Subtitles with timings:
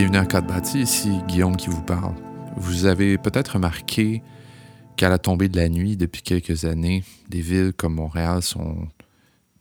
[0.00, 2.14] Bienvenue à Code Bâti, ici Guillaume qui vous parle.
[2.56, 4.22] Vous avez peut-être remarqué
[4.96, 8.88] qu'à la tombée de la nuit, depuis quelques années, des villes comme Montréal sont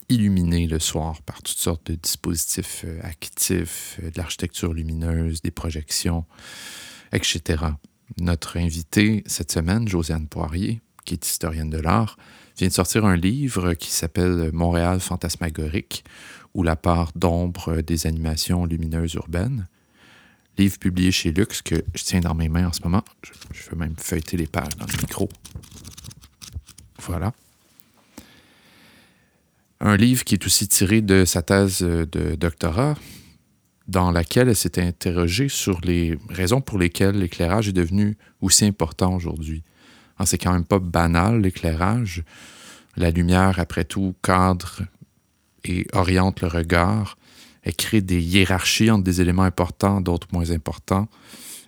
[0.07, 5.51] illuminées le soir par toutes sortes de dispositifs euh, actifs, euh, de l'architecture lumineuse, des
[5.51, 6.23] projections,
[7.11, 7.65] etc.
[8.17, 12.15] Notre invitée cette semaine, Josiane Poirier, qui est historienne de l'art,
[12.57, 16.05] vient de sortir un livre qui s'appelle Montréal fantasmagorique,
[16.53, 19.67] ou la part d'ombre des animations lumineuses urbaines.
[20.59, 23.03] Livre publié chez Lux que je tiens dans mes mains en ce moment.
[23.23, 25.29] Je, je veux même feuilleter les pages dans le micro.
[27.01, 27.31] Voilà.
[29.79, 32.95] Un livre qui est aussi tiré de sa thèse de doctorat,
[33.87, 39.15] dans laquelle elle s'est interrogée sur les raisons pour lesquelles l'éclairage est devenu aussi important
[39.15, 39.63] aujourd'hui.
[40.25, 42.23] C'est quand même pas banal, l'éclairage.
[42.97, 44.81] La lumière, après tout, cadre
[45.63, 47.17] et oriente le regard.
[47.63, 51.07] Elle crée des hiérarchies entre des éléments importants, d'autres moins importants.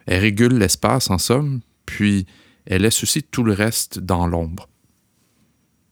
[0.06, 2.26] Elle régule l'espace, en somme, puis
[2.66, 4.68] elle laisse aussi tout le reste dans l'ombre.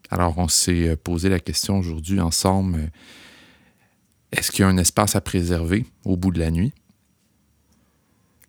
[0.10, 2.92] Alors, on s'est posé la question aujourd'hui ensemble,
[4.32, 6.74] est-ce qu'il y a un espace à préserver au bout de la nuit?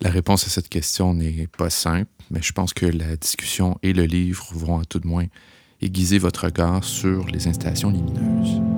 [0.03, 3.93] La réponse à cette question n'est pas simple, mais je pense que la discussion et
[3.93, 5.27] le livre vont à tout de moins
[5.83, 8.70] aiguiser votre regard sur les installations lumineuses.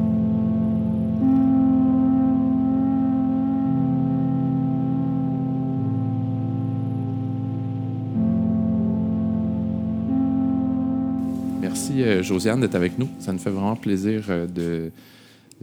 [11.95, 13.09] Merci Josiane d'être avec nous.
[13.21, 14.23] Ça nous fait vraiment plaisir
[14.55, 14.91] de,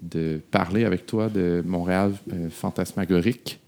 [0.02, 2.13] de parler avec toi de Montréal
[2.52, 3.59] fantasmagorique.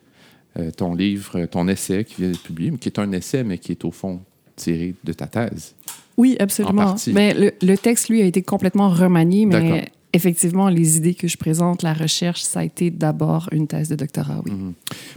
[0.59, 3.71] Euh, ton livre, ton essai qui vient d'être publié, qui est un essai, mais qui
[3.71, 4.19] est au fond
[4.57, 5.75] tiré de ta thèse.
[6.17, 6.95] Oui, absolument.
[7.07, 11.37] Mais le, le, texte, lui, a été complètement remanié, mais effectivement, les idées que je
[11.37, 14.51] présente, la recherche, ça a été d'abord une thèse de doctorat, oui.
[14.51, 14.73] Mm-hmm.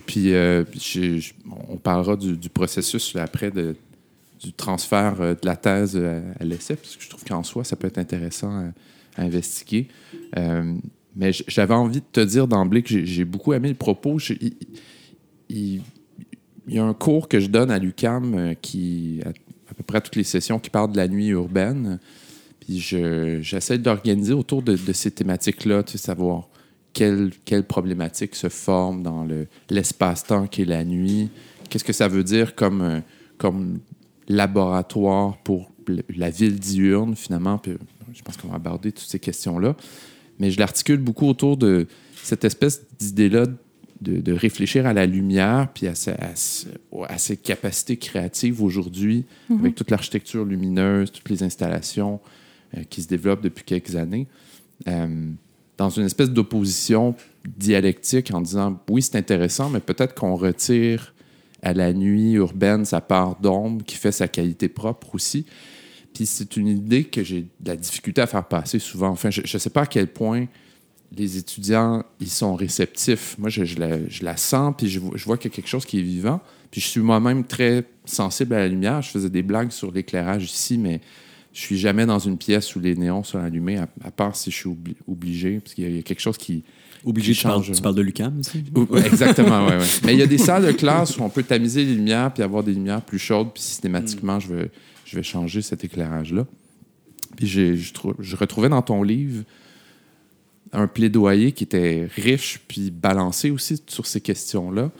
[0.07, 0.63] Puis, euh,
[1.69, 3.75] on parlera du, processus après de,
[4.45, 7.77] du transfert euh, de la thèse à, l'essai, parce que je trouve qu'en soi, ça
[7.77, 8.73] peut être intéressant à,
[9.17, 9.87] investiguer.
[11.15, 14.19] mais j'avais envie de te dire d'emblée que j'ai beaucoup aimé le propos
[15.49, 15.83] il,
[16.69, 20.17] y a un cours que je donne à l'UCAM euh, qui, à, peu près toutes
[20.17, 21.99] les sessions, qui parle de la nuit urbaine.
[22.61, 26.49] Puis j'essaie d'organiser autour de, ces thématiques-là, tu sais, savoir
[26.93, 29.27] quelles quelle problématiques se forment dans
[29.69, 31.29] l'espace-temps qui est la nuit.
[31.69, 33.01] Qu'est-ce que ça veut dire comme, euh,
[33.37, 33.81] comme
[34.29, 35.71] laboratoire pour
[36.17, 37.59] la ville diurne, finalement.
[37.59, 37.73] Puis,
[38.13, 39.77] je pense qu'on va aborder toutes ces questions-là.
[40.39, 41.87] Mais je l'articule beaucoup autour de
[42.23, 43.47] cette espèce d'idée-là
[44.01, 49.61] de, réfléchir à la lumière puis à, ses capacités créatives aujourd'hui, mhm.
[49.61, 52.21] avec toute l'architecture lumineuse, toutes les installations
[52.77, 54.27] euh, qui se développent depuis quelques années,
[54.89, 55.31] euh,
[55.79, 57.15] dans une espèce d'opposition
[57.47, 61.14] dialectique en disant oui, c'est intéressant, mais peut-être qu'on retire
[61.65, 65.47] à la nuit urbaine sa part d'ombre qui fait sa qualité propre aussi.
[66.13, 69.09] Puis c'est une idée que j'ai de la difficulté à faire passer souvent.
[69.09, 70.47] Enfin, je ne sais pas à quel point
[71.17, 73.37] les étudiants, ils sont réceptifs.
[73.39, 73.65] Moi, je,
[74.23, 76.41] la, sens, puis je, vois qu'il y a quelque chose qui est vivant.
[76.71, 79.03] Puis je suis moi-même très sensible à la lumière.
[79.03, 81.01] Je faisais des blagues sur l'éclairage ici, mais
[81.53, 84.57] je suis jamais dans une pièce où les néons sont allumés, à, part si je
[84.57, 84.71] suis
[85.09, 86.65] obligé, parce qu'il y, a quelque chose qui.
[87.05, 87.71] Obligé, change.
[87.71, 88.65] Tu, parles, de l'UCAM aussi?
[89.05, 89.73] exactement, oui.
[89.75, 89.87] Ouais.
[90.05, 92.43] Mais il y a des salles de classe où on peut tamiser les lumières puis
[92.43, 94.71] avoir des lumières plus chaudes, puis systématiquement, je, vais,
[95.05, 96.47] je vais changer cet éclairage-là.
[97.37, 99.45] Puis je, je retrouvais dans ton livre
[100.73, 104.91] un plaidoyer qui était riche puis balancé aussi sur ces questions-là.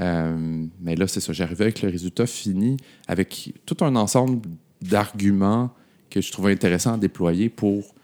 [0.00, 1.32] Euh, mais là, c'est ça.
[1.32, 2.76] J'arrivais avec le résultat fini,
[3.06, 4.40] avec tout un ensemble
[4.80, 5.70] d'arguments
[6.10, 7.94] que je trouvais intéressant à déployer pour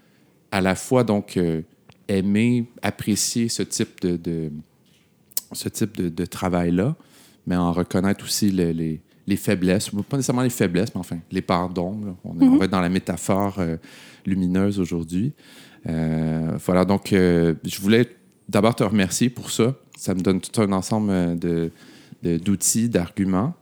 [0.51, 1.63] à la fois donc euh,
[2.09, 4.51] aimer, apprécier ce type de,
[5.53, 6.97] ce type de, travail-là,
[7.47, 12.17] mais en reconnaître aussi les, les, faiblesses, pas nécessairement les faiblesses, mais enfin les d'ombre.
[12.25, 12.59] On, mm-hmm.
[12.59, 13.77] va être dans la métaphore euh,
[14.27, 15.33] lumineuse aujourd'hui.
[15.87, 18.09] Euh, voilà, donc euh, je voulais
[18.49, 19.75] d'abord te remercier pour ça.
[19.97, 21.71] Ça me donne tout un ensemble de,
[22.23, 23.55] d'outils, d'arguments.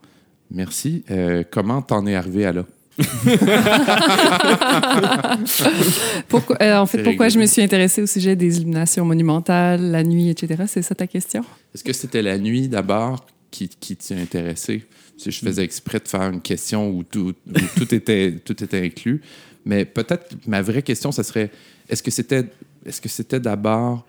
[0.51, 1.05] Merci.
[1.51, 2.65] Comment t'en es arrivé à là?
[6.29, 10.29] pourquoi, en fait, pourquoi je me suis intéressée au sujet des illuminations monumentales, la nuit,
[10.29, 10.65] etc.
[10.67, 11.43] C'est ça ta question?
[11.75, 14.85] Est-ce que c'était la nuit d'abord qui, qui t'a intéressé?
[15.17, 17.33] Si je faisais exprès de faire une question où tout,
[17.77, 19.23] tout, était, tout était inclus.
[19.65, 21.51] Mais peut-être ma vraie question, ce serait
[21.89, 22.47] est-ce que c'était
[22.85, 24.05] est-ce que c'était d'abord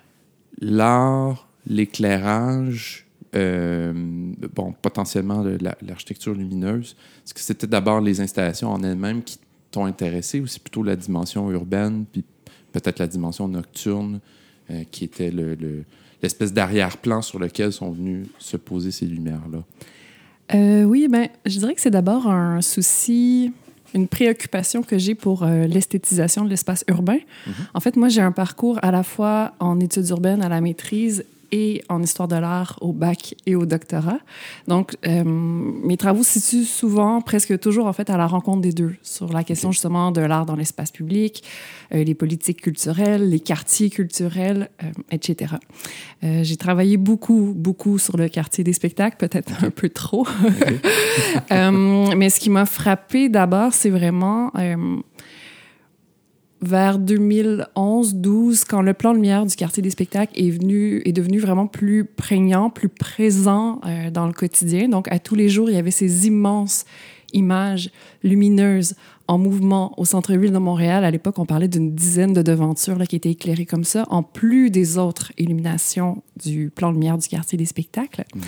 [0.60, 3.94] l'art, l'éclairage, euh,
[4.54, 5.44] bon, potentiellement
[5.82, 6.96] l'architecture lumineuse?
[7.26, 9.40] Est-ce que c'était d'abord les installations en elles-mêmes qui
[9.72, 12.24] t'ont intéressé ou c'est plutôt la dimension urbaine, puis
[12.72, 14.20] peut-être la dimension nocturne
[14.70, 15.58] euh, qui était le,
[16.22, 19.64] l'espèce d'arrière-plan sur lequel sont venues se poser ces lumières-là?
[20.54, 23.52] Euh, oui, ben, je dirais que c'est d'abord un souci,
[23.94, 27.18] une préoccupation que j'ai pour euh, l'esthétisation de l'espace urbain.
[27.18, 27.52] Mm-hmm.
[27.74, 31.26] En fait, moi, j'ai un parcours à la fois en études urbaines à la maîtrise
[31.54, 34.18] et en histoire de l'art au bac et au doctorat.
[34.68, 38.72] Donc, euh, mes travaux se situent souvent, presque toujours, en fait, à la rencontre des
[38.72, 41.44] deux, sur la question justement de l'art dans l'espace public,
[41.94, 45.56] euh, les politiques culturelles, les quartiers culturels, euh, etc.
[46.24, 50.26] J'ai travaillé beaucoup, beaucoup sur le quartier des spectacles, peut-être un peu trop.
[51.52, 54.50] mais ce qui m'a frappé d'abord, c'est vraiment
[56.64, 61.40] vers 2011-12, quand le plan de lumière du quartier des spectacles est, venu, est devenu
[61.40, 64.88] vraiment plus prégnant, plus présent euh, dans le quotidien.
[64.90, 66.86] Donc, à tous les jours, il y avait ces immenses
[67.34, 67.90] images
[68.24, 68.94] lumineuses
[69.28, 71.04] en mouvement au centre-ville de Montréal.
[71.04, 74.22] À l'époque, on parlait d'une dizaine de devantures là, qui étaient éclairées comme ça, en
[74.22, 78.24] plus des autres illuminations du plan de lumière du quartier des spectacles.
[78.36, 78.42] Mmh.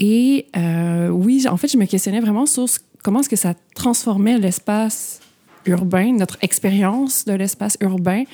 [0.00, 2.66] Et euh, oui, en fait, je me questionnais vraiment sur
[3.02, 5.20] comment est-ce que ça transformait l'espace
[5.66, 8.24] urbain, notre expérience de l'espace urbain.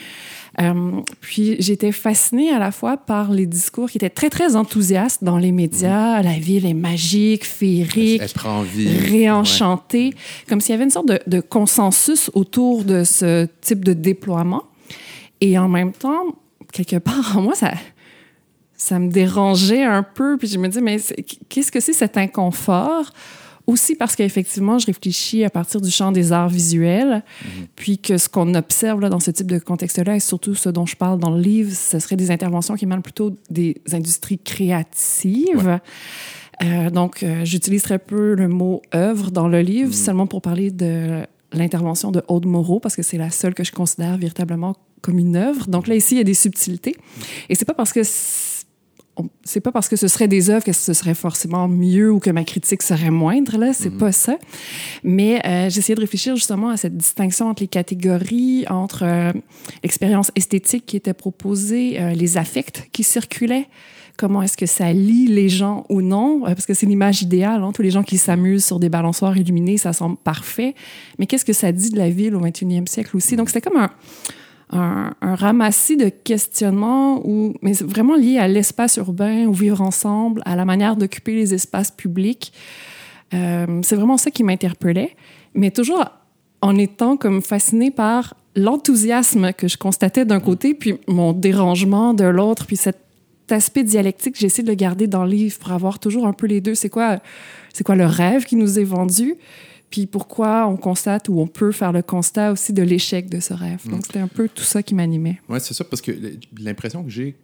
[0.61, 5.23] Euh, puis j'étais fascinée à la fois par les discours qui étaient très, très enthousiastes
[5.23, 6.23] dans les médias.
[6.23, 8.23] La ville est magique, féerique,
[9.09, 10.13] réenchantée,
[10.49, 14.65] comme s'il y avait une sorte de, de, consensus autour de ce type de déploiement.
[15.41, 16.25] Et en même temps,
[16.73, 17.73] quelque part en moi, ça,
[18.77, 20.37] ça me dérangeait un peu.
[20.37, 20.99] Puis je me dis, mais
[21.49, 23.13] qu'est-ce que c'est cet inconfort?
[23.71, 27.67] Aussi parce qu'effectivement, je réfléchis à partir du champ des arts visuels, mhm.
[27.77, 30.87] puis que ce qu'on observe là, dans ce type de contexte-là, et surtout ce dont
[30.87, 35.79] je parle dans le livre, ce serait des interventions qui émanent plutôt des industries créatives.
[36.65, 39.95] Euh, donc, euh, j'utilise très peu le mot œuvre dans le livre, mhm.
[39.95, 43.71] seulement pour parler de l'intervention de Aude Moreau, parce que c'est la seule que je
[43.71, 45.69] considère véritablement comme une œuvre.
[45.69, 46.97] Donc là, ici, il y a des subtilités.
[47.49, 48.03] Et c'est pas parce que
[49.45, 52.31] c'est pas parce que ce serait des œuvres que ce serait forcément mieux ou que
[52.31, 53.99] ma critique serait moindre là, c'est mhm.
[53.99, 54.39] pas ça.
[55.03, 59.33] Mais euh, j'essayais de réfléchir justement à cette distinction entre les catégories, entre euh,
[59.83, 63.67] l'expérience esthétique qui était proposée, euh, les affects qui circulaient.
[64.17, 66.43] Comment est-ce que ça lie les gens ou non?
[66.43, 67.73] Parce que c'est l'image idéale, hein?
[67.73, 70.75] tous les gens qui s'amusent sur des balançoires illuminés, ça semble parfait.
[71.19, 73.37] Mais qu'est-ce que ça dit de la ville au 21e siècle aussi?
[73.37, 73.91] Donc c'était comme un,
[74.73, 80.57] un, ramassis de questionnements, où, mais vraiment lié à l'espace urbain, au vivre ensemble, à
[80.57, 82.53] la manière d'occuper les espaces publics.
[83.35, 85.17] Euh, c'est vraiment ça qui m'interpellait,
[85.55, 86.05] mais toujours
[86.63, 92.25] en étant comme fascinée par l'enthousiasme que je constatais d'un côté, puis mon dérangement de
[92.25, 92.99] l'autre, puis cet
[93.51, 96.61] aspect dialectique, j'essaie de le garder dans le livre pour avoir toujours un peu les
[96.61, 96.75] deux.
[96.75, 97.19] C'est quoi,
[97.73, 99.37] c'est quoi le rêve qui nous est vendu,
[99.91, 103.53] puis pourquoi on constate ou on peut faire le constat aussi de l'échec de ce
[103.53, 103.89] rêve.
[103.89, 105.41] Donc, c'était un peu tout ça qui m'animait.
[105.49, 106.13] Oui, c'est ça, parce que
[106.59, 107.37] l'impression que j'ai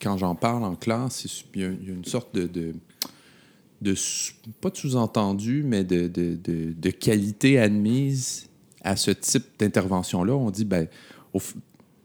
[0.00, 1.24] quand j'en parle en classe,
[1.54, 3.94] il y, a une sorte de, de,
[4.60, 8.48] pas de sous-entendu, mais de, de, qualité admise
[8.82, 10.34] à ce type d'intervention-là.
[10.34, 10.88] On dit, ben,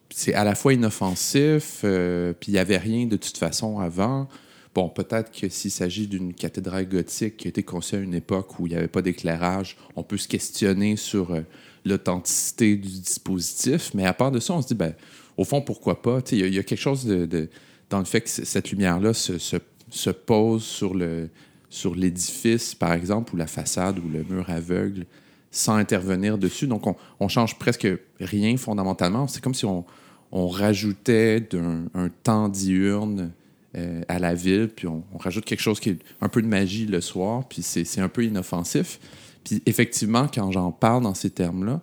[0.10, 4.28] c'est à la fois inoffensif, euh, puis il n'y avait rien de toute façon avant.
[4.76, 8.60] Bon, peut-être que s'il s'agit d'une cathédrale gothique qui a été conçue à une époque
[8.60, 11.42] où il n'y avait pas d'éclairage, on peut se questionner sur euh,
[11.86, 13.92] l'authenticité du dispositif.
[13.96, 14.94] Mais à part de ça, on se dit, ben,
[15.38, 16.20] au fond, pourquoi pas?
[16.32, 17.50] Il y, a quelque chose de,
[17.90, 21.30] dans le fait que cette lumière-là se, se, pose sur le
[21.72, 25.06] sur l'édifice, par exemple, ou la façade ou le mur aveugle,
[25.52, 26.66] sans intervenir dessus.
[26.66, 27.88] Donc, on, on change presque
[28.20, 29.28] rien fondamentalement.
[29.28, 29.86] C'est comme si on,
[30.32, 31.48] on rajoutait
[31.94, 33.32] un temps diurne
[33.78, 36.86] euh, à la ville, puis on, rajoute quelque chose qui est un peu de magie
[36.86, 39.00] le soir, puis c'est un peu inoffensif.
[39.44, 41.82] Puis effectivement, quand j'en parle dans ces termes-là,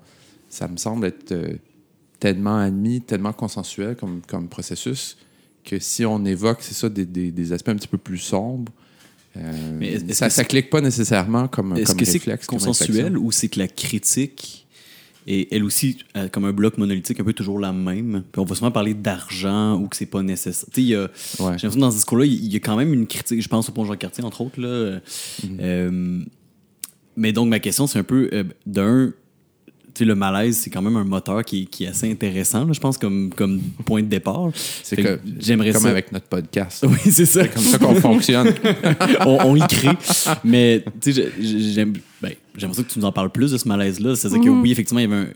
[0.49, 1.55] ça me semble être euh,
[2.19, 5.16] tellement admis, tellement consensuel comme, comme processus,
[5.64, 8.73] que si on évoque, c'est ça, des, des, aspects un petit peu plus sombres,
[9.37, 13.69] euh, Mais ça ne clique pas nécessairement comme, que c'est consensuel ou c'est que la
[13.69, 14.66] critique
[15.26, 18.23] et elle aussi, euh, comme un bloc monolithique, un peu toujours la même.
[18.30, 20.68] Puis on va souvent parler d'argent ou que c'est pas nécessaire.
[20.73, 23.42] Tu sais, j'ai l'impression dans ce discours-là, il y a quand même une critique.
[23.42, 24.61] Je pense au pont Jean-Cartier, entre autres.
[24.61, 25.00] Là.
[25.42, 25.59] Mhm.
[25.61, 26.25] Euh,
[27.16, 29.12] mais donc, ma question, c'est un peu euh, d'un.
[30.00, 33.31] Le malaise, c'est quand même un moteur qui, qui est assez intéressant, je pense, comme,
[33.35, 34.50] comme point de départ.
[34.55, 36.85] C'est que, j'aimerais comme avec notre podcast.
[36.88, 37.43] Oui, c'est ça.
[37.43, 38.55] C'est comme ça qu'on fonctionne.
[39.26, 39.97] on, on, y crée.
[40.45, 41.95] Mais, tu sais, j'aime.
[42.21, 44.17] Ben, j'aimerais ça que tu nous en parles plus de ce malaise-là.
[44.17, 44.62] C'est-à-dire que mhm.
[44.62, 45.33] oui, effectivement, il y avait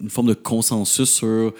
[0.00, 1.52] une forme de consensus sur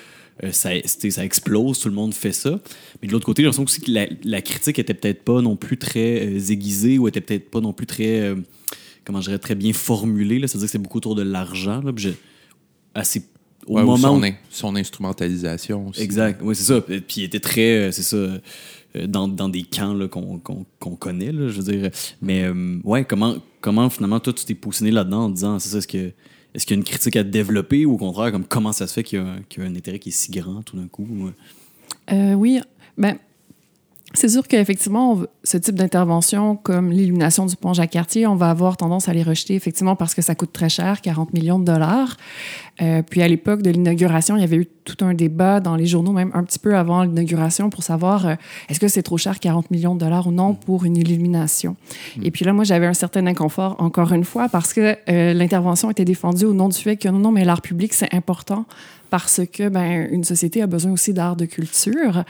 [0.43, 2.59] euh, ça, ça explose, tout le monde fait ça.
[3.01, 3.93] Mais de l'autre côté, j'ai l'impression aussi que
[4.25, 7.73] la, critique était peut-être pas non plus très euh, aiguisée ou était peut-être pas non
[7.73, 8.35] plus très, euh,
[9.05, 10.41] comment je dirais, très bien formulée.
[10.41, 11.83] C'est-à-dire que c'est beaucoup autour de l'argent.
[12.95, 13.25] Assez
[13.67, 16.03] au moment son, son, instrumentalisation aussi.
[16.03, 16.83] Exact, oui, c'est ça.
[16.83, 18.19] Puis il était très, c'est ça,
[19.07, 21.91] dans, dans, des camps qu'on connaît, là, je veux dire.
[22.21, 22.47] Mais
[22.85, 26.13] ouais, comment, comment finalement toi tu t'es positionné là-dedans en disant, c'est ça, est-ce que
[26.55, 28.93] est-ce qu'il y a une critique à développer ou au contraire, comme comment ça se
[28.93, 31.09] fait qu'il y, a un intérêt qui est si grand tout d'un coup?
[32.11, 32.61] oui,
[32.97, 33.17] ben
[34.13, 39.11] c'est sûr qu'effectivement, ce type d'intervention, comme l'illumination du pont Jacques-Cartier, on va avoir tendance
[39.11, 42.17] à les rejeter, effectivement, parce que ça coûte très cher, 40 millions de dollars.
[42.83, 45.87] Euh, puis à l'époque de l'inauguration, il y avait eu tout un débat dans les
[45.87, 48.35] journaux, même un petit peu avant l'inauguration, pour savoir euh,
[48.69, 51.77] est-ce que c'est trop cher, 40 millions de dollars ou non, pour une illumination.
[52.23, 55.91] Et puis là, moi, j'avais un certain inconfort, encore une fois, parce que euh, l'intervention
[55.91, 58.65] était défendue au nom du fait que non, non, mais l'art public, c'est important
[59.11, 62.25] parce que ben une société a besoin aussi d'art de culture.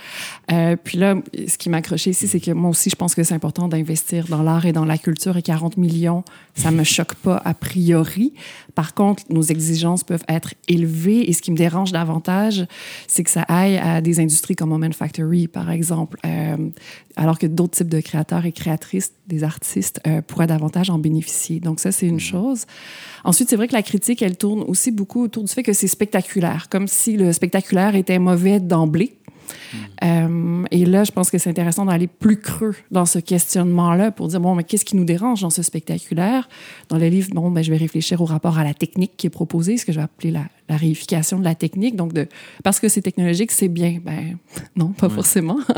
[0.84, 1.14] Puis là,
[1.48, 4.26] ce qui m'a accroché ici, c'est que moi aussi, je pense que c'est important d'investir
[4.28, 8.32] dans l'art et dans la culture et 40 millions, ça me choque pas a priori.
[8.74, 12.66] Par contre, nos exigences peuvent être élevées et ce qui me dérange davantage,
[13.06, 16.56] c'est que ça aille à des industries comme Moment Factory, par exemple, euh,
[17.16, 21.60] alors que d'autres types de créateurs et créatrices, des artistes, euh, pourraient davantage en bénéficier.
[21.60, 22.20] Donc ça, c'est une mm-hmm.
[22.20, 22.64] chose.
[23.24, 25.88] Ensuite, c'est vrai que la critique, elle tourne aussi beaucoup autour du fait que c'est
[25.88, 29.16] spectaculaire, comme si le spectaculaire était mauvais d'emblée.
[30.02, 34.28] Euh, et là, je pense que c'est intéressant d'aller plus creux dans ce questionnement-là pour
[34.28, 36.48] dire, bon, mais qu'est-ce qui nous dérange dans ce spectaculaire?
[36.88, 39.30] Dans le livre, bon, ben, je vais réfléchir au rapport à la technique qui est
[39.30, 41.94] proposée, ce que je vais appeler la, réification de la technique.
[41.94, 42.26] Donc, de,
[42.62, 44.00] parce que c'est technologique, c'est bien.
[44.04, 44.38] Ben,
[44.76, 45.58] non, pas forcément.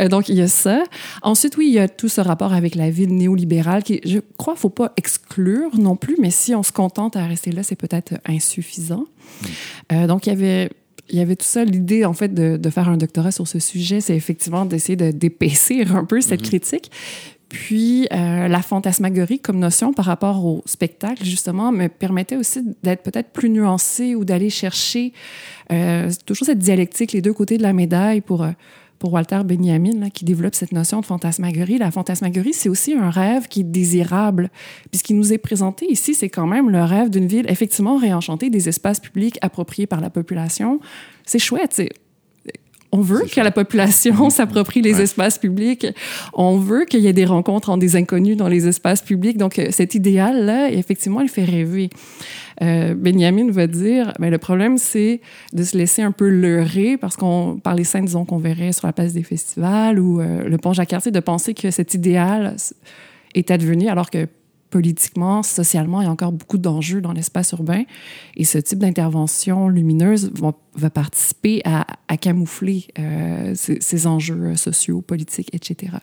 [0.00, 0.82] Euh, donc, il y a ça.
[1.22, 4.56] Ensuite, oui, il y a tout ce rapport avec la ville néolibérale qui, je crois,
[4.56, 8.14] faut pas exclure non plus, mais si on se contente à rester là, c'est peut-être
[8.26, 9.06] insuffisant.
[9.06, 9.46] Mm.
[9.92, 10.70] Euh, donc, il y avait
[11.08, 11.64] il y avait tout ça.
[11.64, 15.10] L'idée, en fait, de, de, faire un doctorat sur ce sujet, c'est effectivement d'essayer de
[15.10, 16.46] d'épaissir un peu cette mhm.
[16.46, 16.90] critique.
[17.48, 23.02] Puis, euh, la fantasmagorie comme notion par rapport au spectacle, justement, me permettait aussi d'être
[23.02, 25.12] peut-être plus nuancé ou d'aller chercher
[25.72, 28.42] euh, toujours cette dialectique, les deux côtés de la médaille pour...
[28.42, 28.50] Euh,
[28.98, 31.78] pour Walter Benjamin, qui développe cette notion de fantasmagorie.
[31.78, 34.50] La fantasmagorie, c'est aussi un rêve qui est désirable.
[34.90, 37.96] Puis ce qui nous est présenté ici, c'est quand même le rêve d'une ville effectivement
[37.96, 40.80] réenchantée, des espaces publics appropriés par la population.
[41.24, 41.90] C'est chouette, c'est
[42.96, 45.86] on veut que la population s'approprie les espaces publics.
[46.32, 49.36] On veut qu'il y ait des rencontres entre des inconnus dans les espaces publics.
[49.36, 51.90] Donc, euh, cet idéal-là, effectivement, il fait rêver.
[52.62, 55.20] Euh, Benjamin va dire, mais ben, le problème, c'est
[55.52, 58.86] de se laisser un peu leurrer parce qu'on, par les scènes, disons, qu'on verrait sur
[58.86, 62.56] la place des festivals ou euh, le pont Jacques-Cartier, de penser que cet idéal
[63.34, 64.26] est advenu alors que
[64.76, 67.84] politiquement, socialement, il y a encore beaucoup d'enjeux dans l'espace urbain.
[68.36, 70.30] Et ce type d'intervention lumineuse
[70.74, 71.86] va, participer à,
[72.18, 75.94] camoufler euh, ces, enjeux sociaux, politiques, etc.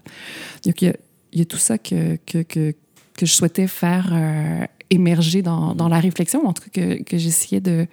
[0.65, 0.95] Donc, il
[1.33, 2.73] y a, tout ça que, que, que,
[3.15, 7.61] que, je souhaitais faire euh, émerger dans, dans, la réflexion, en tout cas que, j'essayais
[7.61, 7.85] de,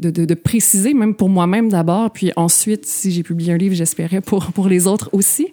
[0.00, 4.22] de, de, préciser, même pour moi-même d'abord, puis ensuite, si j'ai publié un livre, j'espérais
[4.22, 5.48] pour, pour les autres aussi.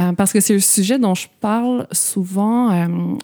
[0.00, 3.16] Euh, parce que c'est un sujet dont je parle souvent euh,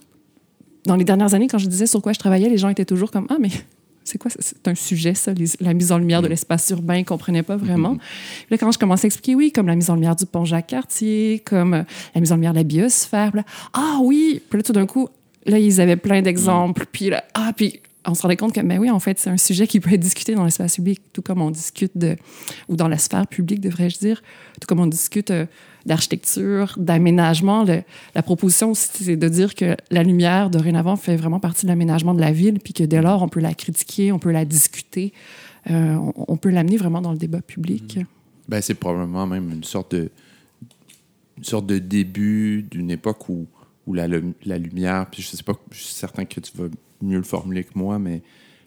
[0.86, 3.10] dans les dernières années, quand je disais sur quoi je travaillais, les gens étaient toujours
[3.10, 3.50] comme Ah, mais
[4.04, 6.30] c'est quoi C'est un sujet, ça, la mise en lumière de mm.
[6.30, 7.94] l'espace urbain, ils ne comprenaient pas vraiment.
[7.94, 8.50] Mm-hmm.
[8.50, 11.42] Là, quand je commençais à expliquer, oui, comme la mise en lumière du pont Jacques-Cartier,
[11.44, 11.82] comme euh,
[12.14, 13.32] la mise en lumière de la biosphère,
[13.72, 15.08] ah oui, puis là, tout d'un coup,
[15.46, 16.86] là, ils avaient plein d'exemples, mm.
[16.92, 19.36] puis là, ah, puis on se rendait compte que, ben oui, en fait, c'est un
[19.36, 22.16] sujet qui peut être discuté dans l'espace public, tout comme on discute de,
[22.68, 24.22] ou dans la sphère publique, devrais-je dire,
[24.60, 25.46] tout comme on discute euh,
[25.86, 27.64] d'architecture, d'aménagement.
[28.14, 32.20] La proposition, c'est de dire que la lumière, dorénavant, fait vraiment partie de l'aménagement de
[32.20, 35.12] la ville, puis que dès lors, on peut la critiquer, on peut la discuter,
[35.70, 37.98] euh, on, peut l'amener vraiment dans le débat public.
[37.98, 38.06] Mm-hmm.
[38.48, 40.10] Ben, c'est probablement même une sorte de,
[41.36, 43.46] une sorte de début d'une époque où,
[43.86, 46.68] où la, lumière, puis je sais pas, je suis certain que tu vas
[47.02, 48.22] mieux le formuler que moi, mais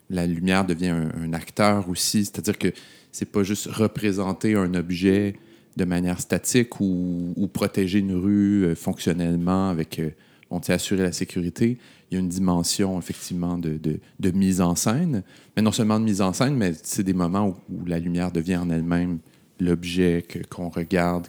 [0.09, 2.69] la lumière devient un, acteur aussi, c'est-à-dire que
[3.11, 5.35] c'est pas juste représenter un objet
[5.75, 10.11] de manière statique ou, protéger une rue euh, fonctionnellement avec, euh,
[10.51, 11.77] on assurer la sécurité.
[12.09, 13.99] Il y a une dimension effectivement de,
[14.33, 15.23] mise en scène,
[15.55, 18.57] mais non seulement de mise en scène, mais c'est des moments où, la lumière devient
[18.57, 19.17] en elle-même
[19.59, 21.27] l'objet qu'on regarde,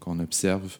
[0.00, 0.78] qu'on observe.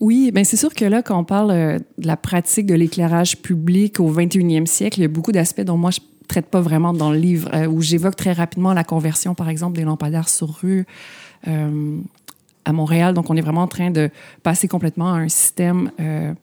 [0.00, 3.38] Oui, bien c'est sûr que là, quand on parle euh, de la pratique de l'éclairage
[3.38, 6.92] public au 21e siècle, il y a beaucoup d'aspects dont moi je traite pas vraiment
[6.92, 10.84] dans le livre, où j'évoque très rapidement la conversion, par exemple, des lampadaires sur rue,
[11.48, 11.98] euh,
[12.64, 13.14] à Montréal.
[13.14, 14.10] Donc, on est vraiment en train de
[14.42, 16.34] passer complètement à un système euh,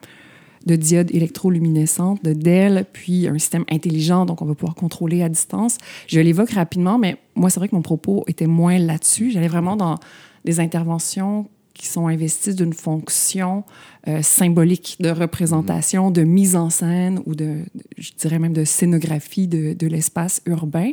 [0.66, 5.28] de diodes électroluminescentes, de DEL, puis un système intelligent, donc on va pouvoir contrôler à
[5.28, 5.78] distance.
[6.08, 9.32] Je l'évoque rapidement, mais moi, c'est vrai que mon propos était moins là-dessus.
[9.32, 9.98] J'allais vraiment dans
[10.46, 13.64] des interventions qui sont investies d'une fonction
[14.08, 17.60] euh, symbolique de représentation, de mise en scène ou de,
[17.98, 20.92] je dirais même de scénographie de, de l'espace urbain.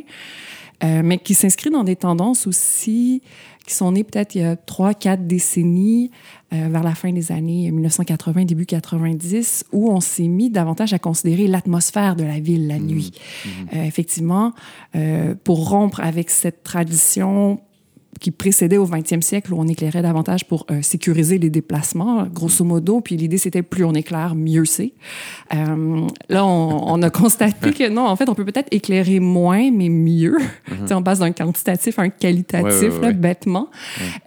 [0.83, 3.21] euh, mais qui s'inscrit dans des tendances aussi
[3.67, 6.09] qui sont nées peut-être il y a trois, quatre décennies,
[6.51, 10.99] euh, vers la fin des années 1980, début 90, où on s'est mis davantage à
[10.99, 13.11] considérer l'atmosphère de la ville la nuit.
[13.45, 13.49] Mmh.
[13.49, 13.83] Mmh.
[13.83, 14.53] effectivement,
[15.43, 17.61] pour rompre avec cette tradition
[18.21, 22.63] qui précédait au 20e siècle où on éclairait davantage pour euh, sécuriser les déplacements, grosso
[22.63, 23.01] modo.
[23.01, 24.93] Puis l'idée, c'était plus on éclaire, mieux c'est.
[25.55, 29.89] Euh, là, on, a constaté que non, en fait, on peut peut-être éclairer moins, mais
[29.89, 30.37] mieux.
[30.69, 30.93] Mm-hmm.
[30.93, 33.69] On passe d'un quantitatif à un qualitatif, bêtement.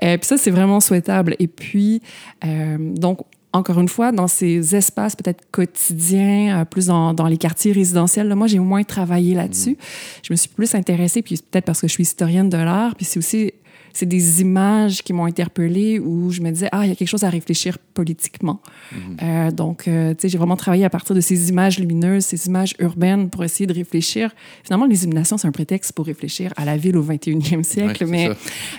[0.03, 1.37] Euh, puis ça, c'est vraiment souhaitable.
[1.39, 2.03] Et puis,
[2.43, 3.21] donc,
[3.53, 8.35] encore une fois, dans ces espaces peut-être quotidiens, plus dans, dans, les quartiers résidentiels, là,
[8.35, 9.75] moi, j'ai moins travaillé là-dessus.
[9.75, 10.27] Mm-hmm.
[10.27, 13.05] Je me suis plus intéressée, puis peut-être parce que je suis historienne de l'art, puis
[13.05, 13.53] c'est aussi
[13.95, 17.09] c'est des images qui m'ont interpellée où je me disais, ah, il y a quelque
[17.09, 18.61] chose à réfléchir politiquement.
[18.93, 19.17] Mhm.
[19.23, 22.47] euh, donc, euh, tu sais, j'ai vraiment travaillé à partir de ces images lumineuses, ces
[22.49, 24.31] images urbaines pour essayer de réfléchir.
[24.65, 28.29] Finalement, les illuminations, c'est un prétexte pour réfléchir à la ville au 21e siècle, mais
[28.29, 28.35] euh,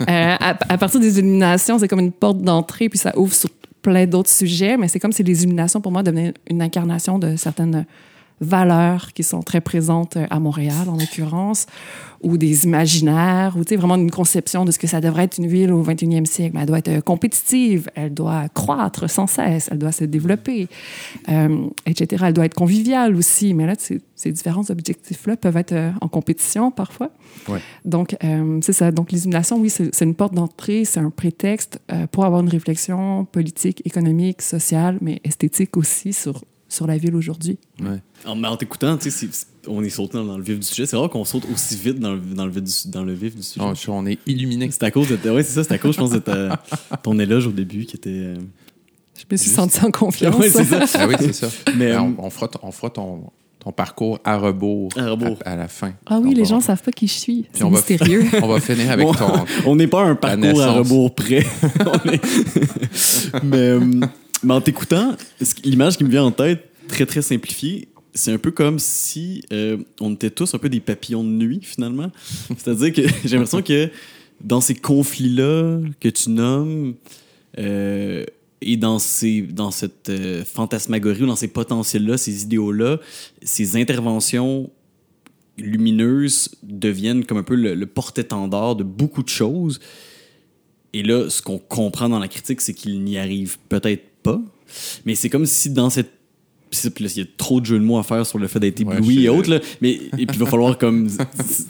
[0.07, 3.49] à, à, partir des illuminations, c'est comme une porte d'entrée, puis ça ouvre sur
[3.81, 7.35] plein d'autres sujets, mais c'est comme si les illuminations, pour moi, devenaient une incarnation de
[7.35, 7.85] certaines
[8.41, 11.67] valeurs qui sont très présentes à Montréal, en l'occurrence,
[12.21, 15.71] ou des imaginaires, ou vraiment une conception de ce que ça devrait être une ville
[15.71, 16.57] au 21e siècle.
[16.59, 20.67] elle doit être compétitive, elle doit croître sans cesse, elle doit se développer,
[21.29, 22.25] euh, etc.
[22.27, 23.53] Elle doit être conviviale aussi.
[23.53, 27.11] Mais là, ces différents objectifs-là peuvent être euh, en compétition parfois.
[27.47, 27.59] Ouais.
[27.85, 28.91] Donc, euh, c'est ça.
[28.91, 31.79] Donc, l'illumination, oui, c'est une porte d'entrée, c'est un prétexte
[32.11, 36.41] pour avoir une réflexion politique, économique, sociale, mais esthétique aussi sur
[36.75, 37.57] sur la ville aujourd'hui.
[37.79, 38.01] Ouais.
[38.25, 38.97] En, en t'écoutant,
[39.67, 40.85] on est sauté dans le vif du sujet.
[40.85, 43.35] C'est rare qu'on saute aussi vite dans le, dans le, vif, du, dans le vif
[43.35, 43.65] du sujet.
[43.65, 44.69] Oh, on est illuminé.
[44.71, 45.17] C'est à cause de.
[45.29, 46.21] Oui, c'est ça, c'est à cause, je pense, de
[47.01, 48.09] ton éloge au début qui était.
[48.09, 48.35] Euh,
[49.17, 50.35] je me suis senti en confiance.
[50.37, 50.83] oui, c'est ça.
[50.95, 51.47] ah, oui, c'est ça.
[51.77, 53.23] Mais, on, on, fera, on fera ton,
[53.65, 55.39] ton parcours à rebours, à, rebours.
[55.45, 55.93] à, la fin.
[56.05, 57.45] Ah oui, les gens ne savent pas qui je suis.
[57.53, 58.25] C'est mystérieux.
[58.43, 59.45] on va finir avec ton.
[59.65, 61.45] On n'est pas un parcours à rebours près.
[63.43, 64.01] mais, euh,
[64.45, 65.15] mais en t'écoutant,
[65.63, 69.77] l'image qui me vient en tête, très, très simplifié, c'est un peu comme si euh,
[69.99, 72.11] on était tous un peu des papillons de nuit, finalement.
[72.57, 73.89] C'est-à-dire que j'ai l'impression que
[74.41, 76.93] dans ces conflits-là que tu nommes,
[77.57, 78.23] euh,
[78.61, 82.99] et dans, ces, dans cette euh, fantasmagorie ou dans ces potentiels-là, ces idéaux-là,
[83.41, 84.69] ces interventions
[85.57, 89.79] lumineuses deviennent comme un peu le, le porte-étendard de beaucoup de choses.
[90.93, 94.41] Et là, ce qu'on comprend dans la critique, c'est qu'il n'y arrive peut-être pas.
[95.05, 96.11] Mais c'est comme si dans cette
[96.99, 99.25] il y a trop de jeux de mots à faire sur le fait d'être ébloui
[99.25, 99.49] et autres.
[99.49, 101.07] Là, mais et puis il va falloir comme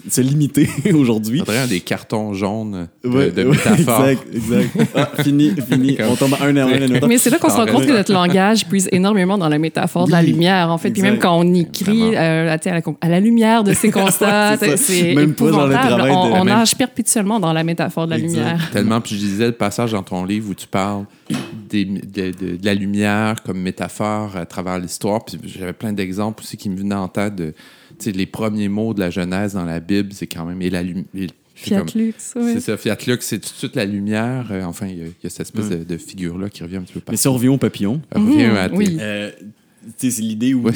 [0.10, 1.40] se limiter aujourd'hui.
[1.40, 4.08] Il faudrait des cartons jaunes de, de métaphores.
[4.08, 4.70] exact, exact.
[4.96, 5.98] Ah, fini, fini.
[6.10, 7.08] On tombe un et un.
[7.08, 10.08] Mais c'est là qu'on se rend compte que notre langage puise énormément dans la métaphore
[10.08, 10.72] de la lumière.
[10.72, 13.92] En fait, puis même quand on écrit euh, à, la, à, la, lumière de ces
[13.92, 16.10] constats, c'est épouvantable.
[16.10, 18.70] on, on nage perpétuellement dans la métaphore de la lumière.
[18.72, 19.02] Tellement.
[19.02, 21.06] Puis je disais le passage dans ton livre où tu parles
[21.70, 25.26] des, de, de, la lumière comme métaphore à travers l'histoire.
[25.26, 27.54] Puis j'avais plein d'exemples aussi qui me venaient en tête de
[28.06, 30.84] les premiers mots de la Genèse dans la Bible, c'est quand même et la
[31.56, 32.52] Fiat Lux, oui.
[32.54, 34.48] C'est ça, Fiat Lux, c'est tout de suite la lumière.
[34.52, 37.14] Euh, enfin, il y, a cette espèce de, figure-là qui revient un petit peu partout.
[37.14, 38.98] Mais si on revient au papillon, revient à oui.
[39.00, 39.32] Euh,
[39.98, 40.68] c'est l'idée où,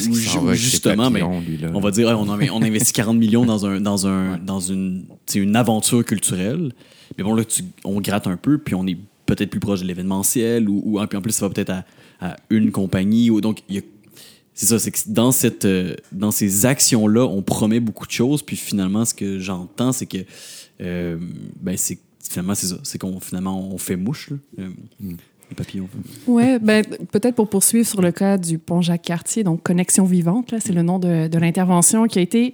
[0.54, 4.60] justement, mais, on va dire, on, on investit 40 millions dans, un, dans, un, dans
[4.60, 6.72] une, une aventure culturelle.
[7.18, 7.44] Mais bon, là,
[7.84, 8.98] on gratte un peu, puis on est
[9.30, 11.74] peut-être plus proche de l'événementiel ou, ou, en plus ça va peut-être
[12.20, 13.62] à, une compagnie ou donc
[14.54, 18.12] c'est ça c'est que dans cette euh, dans ces actions là on promet beaucoup de
[18.12, 20.18] choses puis finalement ce que j'entends c'est que
[20.82, 21.18] euh,
[21.62, 24.38] ben c'est finalement c'est ça c'est qu'on finalement on fait mouche là.
[24.60, 25.18] Euh, mm.
[25.50, 25.89] Les papillons.
[26.28, 30.60] Oui, ben, peut-être pour poursuivre sur le cas du pont Jacques-Cartier, donc Connexion vivante, là,
[30.60, 32.54] c'est le nom de, de l'intervention qui a été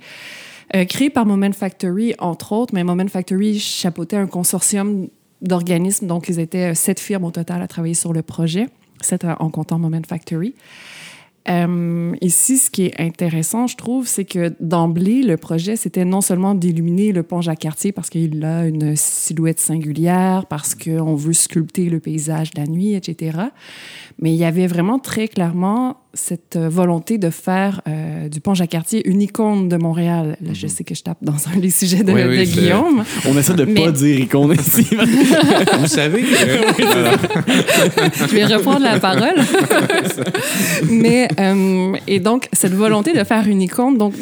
[0.87, 5.09] créé par Moment Factory, entre autres, mais Moment Factory chapeautait un consortium
[5.47, 6.07] d'organismes.
[6.07, 8.67] Donc, ils étaient euh, sept firmes au total à travailler sur le projet,
[9.01, 10.53] sept en comptant Moment Factory.
[11.47, 16.21] Euh, ici, ce qui est intéressant, je trouve, c'est que d'emblée, le projet, c'était non
[16.21, 21.89] seulement d'illuminer le pont Jacques-Cartier parce qu'il a une silhouette singulière, parce qu'on veut sculpter
[21.89, 23.37] le paysage la nuit, etc.
[24.19, 28.53] Mais il y avait vraiment très clairement cette euh, volonté de faire euh, du pont
[28.55, 30.37] Jacques-Cartier une icône de Montréal.
[30.41, 30.71] Là, je mhm.
[30.71, 33.03] sais que je tape dans un des sujets de, Guillaume.
[33.27, 34.87] On essaie de ne pas dire icône ici.
[35.79, 36.23] Vous savez.
[38.27, 39.35] je vais reprendre la parole.
[40.89, 44.13] mais, euh, et donc, cette volonté de faire une icône, donc,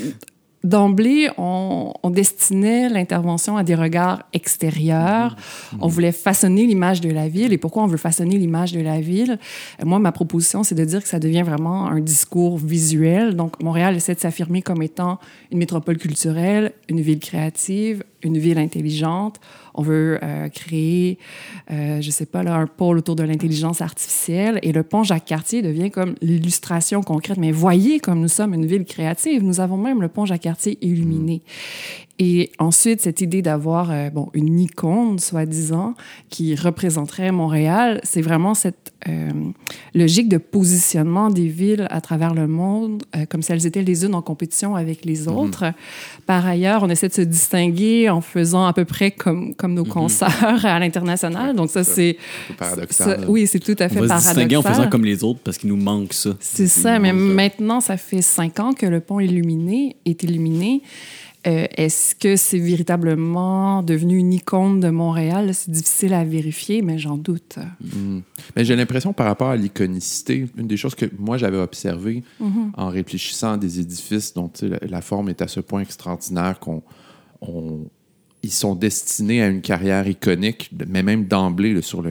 [0.64, 5.36] d'emblée, on, destinait l'intervention à des regards extérieurs.
[5.82, 7.52] On voulait façonner l'image de la ville.
[7.54, 9.40] Et pourquoi on veut façonner l'image de la ville?
[9.84, 13.36] Moi, ma proposition, c'est de dire que ça devient vraiment un discours visuel.
[13.36, 15.20] Donc, Montréal essaie de s'affirmer comme étant
[15.52, 19.40] une métropole culturelle, une ville créative, une ville intelligente,
[19.74, 21.18] on veut euh, créer,
[21.72, 24.60] euh, je sais pas, un pôle autour de l'intelligence artificielle.
[24.62, 27.38] Et le pont Jacques-Cartier devient comme l'illustration concrète.
[27.38, 29.44] Mais voyez comme nous sommes une ville créative.
[29.44, 31.42] Nous avons même le pont Jacques-Cartier illuminé.
[32.20, 35.96] Et ensuite, cette idée d'avoir euh, bon, une icône, soi-disant,
[36.30, 39.32] qui représenterait Montréal, c'est vraiment cette euh,
[39.96, 44.06] logique de positionnement des villes à travers le monde, euh, comme si elles étaient les
[44.06, 45.36] unes en compétition avec les mhm.
[45.36, 45.66] autres.
[46.28, 49.86] Par ailleurs, on essaie de se distinguer en faisant à peu près comme, comme nos
[49.86, 49.92] mhm.
[49.92, 51.56] concerts à l'international.
[51.56, 52.18] Donc ça, c'est...
[52.60, 53.26] paradoxal.
[53.28, 54.04] oui, c'est tout à fait paradoxal.
[54.04, 56.30] On va se distinguer en faisant comme les autres parce qu'il nous manque ça.
[56.40, 60.84] C'est ça, mais maintenant, ça fait cinq ans que le pont illuminé est illuminé.
[61.46, 65.54] Euh, est-ce que c'est véritablement devenu une icône de Montréal?
[65.54, 67.58] C'est difficile à vérifier, mais j'en doute.
[67.82, 68.20] Hmm.
[68.56, 72.72] Mais j'ai l'impression par rapport à l'iconicité, une des choses que moi j'avais observé mm-hmm.
[72.78, 74.52] en réfléchissant à des édifices dont
[74.82, 76.82] la, forme est à ce point extraordinaire qu'on
[78.42, 82.04] ils sont destinés à une carrière iconique, mais même d'emblée sur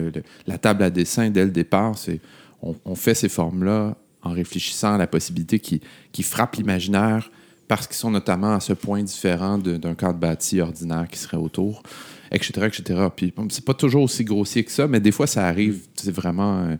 [0.47, 2.19] la table à dessin dès le départ, c'est
[2.61, 7.29] on, fait ces formes-là en réfléchissant à la possibilité qui, qui frappe l'imaginaire
[7.67, 11.83] parce qu'ils sont notamment à ce point différent d'un cadre bâti ordinaire qui serait autour,
[12.31, 13.07] etc., etc.
[13.15, 15.81] Puis c'est pas toujours aussi grossier que ça, mais des fois ça arrive.
[15.95, 16.75] C'est vraiment euh,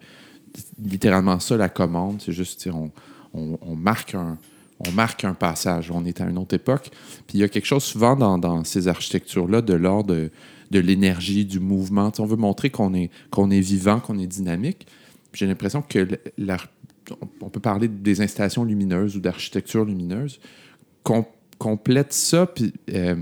[0.84, 2.22] littéralement ça la commande.
[2.24, 2.92] C'est juste, on,
[3.34, 4.38] on, marque un,
[4.80, 5.90] on marque un passage.
[5.92, 6.90] On est à une autre époque.
[7.28, 10.14] Puis il y a quelque chose souvent dans, ces architectures-là de l'ordre
[10.72, 12.12] de, l'énergie, du mouvement.
[12.20, 14.88] on veut montrer qu'on est, qu'on est vivant, qu'on est dynamique.
[15.34, 16.08] J'ai l'impression que
[17.42, 20.40] on peut parler des installations lumineuses ou d'architecture lumineuse
[21.58, 23.16] complète ça, puis euh,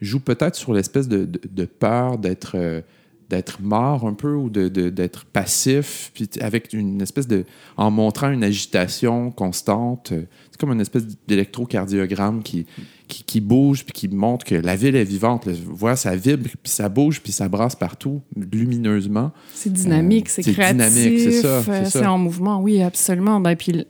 [0.00, 2.80] joue peut-être sur l'espèce de, peur d'être euh,
[3.28, 7.44] d'être mort un peu ou d'être passif, puis avec une espèce de...
[7.76, 10.12] en montrant une agitation constante.
[10.12, 12.66] Euh, c'est comme une espèce d'électrocardiogramme qui,
[13.08, 15.48] qui, bouge, puis qui montre que la ville est vivante.
[15.48, 18.22] Voilà, ça vibre, puis ça bouge, puis ça brasse partout,
[18.52, 19.32] lumineusement.
[19.52, 20.92] C'est dynamique, c'est créatif.
[20.92, 21.62] c'est ça.
[21.84, 23.40] C'est en mouvement, oui, absolument.
[23.40, 23.84] Ben, puis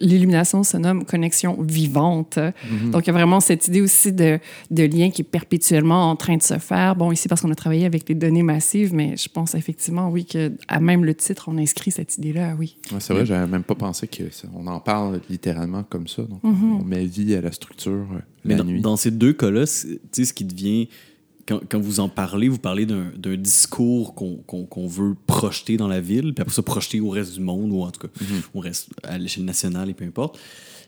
[0.00, 2.38] l'illumination se nomme connexion vivante.
[2.38, 2.90] Mhm.
[2.90, 4.38] Donc, il y a vraiment cette idée aussi de,
[4.70, 6.96] de, lien qui est perpétuellement en train de se faire.
[6.96, 10.24] Bon, ici, parce qu'on a travaillé avec les données massives, mais je pense effectivement, oui,
[10.24, 12.76] qu'à même le titre, on inscrit cette idée-là, oui.
[12.98, 16.22] c'est vrai, j'avais même pas pensé qu'on en parle littéralement comme ça.
[16.22, 16.80] Donc, mhm.
[16.80, 18.80] on met vie à la structure euh, la dans, nuit.
[18.80, 20.88] Dans ces deux cas-là, ce qui devient
[21.68, 26.42] quand, vous en parlez, vous parlez d'un discours qu'on veut projeter dans la ville, puis
[26.42, 28.42] après ça, projeter au reste du monde, ou en tout cas, mm-hmm.
[28.54, 30.38] au reste, à l'échelle nationale et peu importe.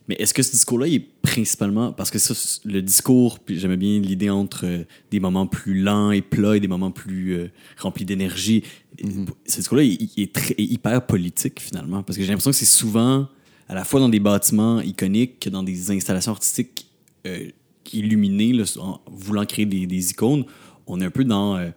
[0.09, 1.93] Mais est-ce que ce discours-là est principalement.
[1.93, 6.11] Parce que ça, le discours, puis j'aimais bien l'idée entre euh, des moments plus lents
[6.11, 8.65] et plats et des moments plus euh, remplis d'énergie.
[9.03, 9.29] Mm-hmm.
[9.47, 12.03] Ce discours-là est, très, hyper politique, finalement.
[12.03, 13.29] Parce que j'ai l'impression que c'est souvent,
[13.69, 16.87] à la fois dans des bâtiments iconiques que dans des installations artistiques
[17.27, 17.49] euh,
[17.93, 20.45] illuminé, en voulant créer des, icônes,
[20.87, 21.71] on est un peu dans euh,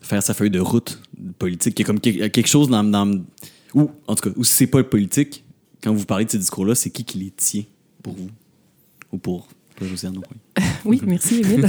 [0.00, 1.00] faire sa feuille de route
[1.38, 3.22] politique, qui est comme quelque chose dans, dans
[3.74, 5.44] ou en tout cas, ou si c'est pas politique,
[5.82, 7.64] quand vous parlez de ces discours-là, c'est qui qui les tient
[8.02, 8.30] pour vous?
[9.12, 9.48] Ou pour
[9.86, 10.66] Josiane, au point?
[10.84, 11.66] Oui, merci, Émile.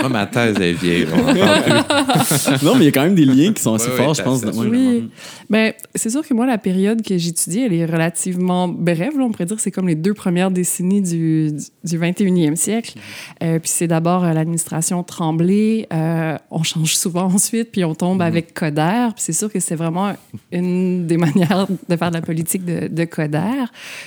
[0.00, 1.06] Moi, ma thèse est vieille.
[2.62, 4.42] non, mais il y a quand même des liens qui sont assez forts, je pense.
[4.54, 5.08] Oui.
[5.48, 9.12] Ben, c'est sûr que moi, la période que j'étudie, elle est relativement brève.
[9.18, 11.52] on pourrait dire que c'est comme les deux premières décennies du,
[11.84, 12.98] du 21e siècle.
[13.42, 15.86] Euh, puis c'est d'abord euh, l'administration Tremblay.
[15.92, 18.26] Euh, on change souvent ensuite, puis on tombe mm-hmm.
[18.26, 19.08] avec Coder.
[19.14, 20.14] Puis c'est sûr que c'est vraiment
[20.50, 23.64] une des manières de faire de la politique de, de Coder.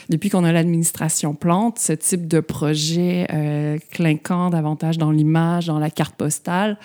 [0.09, 2.84] Depuis qu'on a l'administration Plante, ce type de projet
[3.91, 6.77] clinquant davantage dans l'image, dans la carte postale,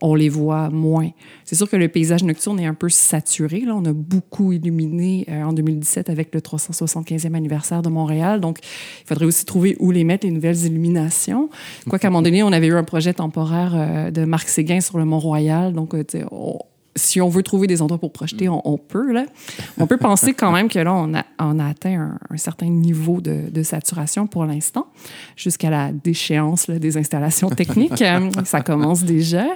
[0.00, 1.10] on les voit moins.
[1.44, 3.60] C'est sûr que le paysage nocturne est un peu saturé.
[3.60, 3.74] Là.
[3.74, 8.40] On a beaucoup illuminé euh, en 2017 avec le 375e anniversaire de Montréal.
[8.40, 11.50] Donc, il faudrait aussi trouver où les mettre, les nouvelles illuminations.
[11.88, 14.98] Quoiqu'à un moment donné, on avait eu un projet temporaire euh, de Marc Séguin sur
[14.98, 15.72] le Mont-Royal.
[15.72, 16.58] Donc, euh, on,
[16.98, 19.12] si on veut trouver des endroits pour projeter, on, peut.
[19.12, 19.26] Là.
[19.78, 23.20] On peut penser quand même que là, on a, on a atteint un, certain niveau
[23.20, 24.86] de, de saturation pour l'instant,
[25.36, 28.04] jusqu'à la déchéance des installations techniques.
[28.44, 29.46] Ça commence déjà.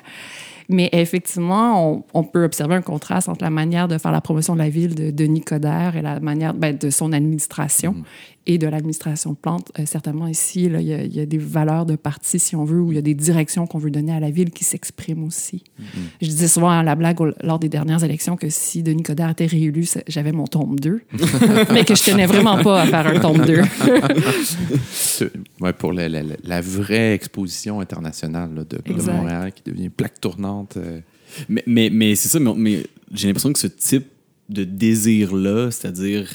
[0.69, 4.59] Mais effectivement, on, peut observer un contraste entre la manière de faire la promotion de
[4.61, 8.05] la ville de Denis Coderre et la manière ben, de son administration mm.
[8.47, 9.71] Et de l'administration Plante.
[9.79, 12.97] Euh, certainement, ici, il y, a des valeurs de parti, si on veut, ou il
[12.97, 15.63] y a des directions qu'on veut donner à la ville qui s'expriment aussi.
[15.79, 15.85] Mm.
[16.21, 19.47] Je disais souvent à la blague lors des dernières élections que si Denis Coderre était
[19.47, 21.01] réélu, j'avais mon tome 2,
[21.73, 23.61] mais que je tenais vraiment pas à faire un tome 2.
[25.61, 31.01] ouais, pour la, la, vraie exposition internationale de, de Montréal qui devient plaque tournante euh.
[31.49, 34.07] Mais, mais, mais c'est ça, mais, j'ai l'impression que ce type
[34.49, 36.29] de désir-là, c'est-à-dire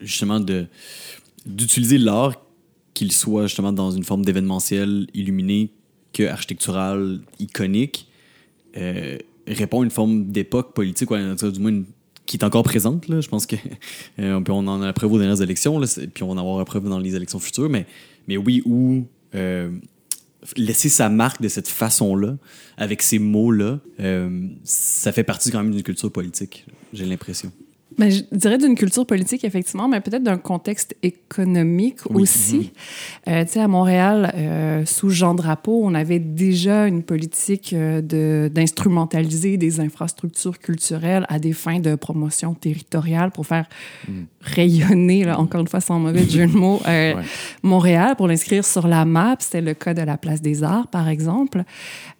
[0.00, 0.66] justement de
[1.46, 2.34] d'utiliser l'art,
[2.94, 5.70] qu'il soit justement dans une forme d'événementiel illuminé,
[6.12, 8.08] qu'architecturale iconique
[8.76, 11.82] euh, répond à une forme d'époque politique, ou du moins
[12.24, 13.06] qui est encore présente.
[13.08, 13.20] Là.
[13.20, 13.56] Je pense que
[14.18, 16.58] euh, on en a la preuve aux dernières élections, là, puis on va en avoir
[16.58, 17.86] la preuve dans les élections futures, mais,
[18.28, 19.04] mais oui, où
[19.34, 19.70] euh,
[20.56, 22.36] laisser sa marque de cette façon-là,
[22.76, 23.80] avec ces mots-là,
[24.64, 27.52] ça fait partie quand même d'une culture politique, j'ai l'impression.
[27.98, 32.56] Ben, je dirais d'une culture politique, effectivement, mais peut-être d'un contexte économique aussi.
[33.26, 33.34] Mhm.
[33.34, 38.02] Euh, tu sais, à Montréal, euh, sous Jean Drapeau, on avait déjà une politique euh,
[38.02, 43.66] de, d'instrumentaliser des infrastructures culturelles à des fins de promotion territoriale pour faire
[44.08, 44.26] mhm.
[44.42, 46.82] rayonner, là, encore une fois, sans mauvais jeu de mots,
[47.62, 49.36] Montréal, pour l'inscrire sur la map.
[49.38, 51.62] C'était le cas de la Place des Arts, par exemple.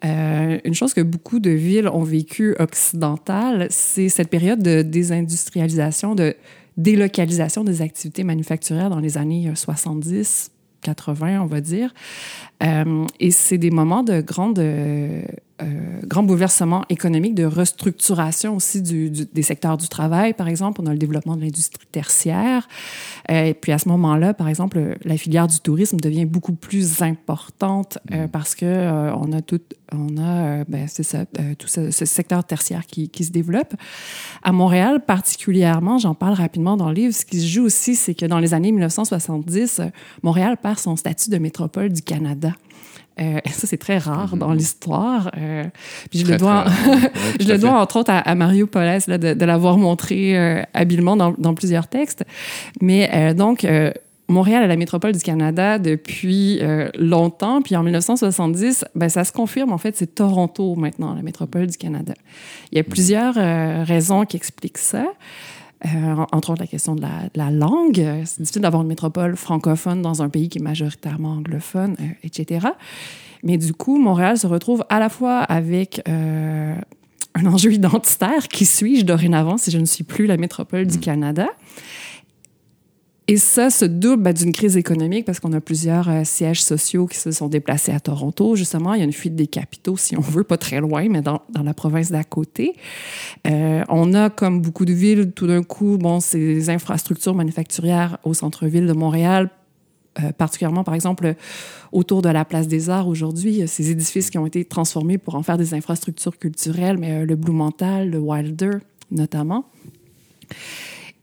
[0.02, 5.65] Une chose que beaucoup de villes ont vécu occidentale, c'est cette période de désindustrialisation,
[6.14, 6.34] de
[6.76, 10.50] délocalisation des activités manufacturières dans les années 70,
[10.82, 11.92] 80, on va dire.
[12.62, 15.22] Euh, et c'est des moments de grande euh,
[16.04, 20.80] grand bouleversement économique, de restructuration aussi du, des secteurs du travail, par exemple.
[20.82, 22.68] On a le développement de l'industrie tertiaire.
[23.30, 27.02] Euh, et puis à ce moment-là, par exemple, la filière du tourisme devient beaucoup plus
[27.02, 28.28] importante euh, mm.
[28.28, 29.60] parce que euh, on a tout,
[29.92, 31.24] on a, ben, c'est ça,
[31.58, 33.74] tout ce, ce, secteur tertiaire qui, qui se développe.
[34.42, 37.14] À Montréal, particulièrement, j'en parle rapidement dans le livre.
[37.14, 39.80] Ce qui se joue aussi, c'est que dans les années 1970,
[40.22, 42.52] Montréal perd son statut de métropole du Canada.
[43.20, 44.56] Euh, ça, c'est très rare dans mhm.
[44.56, 45.30] l'histoire.
[45.36, 45.64] Euh,
[46.10, 46.64] puis je le dois,
[47.40, 51.16] je le dois entre autres à, Mario Poles là, de, de l'avoir montré euh, habilement
[51.16, 52.24] dans, dans, plusieurs textes.
[52.80, 53.66] Mais euh, donc,
[54.28, 56.60] Montréal est la métropole du Canada depuis
[56.98, 57.62] longtemps.
[57.62, 59.72] Puis en 1970, ben, ça se confirme.
[59.72, 62.14] En fait, c'est Toronto maintenant, la métropole du Canada.
[62.72, 62.88] Il y a mhm.
[62.88, 63.34] plusieurs
[63.86, 65.06] raisons qui expliquent ça.
[65.84, 68.02] Euh, entre autres la question de la, langue.
[68.24, 72.68] C'est difficile d'avoir une métropole francophone dans un pays qui est majoritairement anglophone, euh, etc.
[73.42, 76.74] Mais du coup, Montréal se retrouve à la fois avec euh,
[77.34, 81.00] un enjeu identitaire, qui suis-je dorénavant si je ne suis plus la métropole du mm.
[81.00, 81.48] Canada,
[83.28, 87.06] et ça se double ben, d'une crise économique parce qu'on a plusieurs euh, sièges sociaux
[87.06, 88.54] qui se sont déplacés à Toronto.
[88.54, 91.22] Justement, il y a une fuite des capitaux, si on veut, pas très loin, mais
[91.22, 92.74] dans, dans la province d'à côté.
[93.46, 98.32] Euh, on a, comme beaucoup de villes, tout d'un coup, bon, ces infrastructures manufacturières au
[98.32, 99.50] centre-ville de Montréal,
[100.22, 101.34] euh, particulièrement, par exemple,
[101.92, 105.42] autour de la place des Arts aujourd'hui, ces édifices qui ont été transformés pour en
[105.42, 108.78] faire des infrastructures culturelles, mais euh, le Blumenthal, le Wilder,
[109.10, 109.66] notamment.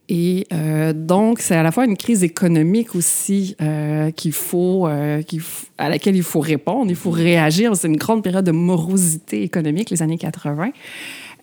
[0.10, 5.22] Et euh, donc, c'est à la fois une crise économique aussi euh, qu'il faut, euh,
[5.78, 7.76] à laquelle il faut répondre, il faut réagir.
[7.76, 10.72] C'est une grande période de morosité économique, les années 80.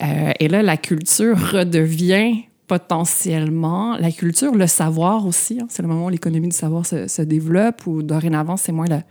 [0.03, 5.59] Euh, et là, la culture redevient potentiellement la culture, le savoir aussi.
[5.61, 8.87] Hein, c'est le moment où l'économie du savoir se, se développe, ou dorénavant, c'est moins
[8.87, 9.03] la,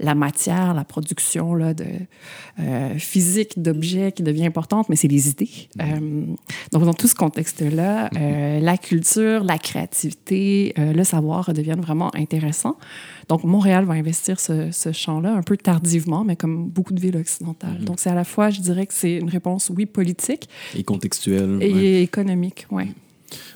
[0.00, 1.84] la, matière, la production là, de,
[2.58, 5.50] euh, physique d'objets qui devient importante, mais c'est les idées.
[5.76, 5.82] Mm-hmm.
[5.82, 6.34] Euh,
[6.72, 12.78] donc, dans tout ce contexte-là, euh, la culture, la créativité, le savoir deviennent vraiment intéressants.
[13.28, 17.18] Donc, Montréal va investir ce, ce champ-là un peu tardivement, mais comme beaucoup de villes
[17.18, 17.76] occidentales.
[17.78, 17.84] Mm-hmm.
[17.84, 20.48] Donc, c'est à la fois, je dirais que c'est une réponse, oui, politique.
[20.74, 21.58] Et contextuelle.
[21.60, 22.02] Et ouais.
[22.02, 22.84] économique, oui.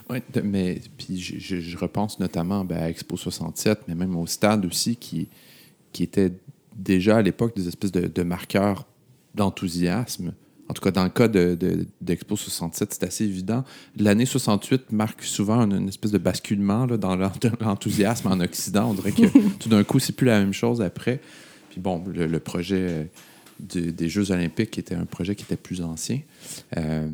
[0.09, 4.65] Oui, mais puis je, je, repense notamment ben, à Expo 67, mais même au stade
[4.65, 5.29] aussi, qui,
[5.93, 6.33] qui était
[6.77, 8.87] déjà à l'époque des espèces de, de marqueurs
[9.35, 10.33] d'enthousiasme.
[10.69, 13.65] En tout cas, dans le cas d'Expo de, de, 67, c'est assez évident.
[13.97, 18.91] L'année 68 marque souvent une, une, espèce de basculement là, dans l'enthousiasme en Occident.
[18.91, 19.27] On dirait que
[19.59, 21.21] tout d'un coup, c'est plus la même chose après.
[21.71, 23.09] Puis bon, le, le projet
[23.61, 26.21] de, des Jeux olympiques était un projet qui était plus ancien.
[26.77, 27.09] Euh,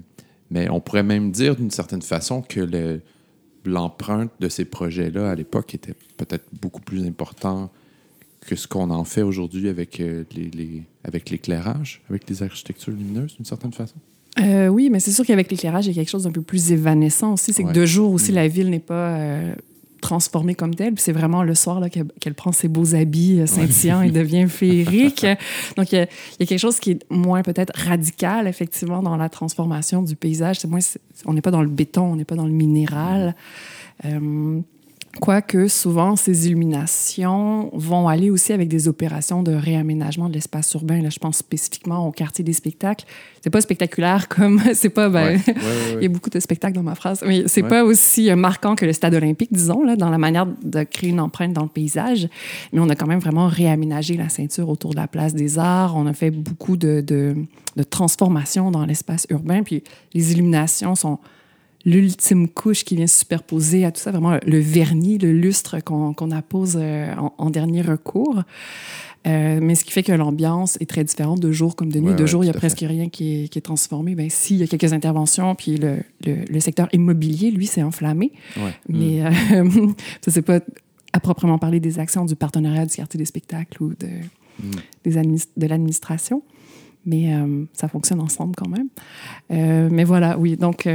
[0.53, 3.01] mais on pourrait même dire d'une certaine façon que
[3.65, 7.71] l'empreinte de ces projets-là à l'époque était peut-être beaucoup plus important
[8.47, 12.93] que ce qu'on en fait aujourd'hui avec euh, les, les, avec l'éclairage, avec les architectures
[12.93, 13.95] lumineuses d'une certaine façon.
[14.41, 16.73] Euh, oui, mais c'est sûr qu'avec l'éclairage, il y a quelque chose d'un peu plus
[16.73, 17.53] évanescent aussi.
[17.53, 17.73] C'est ouais.
[17.73, 18.35] que de jour aussi, mmh.
[18.35, 19.55] la ville n'est pas euh,
[20.03, 20.93] transformée comme telle.
[20.93, 24.09] Puis c'est vraiment le soir qu'elle qu prend ses beaux habits euh, scintillants ouais.
[24.09, 25.27] et devient féerique.
[25.79, 29.03] Donc il y, a, il y, a, quelque chose qui est moins peut-être radical, effectivement,
[29.03, 30.59] dans la transformation du paysage.
[30.61, 30.81] C'est moins,
[31.25, 33.35] on n'est pas dans le béton, on n'est pas dans le minéral.
[34.05, 34.61] Euh,
[35.21, 41.03] Quoique souvent, ces illuminations vont aller aussi avec des opérations de réaménagement de l'espace urbain.
[41.03, 43.05] Là, je pense spécifiquement au quartier des spectacles.
[43.43, 45.11] C'est pas spectaculaire comme c'est pas.
[45.11, 45.41] Ben, ouais.
[45.47, 48.35] Ouais, ouais, il y a beaucoup de spectacles dans ma phrase, mais c'est pas aussi
[48.35, 51.65] marquant que le stade olympique, disons, là, dans la manière de créer une empreinte dans
[51.65, 52.29] le paysage.
[52.73, 55.95] Mais on a quand même vraiment réaménagé la ceinture autour de la place des Arts.
[55.95, 57.37] On a fait beaucoup de, de,
[57.77, 59.63] de transformations dans l'espace urbain.
[59.63, 59.83] Puis
[60.15, 61.19] les illuminations sont
[61.85, 66.31] l'ultime couche qui vient se superposer à tout ça, vraiment le vernis, le lustre qu'on
[66.31, 66.79] appose
[67.39, 68.43] en, dernier recours.
[69.27, 72.15] Euh, mais ce qui fait que l'ambiance est très différente de jour comme de nuit.
[72.15, 74.15] de jour, il y a presque rien qui est, qui est transformé.
[74.15, 78.33] Ben, s'il y a quelques interventions, puis le, le, secteur immobilier, lui, s'est enflammé.
[78.89, 79.55] Mais mm.
[79.55, 79.89] euh,
[80.21, 80.61] ça, c'est pas
[81.13, 84.09] à proprement parler des actions du partenariat du quartier des spectacles ou de,
[84.61, 84.71] mm.
[85.05, 86.43] des de l'administration.
[87.05, 88.89] Mais euh, ça fonctionne ensemble quand même.
[89.91, 90.57] mais voilà, oui.
[90.57, 90.89] Donc,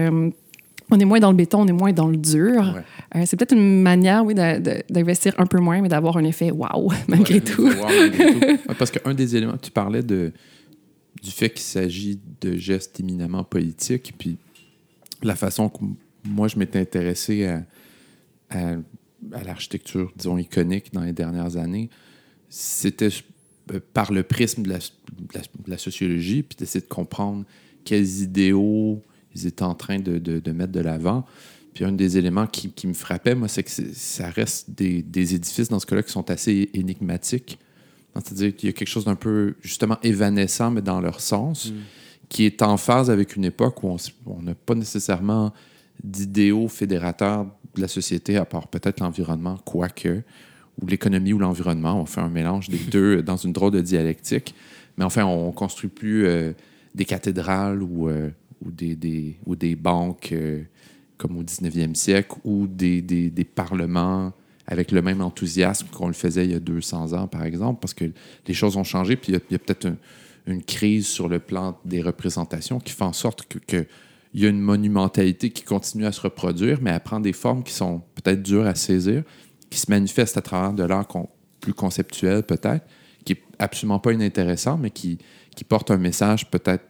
[0.90, 2.82] on est moins dans le béton, on est moins dans le dur.
[3.16, 6.92] Euh, c'est peut-être une manière, oui, d'investir un peu moins, mais d'avoir un effet wow,
[7.08, 7.70] malgré tout.
[8.80, 10.32] Parce qu'un des éléments, tu parlais de,
[11.22, 14.38] du fait qu'il s'agit de gestes éminemment politiques, puis
[15.24, 15.80] la façon que
[16.24, 17.64] moi, je m'étais intéressé à,
[18.50, 21.90] à, l'architecture, disons, iconique dans les dernières années,
[22.50, 23.10] c'était
[23.74, 27.44] euh, par le prisme de la, de la sociologie, puis d'essayer de comprendre
[27.84, 29.02] quels idéaux
[29.36, 31.26] ils étaient en train de, de, mettre de l'avant.
[31.74, 35.36] Puis un des éléments qui, qui me frappait, moi, c'est que ça reste des, des,
[35.36, 37.60] édifices dans ce cas-là qui sont assez énigmatiques.
[38.16, 41.76] C'est-à-dire qu'il y a quelque chose d'un peu, justement, évanescent, mais dans leur sens, mm.
[42.30, 45.54] qui est en phase avec une époque où on n'a pas nécessairement
[46.04, 50.24] d'idéaux fédérateurs de la société, à part peut-être l'environnement, quoique,
[50.82, 52.02] ou l'économie ou l'environnement.
[52.02, 54.56] On fait un mélange des deux dans une drôle de dialectique.
[54.98, 56.54] Mais enfin, on construit plus euh,
[56.96, 58.30] des cathédrales ou, euh,
[58.66, 60.64] ou des, des, ou des banques euh,
[61.18, 64.34] comme au 19e siècle ou des, des, des, parlements
[64.68, 67.94] avec le même enthousiasme qu'on le faisait il y a 200 ans, par exemple, parce
[67.94, 68.06] que
[68.48, 69.88] les choses ont changé, puis il y a, peut-être
[70.46, 73.86] une crise sur le plan des représentations qui fait en sorte que, que
[74.34, 77.64] il y a une monumentalité qui continue à se reproduire, mais elle prend des formes
[77.64, 79.24] qui sont peut-être dures à saisir,
[79.70, 81.08] qui se manifestent à travers de l'art
[81.60, 82.86] plus conceptuel peut-être,
[83.26, 85.18] qui est absolument pas inintéressant, mais qui,
[85.56, 86.86] qui porte un message peut-être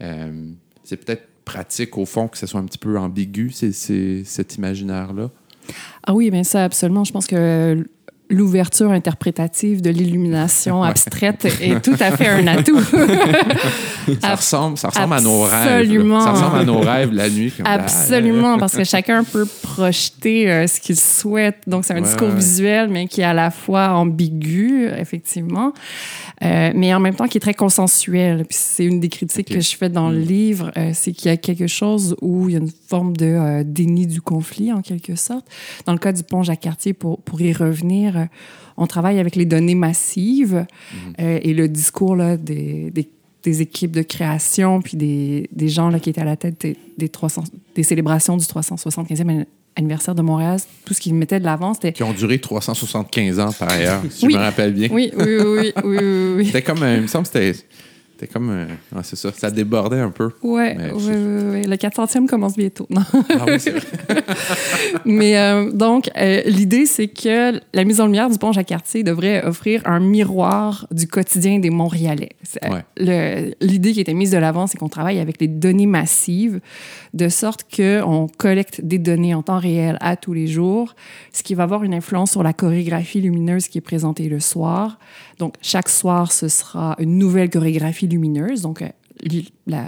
[0.00, 0.52] euh,
[0.84, 3.72] c'est peut-être pratique, au fond, que ce soit un petit peu ambigu, c'est,
[4.24, 5.30] cet imaginaire-là.
[6.04, 7.04] Ah oui, mais ça, absolument.
[7.04, 7.86] Je pense que
[8.32, 12.80] l'ouverture interprétative de l'illumination abstraite est tout à fait un atout.
[14.20, 15.52] ça ressemble, ça ressemble à nos rêves.
[15.52, 16.20] Absolument.
[16.20, 17.52] Ça ressemble à nos rêves la nuit.
[17.64, 21.58] Absolument, parce que chacun peut projeter euh, ce qu'il souhaite.
[21.66, 25.72] Donc, c'est un discours visuel, mais qui est à la fois ambigu, effectivement,
[26.42, 28.44] euh, mais en même temps qui est très consensuel.
[28.46, 30.24] Puis c'est une des critiques que je fais dans le mm.
[30.24, 33.62] livre, euh, c'est qu'il y a quelque chose où il y a une forme de
[33.62, 35.46] déni du conflit, en quelque sorte.
[35.86, 38.21] Dans le cas du pont Jacques-Cartier, pour, pour y revenir,
[38.76, 41.14] on travaille avec les données massives mhm.
[41.20, 42.92] euh, et le discours là, des,
[43.42, 47.08] des, équipes de création, puis des, des, gens là, qui étaient à la tête des,
[47.08, 51.92] 300, des célébrations du 375e anniversaire de Montréal, tout ce qu'ils mettaient de l'avant, c'était...
[51.92, 54.88] Qui ont duré 375 ans, par ailleurs, si je me rappelle bien.
[54.92, 55.98] Oui, oui, oui, oui,
[56.36, 57.52] oui, C'était comme, il me semble c'était
[58.22, 58.50] c'était comme.
[58.50, 58.66] Euh,
[59.02, 59.32] c'est ça.
[59.32, 60.30] Ça débordait un peu.
[60.42, 62.86] Oui, oui, oui, Le 400e commence bientôt.
[62.90, 63.02] Non?
[63.12, 63.82] Ah oui, c'est vrai.
[65.04, 69.44] mais euh, donc, euh, l'idée, c'est que la mise en lumière du pont Jacques-Cartier devrait
[69.44, 72.30] offrir un miroir du quotidien des Montréalais.
[73.60, 76.60] L'idée qui était mise de l'avant, c'est qu'on travaille avec les données massives,
[77.14, 80.94] de sorte qu'on collecte des données en temps réel à tous les jours,
[81.32, 84.98] ce qui va avoir une influence sur la chorégraphie lumineuse qui est présentée le soir.
[85.42, 88.62] Donc, chaque soir, ce sera une nouvelle chorégraphie lumineuse.
[88.62, 89.82] Donc, euh,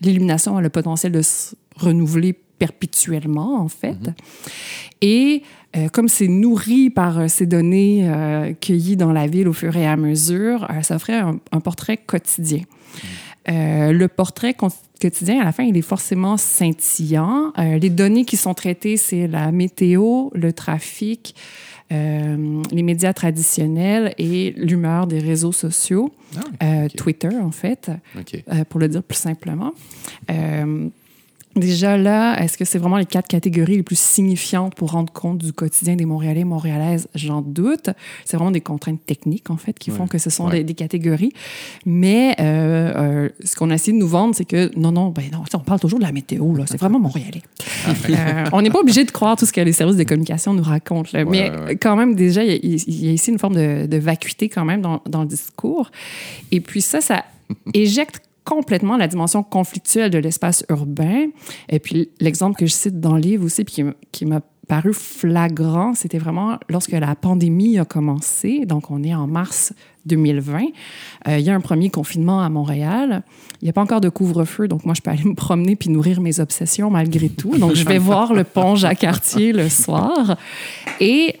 [0.00, 3.92] l'illumination a le potentiel de se renouveler perpétuellement, en fait.
[3.92, 4.14] Mm-hmm.
[5.02, 5.42] Et
[5.76, 8.10] euh, comme c'est nourri par euh, ces données
[8.60, 12.62] cueillies dans la ville au fur et à mesure, ça ferait un, portrait quotidien.
[13.46, 13.90] Mm.
[13.92, 17.52] le portrait quotidien, à la fin, il est forcément scintillant.
[17.56, 21.36] les données qui sont traitées, c'est la météo, le trafic,
[21.92, 28.64] euh, les médias traditionnels et l'humeur des réseaux sociaux, ah, euh, Twitter en fait, euh,
[28.68, 29.72] pour le dire plus simplement.
[31.56, 35.38] Déjà là, est-ce que c'est vraiment les quatre catégories les plus signifiantes pour rendre compte
[35.38, 37.08] du quotidien des Montréalais et Montréalaises?
[37.14, 37.88] J'en doute.
[38.26, 41.32] C'est vraiment des contraintes techniques, en fait, qui font que ce sont des, catégories.
[41.86, 45.24] Mais euh, euh, ce qu'on a essayé de nous vendre, c'est que non, non, ben
[45.32, 46.64] non, on parle toujours de la météo, là.
[46.66, 47.42] C'est vraiment Montréalais.
[47.86, 50.52] Ah, euh, on n'est pas obligé de croire tout ce que les services de communication
[50.52, 51.08] nous racontent.
[51.14, 51.24] Là.
[51.24, 51.50] Mais
[51.80, 55.22] quand même, déjà, il y, a ici une forme de, vacuité quand même dans, dans
[55.22, 55.90] le discours.
[56.52, 57.24] Et puis ça, ça
[57.72, 61.26] éjecte complètement la dimension conflictuelle de l'espace urbain.
[61.68, 65.94] Et puis l'exemple que je cite dans le livre aussi, puis qui m'a paru flagrant,
[65.94, 69.72] c'était vraiment lorsque la pandémie a commencé, donc on est en mars
[70.06, 70.62] 2020,
[71.28, 73.22] euh, il y a un premier confinement à Montréal.
[73.60, 75.90] Il n'y a pas encore de couvre-feu, donc moi, je peux aller me promener puis
[75.90, 77.56] nourrir mes obsessions malgré tout.
[77.58, 80.36] Donc, je vais voir le pont Jacques-Cartier le soir.
[81.00, 81.36] Et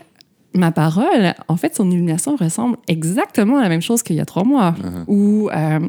[0.56, 4.24] ma parole, en fait, son illumination ressemble exactement à la même chose qu'il y a
[4.24, 4.74] trois mois.
[5.06, 5.80] Où, euh,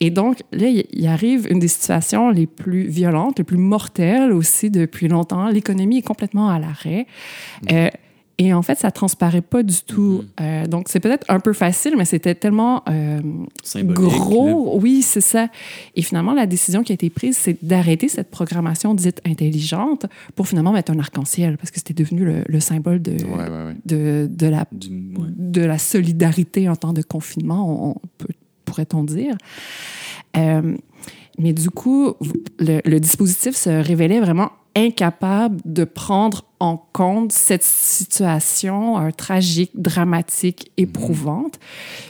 [0.00, 4.70] et donc, là, il arrive une des situations les plus violentes, les plus mortelles aussi
[4.70, 5.48] depuis longtemps.
[5.48, 7.06] L'économie est complètement à l'arrêt.
[7.70, 7.88] Euh,
[8.42, 10.24] et en fait, ça transparaît pas du tout.
[10.24, 10.40] Mm-hmm.
[10.40, 13.20] Euh, donc, c'est peut-être un peu facile, mais c'était tellement euh,
[13.82, 14.80] gros.
[14.80, 15.48] Oui, c'est ça.
[15.94, 20.48] Et finalement, la décision qui a été prise, c'est d'arrêter cette programmation dite intelligente pour
[20.48, 23.18] finalement mettre un arc-en-ciel, parce que c'était devenu le, symbole de,
[23.84, 27.96] de, de, la, de la solidarité en temps de confinement, on,
[28.64, 29.36] pourrait-on dire.
[30.38, 30.78] Euh,
[31.38, 32.14] mais du coup,
[32.58, 40.70] le, le, dispositif se révélait vraiment incapable de prendre en compte cette situation tragique, dramatique,
[40.76, 41.58] éprouvante.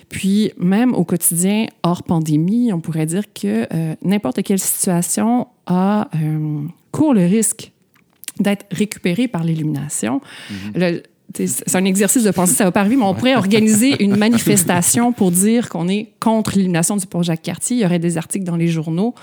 [0.08, 6.08] Puis même au quotidien, hors pandémie, on pourrait dire que euh, n'importe quelle situation a,
[6.16, 7.72] euh, court le risque
[8.40, 10.20] d'être récupérée par l'illumination.
[10.50, 11.02] Mm-hmm
[11.34, 15.12] c'est un exercice de pensée, ça va pas arriver, mais on pourrait organiser une manifestation
[15.12, 17.76] pour dire qu'on est contre l'élimination du pont Jacques-Cartier.
[17.76, 19.14] Il y aurait des articles dans les journaux.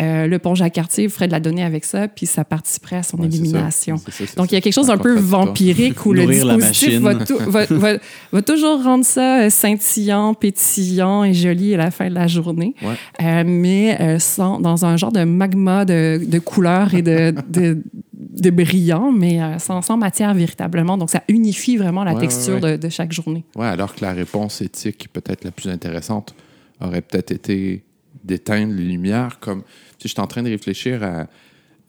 [0.00, 3.22] Euh, le pont Jacques-Cartier ferait de la donnée avec ça, puis ça participerait à son
[3.22, 3.96] élimination.
[4.36, 9.04] Donc, il y a quelque chose d'un peu vampirique où le dispositif va, toujours rendre
[9.04, 12.74] ça euh, scintillant, pétillant et joli à la fin de la journée,
[13.22, 17.82] euh, mais sans, dans un genre de magma de, de couleurs et de, de
[18.30, 20.98] de brillant, mais euh, sans, sans, matière véritablement.
[20.98, 23.44] Donc, ça unifie vraiment la texture De, de, chaque journée.
[23.56, 26.34] Oui, alors que la réponse éthique, peut-être la plus intéressante,
[26.80, 27.84] aurait peut-être été
[28.24, 29.38] d'éteindre les lumières.
[29.40, 29.62] Comme,
[29.98, 31.26] tu je suis en train de réfléchir à,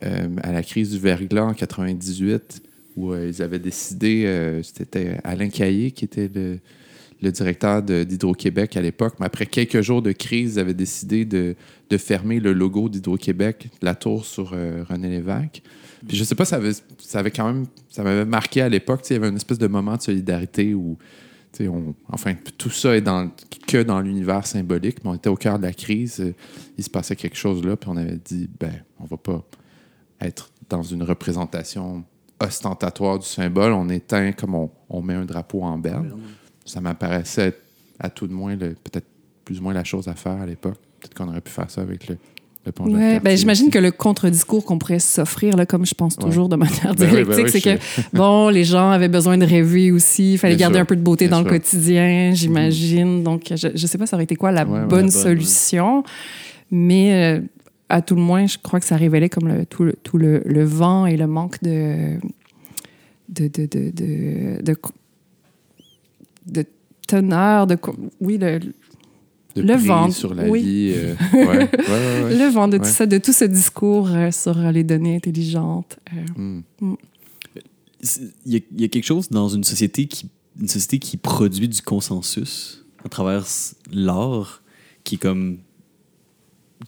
[0.03, 2.61] euh, à la crise du verglas en 98,
[2.95, 6.59] où euh, ils avaient décidé, c'était Alain Caillé qui était le,
[7.21, 11.55] le directeur d'Hydro-Québec à l'époque, mais après quelques jours de crise, ils avaient décidé de,
[11.89, 15.61] de fermer le logo d'Hydro-Québec, la tour sur René Lévesque.
[16.07, 19.01] Puis je sais pas, ça avait, ça avait quand même, ça m'avait marqué à l'époque.
[19.09, 20.97] Il y avait une espèce de moment de solidarité où,
[21.61, 23.29] on, enfin, tout ça est dans,
[23.67, 26.33] que dans l'univers symbolique, mais on était au cœur de la crise.
[26.77, 29.43] Il se passait quelque chose là, puis on avait dit, ben, on va pas
[30.21, 32.03] être dans une représentation
[32.39, 33.73] ostentatoire du symbole.
[33.73, 36.13] On éteint comme on, met un drapeau en berne.
[36.65, 37.57] Ça m'apparaissait
[37.99, 39.07] à tout de moins peut-être
[39.43, 40.77] plus ou moins la chose à faire à l'époque.
[40.99, 42.17] Peut-être qu'on aurait pu faire ça avec le,
[42.79, 46.95] Ouais, ben, j'imagine que le contre-discours qu'on pourrait s'offrir, comme je pense toujours de manière
[46.95, 47.79] ben ben dialectique, c'est que,
[48.13, 51.27] bon, les gens avaient besoin de rêver aussi, il fallait garder un peu de beauté
[51.27, 53.23] dans le quotidien, j'imagine.
[53.23, 56.03] Donc, je ne sais pas, ça aurait été quoi la bonne solution,
[56.71, 57.41] mais euh,
[57.89, 60.41] à tout le moins, je crois que ça révélait comme le, tout, le, tout le,
[60.45, 62.17] le, vent et le manque de.
[63.29, 64.75] de, de, de, de, de,
[66.47, 66.65] de
[67.07, 67.77] teneur, de.
[68.19, 68.59] Oui, le
[69.61, 70.93] le vent sur la vie.
[70.95, 75.99] Euh, le vent de tout ça, de tout ce discours euh, sur les données intelligentes.
[76.13, 76.63] Euh, hmm.
[76.81, 76.95] hmm.
[78.45, 80.29] Il, y a, quelque chose dans une société qui,
[80.59, 83.45] une société qui produit du consensus à travers
[83.91, 84.61] l'art
[85.03, 85.57] qui est comme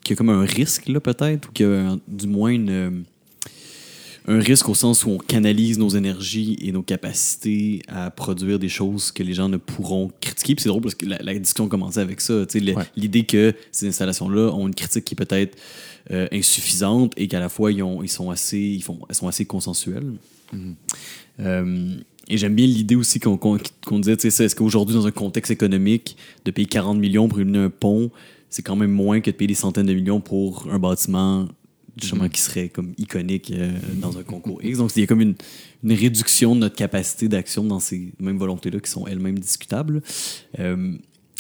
[0.03, 3.05] qui a comme un risque là peut-être ou qui a du moins une
[4.29, 8.69] un risque au sens où on canalise nos énergies et nos capacités à produire des
[8.69, 10.53] choses que les gens ne pourront critiquer.
[10.53, 12.45] Puis c'est drôle parce que la, discussion commençait avec ça.
[12.95, 15.57] L'idée que ces installations-là ont une critique qui peut être
[16.11, 19.27] euh, insuffisante et qu'à la fois ils, ont, ils, sont assez, ils, font, elles sont
[19.27, 20.13] assez consensuelles.
[20.53, 20.73] Mm-hmm.
[21.39, 21.95] Euh,
[22.27, 23.59] et j'aime bien l'idée aussi qu'on
[23.99, 26.15] disait, est-ce qu'aujourd'hui, dans un contexte économique,
[26.45, 28.11] de payer 40 millions pour une, un pont,
[28.51, 31.47] c'est quand même moins que de payer des centaines de millions pour un bâtiment
[32.01, 32.29] justement mhm.
[32.29, 34.77] qui serait comme iconique euh, dans un concours X.
[34.77, 35.35] Donc, il y a comme une,
[35.83, 40.01] une réduction de notre capacité d'action dans ces mêmes volontés-là qui sont elles-mêmes discutables.
[40.59, 40.97] Euh,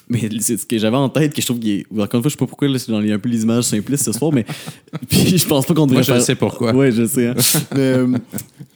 [0.09, 1.85] mais c'est ce que j'avais en tête, que je trouve qu'il est.
[1.91, 4.11] Encore une fois, je sais pas pourquoi, là, dans un peu les images simplistes ce
[4.11, 4.45] soir, mais.
[5.09, 6.03] puis je pense pas qu'on devrait.
[6.05, 6.73] Moi, je sais pourquoi.
[6.73, 7.27] Ouais, je sais.
[7.27, 7.35] Hein.
[7.73, 8.17] mais, euh,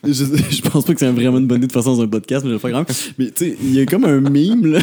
[0.03, 2.45] je, je, pense pas que c'est vraiment une bonne idée de ça dans un podcast,
[2.45, 4.79] mais je vais faire quand Mais tu sais, il y a comme un mime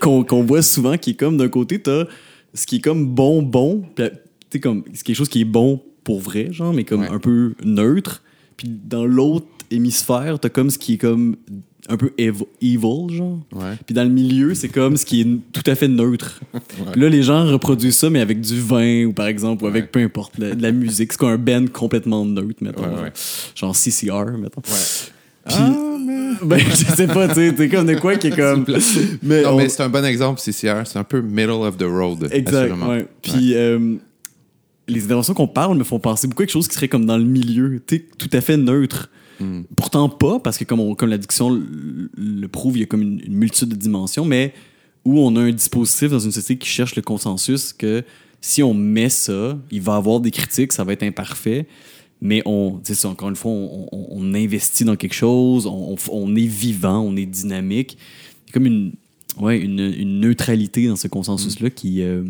[0.00, 2.04] qu'on voit souvent qui est comme d'un côté, t'as
[2.54, 4.18] ce qui est comme bon, bon, puis tu
[4.52, 4.84] sais, comme.
[4.92, 8.22] C'est quelque chose qui est bon pour vrai, genre, mais comme un peu neutre.
[8.56, 11.36] Puis dans l'autre hémisphère, t'as comme ce qui est comme
[11.88, 13.38] un peu evil, genre.
[13.86, 16.40] Puis dans le milieu, c'est comme ce qui est tout à fait neutre.
[16.94, 20.00] Là, les gens reproduisent ça, mais avec du vin, ou par exemple, ou avec peu
[20.00, 21.12] importe, de la musique.
[21.12, 22.84] C'est comme un band complètement neutre, mettons.
[23.54, 24.60] Genre CCR, mettons.
[24.60, 25.98] Puis, ah,
[26.44, 28.64] ben, je sais pas, tu sais, comme de quoi qui est comme.
[29.22, 30.82] mais non, mais c'est un bon exemple, CCR.
[30.84, 32.28] C'est un peu middle of the road.
[32.30, 32.72] Exact.
[33.22, 33.96] Puis, euh,
[34.88, 37.18] les interventions qu'on parle me font penser beaucoup à quelque chose qui serait comme dans
[37.18, 39.10] le milieu, tout à fait neutre.
[39.40, 39.62] Hmm.
[39.76, 43.68] Pourtant pas, parce que comme, comme l'addiction le, prouve, il y a comme une, multitude
[43.68, 44.52] de dimensions, mais
[45.04, 48.04] où on a un dispositif dans une société qui cherche le consensus que
[48.40, 51.66] si on met ça, il va avoir des critiques, ça va être imparfait,
[52.20, 57.16] mais on, c'est encore une fois, on, investit dans quelque chose, on, est vivant, on
[57.16, 57.98] est dynamique.
[58.46, 58.92] C'est comme une,
[59.40, 62.22] ouais, une, neutralité dans ce consensus-là qui, euh,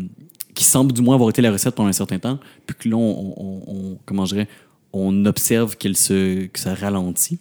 [0.53, 2.95] qui semble du moins avoir été la recette pendant un certain temps, puis que là,
[2.97, 4.47] on, comment je dirais,
[4.91, 7.39] on observe se, que ça ralentit.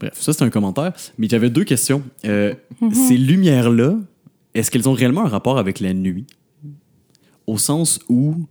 [0.00, 0.92] Bref, ça c'est un commentaire.
[1.18, 2.02] Mais j'avais deux questions.
[2.24, 2.94] Euh, mm-hmm.
[3.08, 3.96] Ces lumières-là,
[4.54, 6.26] est-ce qu'elles ont réellement un rapport avec la nuit?
[7.46, 8.46] Au sens où,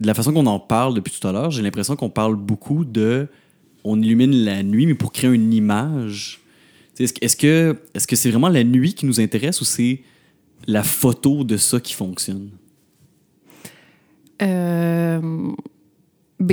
[0.00, 2.84] de la façon qu'on en parle depuis tout à l'heure, j'ai l'impression qu'on parle beaucoup
[2.84, 3.28] de
[3.84, 6.40] on illumine la nuit, mais pour créer une image.
[6.98, 10.00] Est-ce que est-ce que c'est vraiment la nuit qui nous intéresse ou c'est
[10.66, 12.50] la photo de ça qui fonctionne?
[14.42, 15.20] Euh,
[16.38, 16.52] B.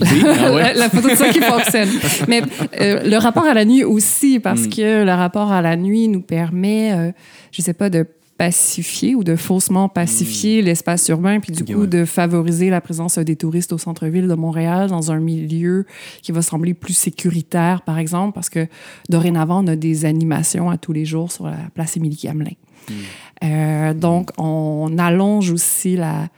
[0.00, 0.04] Ah
[0.74, 1.88] la, photo de ça qui fonctionne.
[2.28, 2.42] Mais
[2.80, 4.70] euh, le rapport à la nuit aussi, parce hmm.
[4.70, 7.12] que le rapport à la nuit nous permet, euh,
[7.52, 8.06] je sais pas, de
[8.38, 10.64] pacifier ou de faussement pacifier hmm.
[10.64, 14.88] l'espace urbain, puis du coup de favoriser la présence des touristes au centre-ville de Montréal
[14.88, 15.84] dans un milieu
[16.22, 18.66] qui va sembler plus sécuritaire, par exemple, parce que
[19.10, 22.54] dorénavant, on a des animations à tous les jours sur la place Émilie-Gamelin.
[22.88, 22.94] Hmm.
[23.42, 26.28] Euh, donc, on allonge aussi la,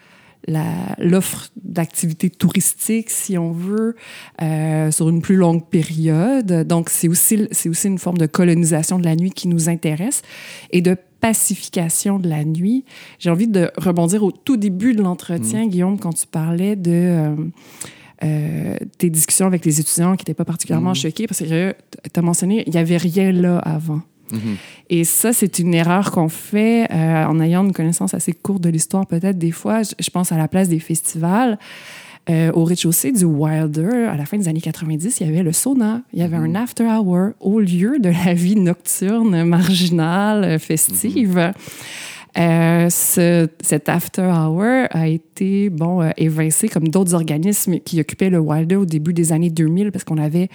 [0.98, 3.96] l'offre d'activités touristiques, si on veut,
[4.40, 6.66] euh, sur une plus longue période.
[6.66, 10.22] Donc, c'est aussi, c'est aussi une forme de colonisation de la nuit qui nous intéresse
[10.70, 12.84] et de pacification de la nuit.
[13.18, 15.68] J'ai envie de rebondir au tout début de l'entretien, mmh.
[15.68, 16.90] Guillaume, quand tu parlais de...
[16.92, 17.36] Euh,
[18.24, 20.96] euh, tes discussions avec les étudiants qui n'étaient pas particulièrement mmh.
[20.96, 24.00] choqués parce que tu as mentionné, il n'y avait rien là avant.
[24.90, 28.68] Et ça, c'est une erreur qu'on fait euh, en ayant une connaissance assez courte de
[28.68, 29.82] l'histoire, peut-être des fois.
[29.82, 31.58] Je, pense à la place des festivals.
[32.30, 35.52] Euh, au rez-de-chaussée du Wilder, à la fin des années 90, il y avait le
[35.52, 36.02] sauna.
[36.12, 36.56] Il y avait un mhm.
[36.56, 41.52] after hour au lieu de la vie nocturne, marginale, festive.
[42.38, 48.38] Euh, ce, cet after hour a été bon évincé comme d'autres organismes qui occupaient le
[48.38, 50.48] Wilder au début des années 2000 parce qu'on avait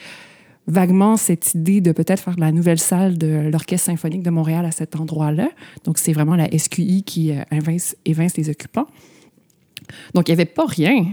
[0.68, 4.72] vaguement cette idée de peut-être faire la nouvelle salle de l'Orchestre symphonique de Montréal à
[4.72, 5.50] cet endroit-là.
[5.86, 7.42] Donc, c'est vraiment la SQI qui euh,
[8.06, 8.88] évince, les occupants.
[10.14, 11.06] Donc, il n'y avait pas rien.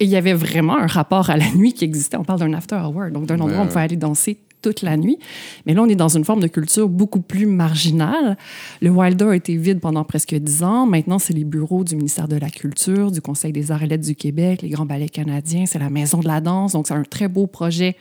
[0.00, 2.16] Et il y avait vraiment un rapport à la nuit qui existait.
[2.16, 4.96] On parle d'un after hour, donc d'un endroit où on pouvait aller danser toute la
[4.96, 5.18] nuit.
[5.66, 8.38] Mais là, on est dans une forme de culture beaucoup plus marginale.
[8.80, 10.86] Le Wilder a été vide pendant presque dix ans.
[10.86, 14.06] Maintenant, c'est les bureaux du ministère de la Culture, du Conseil des arts et lettres
[14.06, 16.72] du Québec, les grands ballets canadiens, c'est la Maison de la danse.
[16.72, 17.96] Donc, c'est un très beau projet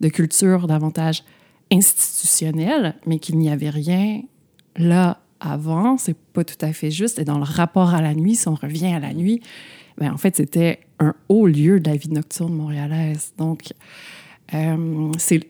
[0.00, 1.24] de culture davantage
[1.72, 4.22] institutionnelle, mais qu'il n'y avait rien
[4.76, 5.98] là avant.
[5.98, 7.18] C'est pas tout à fait juste.
[7.18, 9.40] Et dans le rapport à la nuit, si on revient à la nuit,
[9.98, 13.32] ben en fait, c'était un haut lieu de la vie nocturne montréalaise.
[13.38, 13.72] Donc,
[14.54, 15.40] euh, c'est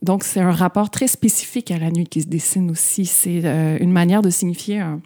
[0.00, 3.04] donc, c'est un rapport très spécifique à la nuit qui se dessine aussi.
[3.04, 5.00] C'est euh, une manière de signifier un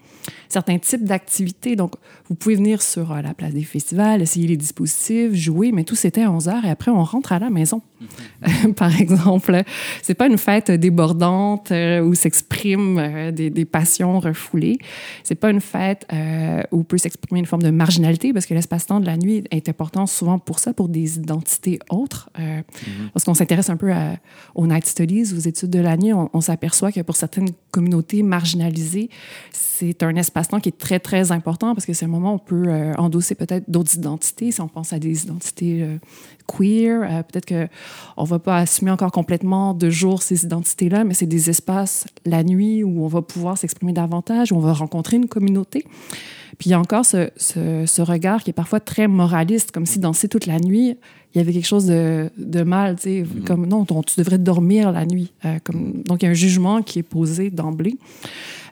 [0.50, 1.76] certain type d'activité.
[1.76, 1.94] Donc,
[2.28, 5.94] vous pouvez venir sur euh, la place des festivals, essayer les dispositifs, jouer, mais tout
[5.94, 7.80] c'était à 11 heures et après, on rentre à la maison.
[8.40, 8.74] Mhm.
[8.74, 9.62] Par exemple,
[10.03, 14.78] c'est pas une fête débordante euh, où s'expriment des, des, passions refoulées.
[15.22, 16.07] C'est pas une fête
[16.70, 20.07] où peut s'exprimer une forme de marginalité parce que l'espace-temps de la nuit est important
[20.07, 22.28] souvent pour ça, pour des identités autres.
[22.38, 23.11] Mhm.
[23.12, 24.16] Parce qu'on s'intéresse un peu à,
[24.55, 29.11] au studies, aux études de la nuit, on, s'aperçoit que pour certaines communautés marginalisées,
[29.53, 32.38] c'est un espace-temps qui est très, très important parce que c'est un moment où on
[32.38, 34.50] peut euh, endosser peut-être d'autres identités.
[34.50, 35.98] Si on pense à des identités euh,
[36.47, 41.14] queer, euh, peut-être qu'on ne va pas assumer encore complètement de jour ces identités-là, mais
[41.14, 45.16] c'est des espaces la nuit où on va pouvoir s'exprimer davantage, où on va rencontrer
[45.16, 45.84] une communauté.
[46.59, 49.99] Puis il y a encore ce, ce, regard qui est parfois très moraliste, comme si
[49.99, 50.97] danser toute la nuit,
[51.35, 53.45] il y avait quelque chose de, de mal, tu sais, mm-hmm.
[53.45, 55.33] comme non, tu devrais dormir la nuit.
[55.45, 57.97] Euh, comme, donc il y a un jugement qui est posé d'emblée.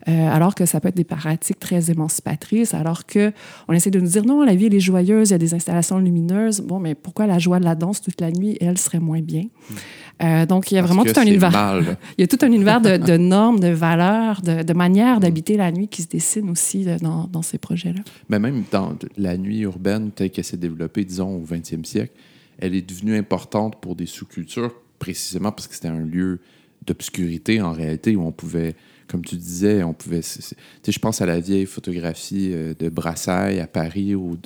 [0.09, 3.33] Euh, alors que ça peut être des pratiques très émancipatrices, alors que
[3.69, 5.53] on essaie de nous dire non, la vie elle est joyeuse, il y a des
[5.53, 6.63] installations lumineuses.
[6.63, 9.43] Bon, mais pourquoi la joie de la danse toute la nuit, elle serait moins bien?
[9.43, 9.75] Mm.
[10.23, 11.83] euh, Donc il y a vraiment tout un univers.
[12.19, 15.21] il y a tout un univers de, de normes, de valeurs, de, de manières mm.
[15.21, 18.01] d'habiter la nuit qui se dessine aussi dans, dans ces projets-là.
[18.31, 22.13] Mais même dans la nuit urbaine telle qu'elle s'est développée, disons au 20e siècle,
[22.61, 26.41] elle est devenue importante pour des sous-cultures précisément parce que c'était un lieu
[26.87, 28.75] d'obscurité en réalité où on pouvait
[29.11, 30.21] comme tu disais, on pouvait.
[30.23, 34.37] Je pense à la vieille photographie euh, de Brassailles à Paris au,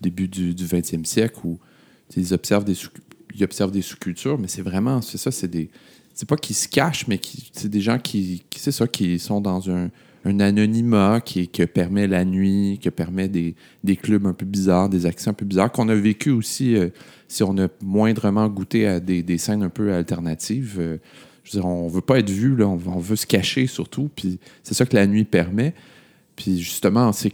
[0.00, 1.58] début du, 20e siècle où
[2.16, 2.90] ils observent des sous,
[3.34, 5.70] ils observent des sous-cultures, mais c'est vraiment, c'est ça, c'est des.
[6.12, 7.20] C'est pas qu'ils se cachent, mais
[7.52, 9.90] c'est des gens qui, c'est ça, qui sont dans un,
[10.24, 13.54] anonymat qui, permet la nuit, que permet des,
[13.84, 16.88] des, clubs un peu bizarres, des accès un peu bizarres, qu'on a vécu aussi euh,
[17.30, 20.76] si on a moindrement goûté à des, des scènes un peu alternatives.
[20.80, 20.98] Euh,
[21.44, 24.38] je veux dire, on veut pas être vu, là, on, veut se cacher surtout, puis
[24.62, 25.74] c'est ça que la nuit permet.
[26.34, 27.32] Puis justement, c'est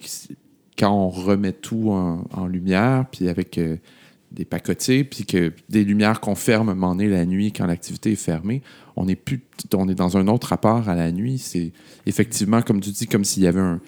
[0.78, 3.78] quand on remet tout en, lumière, puis avec euh,
[4.32, 8.16] des pacotiers, puis que des lumières qu'on ferme à un la nuit quand l'activité est
[8.16, 8.62] fermée,
[8.96, 9.40] on est plus,
[9.74, 11.38] on est dans un autre rapport à la nuit.
[11.38, 11.72] C'est
[12.04, 13.80] effectivement, comme tu dis, comme s'il y avait un,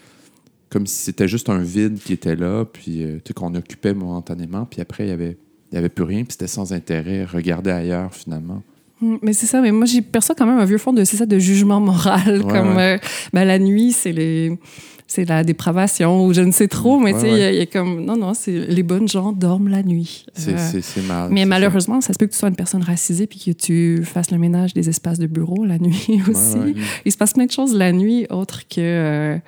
[0.71, 4.81] comme si c'était juste un vide qui était là, puis euh, qu'on occupait momentanément, puis
[4.81, 5.37] après il y avait,
[5.71, 8.63] il y avait plus rien, puis c'était sans intérêt, regarder ailleurs finalement.
[9.03, 11.27] Hum, mais c'est ça, mais moi j'y perçois quand même un vieux fond de, ça,
[11.27, 12.99] de jugement moral, comme euh,
[13.33, 14.59] ben, la nuit, c'est les
[15.11, 18.05] c'est la dépravation ou je ne sais trop, mais tu sais, il y, a comme,
[18.05, 20.27] non, non, c'est les bonnes gens dorment la nuit.
[20.35, 21.31] C'est euh, mal.
[21.33, 22.13] Mais malheureusement, ça.
[22.13, 24.91] se peut que tu sois une personne racisée puis que tu fasses le ménage des
[24.91, 26.59] espaces de bureau la nuit aussi.
[27.07, 29.39] Il se passe plein de choses la nuit autres que, euh,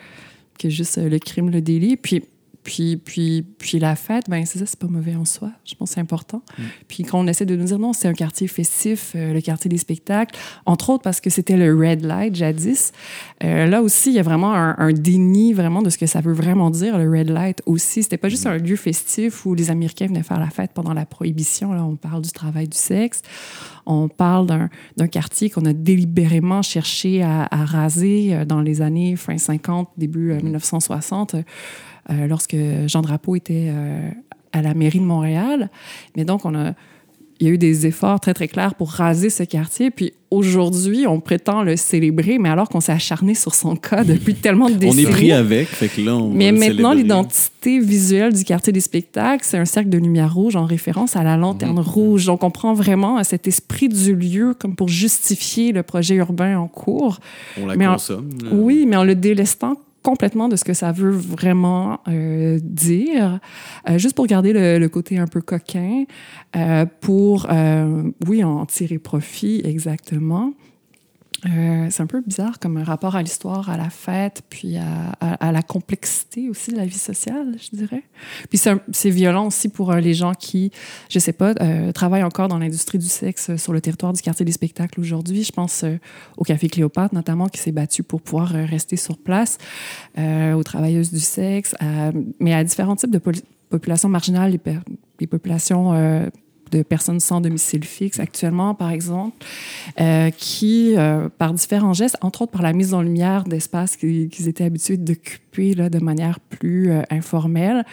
[0.59, 1.99] que juste le crime, le délit.
[1.99, 2.25] Puis
[2.63, 5.51] puis, puis, puis la fête, ben c'est ça, c'est pas mauvais en soi.
[5.65, 6.43] Je pense que c'est important.
[6.59, 6.63] Mm.
[6.89, 9.71] Puis quand on essaie de nous dire non, c'est un quartier festif, euh, le quartier
[9.71, 12.93] des spectacles, entre autres parce que c'était le red light jadis.
[13.43, 16.35] Euh, là aussi, il y a vraiment un, déni vraiment de ce que ça veut
[16.35, 18.03] vraiment dire, le red light aussi.
[18.03, 18.51] C'était pas juste mm.
[18.51, 21.73] un lieu festif où les Américains venaient faire la fête pendant la prohibition.
[21.73, 23.23] Là, on parle du travail du sexe.
[23.87, 24.47] On parle
[24.97, 29.89] d'un quartier qu'on a délibérément cherché à, à, raser euh, dans les années fin 50,
[29.97, 31.37] début 1960
[32.11, 32.57] euh, lorsque
[32.87, 34.11] Jean Drapeau était euh,
[34.53, 35.71] à la mairie de Montréal.
[36.17, 36.75] Mais donc, on a,
[37.41, 39.91] il y a eu des efforts très, très clairs pour raser ce quartier.
[39.91, 44.35] Puis aujourd'hui, on prétend le célébrer, mais alors qu'on s'est acharné sur son cas depuis
[44.43, 45.07] tellement de décennies.
[45.07, 48.81] on est pris avec, fait que là, on Mais maintenant, l'identité visuelle du quartier des
[48.81, 51.81] spectacles, c'est un cercle de lumière rouge en référence à la lanterne mhm.
[51.81, 52.27] rouge.
[52.27, 56.69] Donc, on prend vraiment cet esprit du lieu comme pour justifier le projet urbain en
[56.69, 57.21] cours.
[57.59, 58.31] On la consomme.
[58.53, 63.39] Oui, mais en le délestant complètement de ce que ça veut vraiment euh, dire,
[63.89, 66.05] euh, juste pour garder le, côté un peu coquin,
[66.57, 67.49] euh, pour,
[68.27, 70.53] oui, en tirer profit exactement.
[71.47, 75.53] Euh, c'est un peu bizarre comme un rapport à l'histoire, à la fête, puis à,
[75.53, 78.03] la complexité aussi de la vie sociale, je dirais.
[78.49, 80.71] Puis c'est violent aussi pour euh, les gens qui,
[81.09, 84.45] je sais pas, euh, travaillent encore dans l'industrie du sexe sur le territoire du quartier
[84.45, 85.43] des spectacles aujourd'hui.
[85.43, 85.85] Je pense
[86.37, 89.59] au Café Cléopâtre notamment, qui s'est battu pour pouvoir rester sur place,
[90.19, 91.75] aux travailleuses du sexe,
[92.39, 93.21] mais à différents types de
[93.71, 94.61] populations marginales, les,
[95.21, 96.31] les populations
[96.71, 99.37] de personnes sans domicile fixe actuellement, par exemple,
[100.01, 104.49] euh, qui, euh, par différents gestes, entre autres par la mise en lumière d'espaces qu'ils
[104.49, 107.85] étaient habitués d'occuper de manière plus euh, informelle,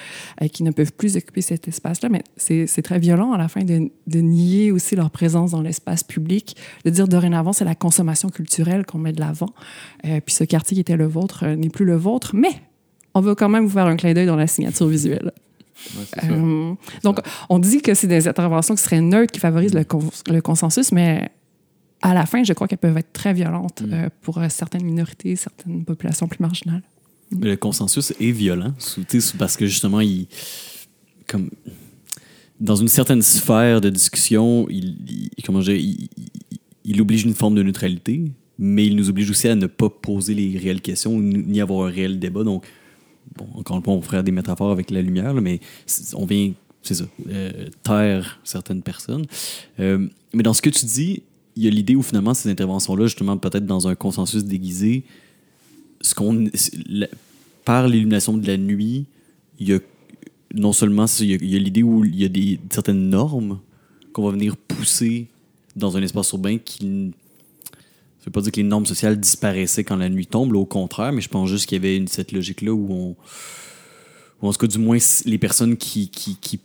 [0.53, 3.89] qui ne peuvent plus occuper cet espace-là, mais c'est très violent à la fin de,
[4.05, 6.55] de nier aussi leur présence dans l'espace public,
[6.85, 9.49] de dire dorénavant c'est la consommation culturelle qu'on met de l'avant,
[10.03, 12.61] puis ce quartier qui était le vôtre n'est plus le vôtre, mais
[13.15, 15.31] on veut quand même vous faire un clin d'œil dans la signature visuelle.
[16.23, 16.73] Euh,
[17.03, 17.19] donc,
[17.49, 21.29] on dit que c'est des interventions qui seraient neutres, qui favorisent le, consensus, mais
[22.01, 23.93] à la fin, je crois qu'elles peuvent être très violentes mm.
[23.93, 26.83] euh, pour euh, certaines minorités, certaines populations plus marginales.
[27.31, 28.73] le consensus est violent,
[29.37, 30.27] parce que justement, il,
[31.27, 31.49] comme,
[32.59, 36.09] dans une certaine sphère de discussion, il, comment il,
[36.85, 40.33] il, oblige une forme de neutralité, mais il nous oblige aussi à ne pas poser
[40.33, 42.43] les réelles questions ni avoir un réel débat.
[42.43, 42.65] Donc,
[43.35, 45.59] bon, encore on ferait des métaphores avec la lumière, mais
[46.13, 49.25] on vient, c'est ça, euh, taire certaines personnes.
[49.79, 51.23] Euh, mais dans ce que tu dis,
[51.55, 55.03] il y a l'idée où finalement ces interventions-là, justement, peut-être dans un consensus déguisé,
[56.01, 56.49] ce qu'on,
[57.65, 59.05] par l'illumination de la nuit,
[59.59, 59.79] il y a
[60.53, 63.59] non seulement il y a, l'idée où il y a des, certaines normes
[64.13, 65.27] qu'on va venir pousser
[65.75, 67.11] dans un espace urbain qui
[68.27, 71.21] veux pas dire que les normes sociales disparaissaient quand la nuit tombe, au contraire, mais
[71.21, 73.15] je pense juste qu'il y avait cette logique-là où on.
[74.41, 76.11] Ou en tout cas, du moins, les personnes qui,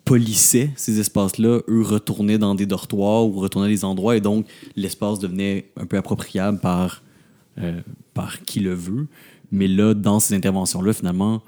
[0.05, 4.47] polissaient ces espaces-là, eux, retournaient dans des dortoirs ou retournaient à des endroits, et donc
[4.77, 7.03] l'espace devenait un peu appropriable par,
[7.57, 7.81] euh,
[8.13, 9.07] par qui le veut.
[9.51, 11.43] Mais là, dans ces interventions-là, finalement,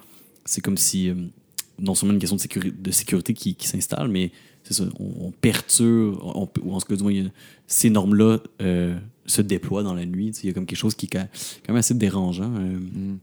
[0.47, 1.15] c'est comme si, euh,
[1.79, 4.31] non seulement une question de, sécurité, qui, s'installe, mais
[4.63, 6.19] c'est ça, on, perturbe,
[6.63, 7.13] ou en tout cas, du moins,
[7.67, 8.95] ces normes-là euh,
[9.27, 10.33] se déploie dans la nuit.
[10.43, 11.27] Il y a comme quelque chose qui est quand
[11.69, 12.53] même assez dérangeant.
[12.55, 12.79] Euh.
[12.79, 13.19] Mm.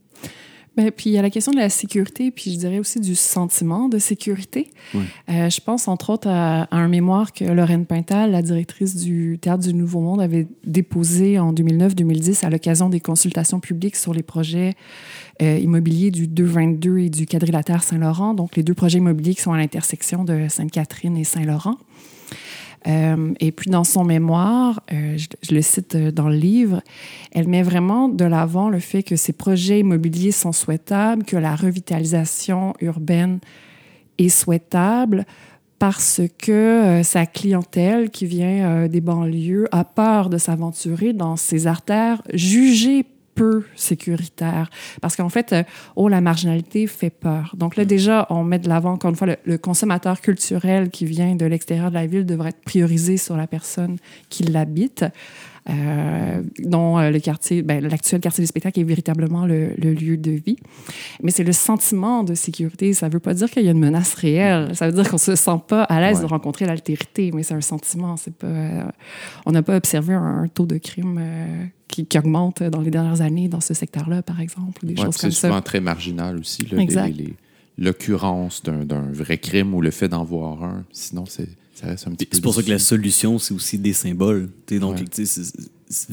[0.78, 3.14] Ben, puis il y a la question de la sécurité, puis je dirais aussi du
[3.14, 4.72] sentiment de sécurité.
[4.96, 9.64] Euh, je pense entre autres à, un mémoire que Lorraine Pintal, la directrice du Théâtre
[9.64, 14.76] du Nouveau Monde, avait déposé en 2009-2010 à l'occasion des consultations publiques sur les projets
[15.42, 19.52] euh, immobiliers du 222 et du quadrilatère Saint-Laurent, donc les deux projets immobiliers qui sont
[19.52, 21.76] à l'intersection de Sainte-Catherine et Saint-Laurent.
[22.88, 26.82] Euh, et puis dans son mémoire, euh, je, le cite euh, dans le livre,
[27.32, 31.56] elle met vraiment de l'avant le fait que ces projets immobiliers sont souhaitables, que la
[31.56, 33.40] revitalisation urbaine
[34.18, 35.26] est souhaitable
[35.78, 42.22] parce que sa clientèle qui vient des banlieues a peur de s'aventurer dans ces artères
[42.32, 43.04] jugées
[43.36, 44.70] peu sécuritaire.
[45.02, 45.64] Parce qu'en fait, euh,
[45.96, 47.56] oh, la marginalité fait peur.
[47.58, 51.36] Donc là, déjà, on met de l'avant, encore une fois, le, consommateur culturel qui vient
[51.36, 53.98] de l'extérieur de la ville devrait être priorisé sur la personne
[54.30, 55.06] qui l'habite.
[55.70, 60.32] Euh, dont euh, le quartier, ben, l'actuel quartier du spectacle est véritablement le, lieu de
[60.32, 60.58] vie.
[61.22, 62.94] Mais c'est le sentiment de sécurité.
[62.94, 64.76] Ça ne veut pas dire qu'il y a une menace réelle.
[64.76, 67.54] Ça veut dire qu'on ne se sent pas à l'aise de rencontrer l'altérité, mais c'est
[67.54, 68.18] un sentiment.
[68.18, 68.92] C'est pas,
[69.46, 71.22] on n'a pas observé un, taux de crime
[71.88, 75.42] qui, augmente dans les dernières années dans ce secteur-là, par exemple, des choses comme ça.
[75.42, 76.68] C'est souvent très marginal aussi,
[77.78, 80.86] l'occurrence d'un vrai crime ou le fait d'en voir un.
[80.92, 81.26] Sinon,
[81.74, 82.36] ça reste un petit peu.
[82.36, 84.50] C'est pour ça que la solution, c'est aussi des symboles.
[84.70, 85.00] donc,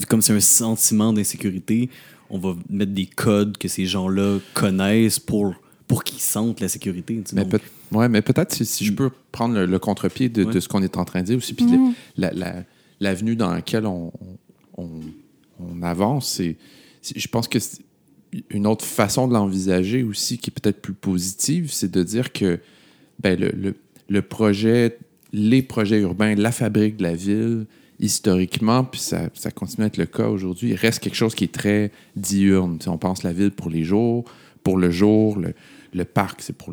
[0.08, 1.90] comme c'est un sentiment d'insécurité,
[2.30, 5.54] on va mettre des codes que ces gens-là connaissent pour,
[5.86, 7.22] pour qu'ils sentent la sécurité.
[7.32, 7.60] Mais peut
[7.92, 11.20] ouais, mais peut-être si, je peux prendre le, contre-pied de, ce qu'on est en train
[11.20, 11.94] de dire aussi, puis mm.
[13.00, 14.12] l'avenue dans laquelle on,
[14.76, 16.40] on avance.
[16.40, 16.56] Et
[17.02, 17.58] je pense que
[18.50, 22.60] une autre façon de l'envisager aussi, qui est peut-être plus positive, c'est de dire que
[23.20, 23.74] ben, le,
[24.08, 24.98] le, projet,
[25.32, 27.66] les projets urbains, la fabrique de la ville,
[28.00, 31.52] historiquement, puis ça, continue à être le cas aujourd'hui, il reste quelque chose qui est
[31.52, 32.78] très diurne.
[32.86, 34.24] On pense la ville pour les jours,
[34.62, 35.38] pour le jour,
[35.92, 36.70] le, parc, c'est pour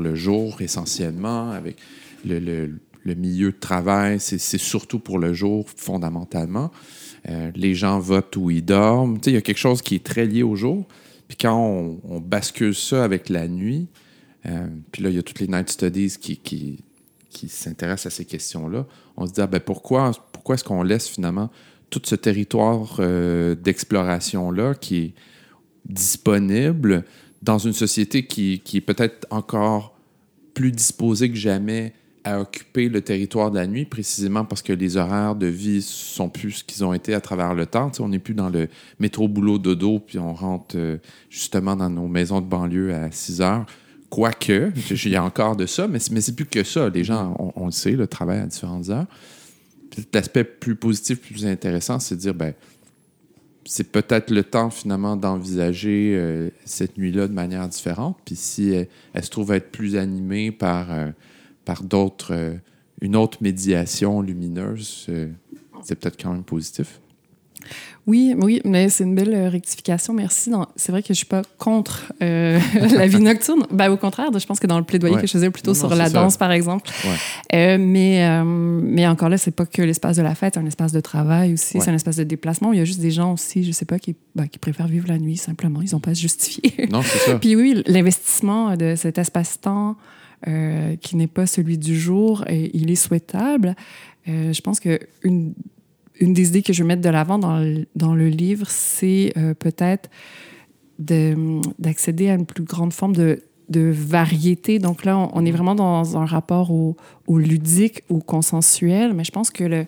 [0.00, 1.76] le, jour essentiellement, avec
[2.24, 2.70] le,
[3.04, 6.70] milieu de travail, c'est surtout pour le jour fondamentalement.
[7.28, 9.18] Euh, les gens votent où ils dorment.
[9.26, 10.86] Il y a quelque chose qui est très lié au jour.
[11.28, 13.88] Puis quand on, bascule ça avec la nuit,
[14.46, 16.82] euh, puis là, il y a toutes les night studies qui,
[17.30, 21.08] qui s'intéressent à ces questions-là, on se dit, ah, ben pourquoi, pourquoi est-ce qu'on laisse
[21.08, 21.50] finalement
[21.88, 25.14] tout ce territoire euh, d'exploration-là qui est
[25.86, 27.04] disponible
[27.42, 29.96] dans une société qui, qui est peut-être encore
[30.54, 34.96] plus disposée que jamais à occuper le territoire de la nuit, précisément parce que les
[34.96, 37.90] horaires de vie sont plus ce qu'ils ont été à travers le temps.
[37.98, 38.68] on n'est plus dans le
[38.98, 40.98] métro boulot dodo, puis on rentre euh,
[41.30, 43.66] justement dans nos maisons de banlieue à 6 heures.
[44.10, 46.88] Quoique, il y a encore de ça, mais, c'est plus que ça.
[46.88, 49.06] Les gens, on, le sait, le travail à différentes heures.
[50.12, 52.52] L'aspect plus positif, plus intéressant, c'est de dire, ben,
[53.64, 58.18] c'est peut-être le temps finalement d'envisager euh, cette nuit-là de manière différente.
[58.24, 61.10] Puis si elle, se trouve être plus animée par euh,
[61.64, 62.54] par d'autres, euh,
[63.00, 65.08] une autre médiation lumineuse,
[65.84, 66.99] c'est peut-être quand même positif.
[68.06, 70.12] Oui, oui, mais c'est une belle euh, rectification.
[70.12, 70.50] Merci.
[70.76, 73.66] C'est vrai que je suis pas contre la vie nocturne.
[73.70, 76.10] Ben, au contraire, je pense que dans le plaidoyer que je faisais plutôt sur la
[76.10, 76.90] danse, par exemple.
[77.52, 81.00] mais, mais encore là, c'est pas que l'espace de la fête, c'est un espace de
[81.00, 82.72] travail aussi, c'est un espace de déplacement.
[82.72, 85.08] Il y a juste des gens aussi, je sais pas, qui, ben, qui préfèrent vivre
[85.08, 85.82] la nuit simplement.
[85.82, 86.60] Ils n'ont pas à se justifier.
[86.90, 87.38] Non, c'est ça.
[87.38, 89.96] Puis oui, l'investissement de cet espace-temps
[90.48, 93.76] euh, qui n'est pas celui du jour, il est souhaitable.
[94.28, 95.54] Euh, je pense que une,
[96.20, 99.32] une, des idées que je vais mettre de l'avant dans, le, dans le livre, c'est
[99.36, 100.10] euh, peut-être
[100.98, 104.78] d'accéder à une plus grande forme de, de variété.
[104.78, 106.96] Donc là, on, est vraiment dans un rapport au,
[107.26, 109.86] au, ludique, au consensuel, mais je pense que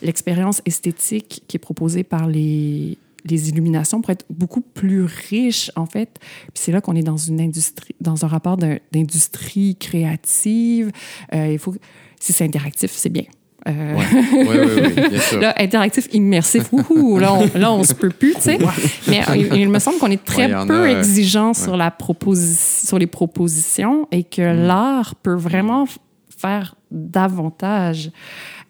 [0.00, 2.96] l'expérience esthétique qui est proposée par les,
[3.28, 6.18] les illuminations pour être beaucoup plus riches, en fait.
[6.18, 10.90] Puis c'est là qu'on est dans une industrie, dans un rapport d'industrie créative.
[11.34, 11.74] Euh, il faut,
[12.20, 13.24] si c'est interactif, c'est bien.
[13.68, 13.96] Euh...
[15.08, 15.40] Bien sûr.
[15.40, 18.58] Là, interactif, immersif, ouhou, là, on, là, on se peut plus, tu sais.
[19.08, 24.22] Mais il, me semble qu'on est très peu exigeant sur, la sur les propositions et
[24.24, 24.66] que mm.
[24.66, 25.86] l'art peut vraiment
[26.36, 28.10] faire davantage.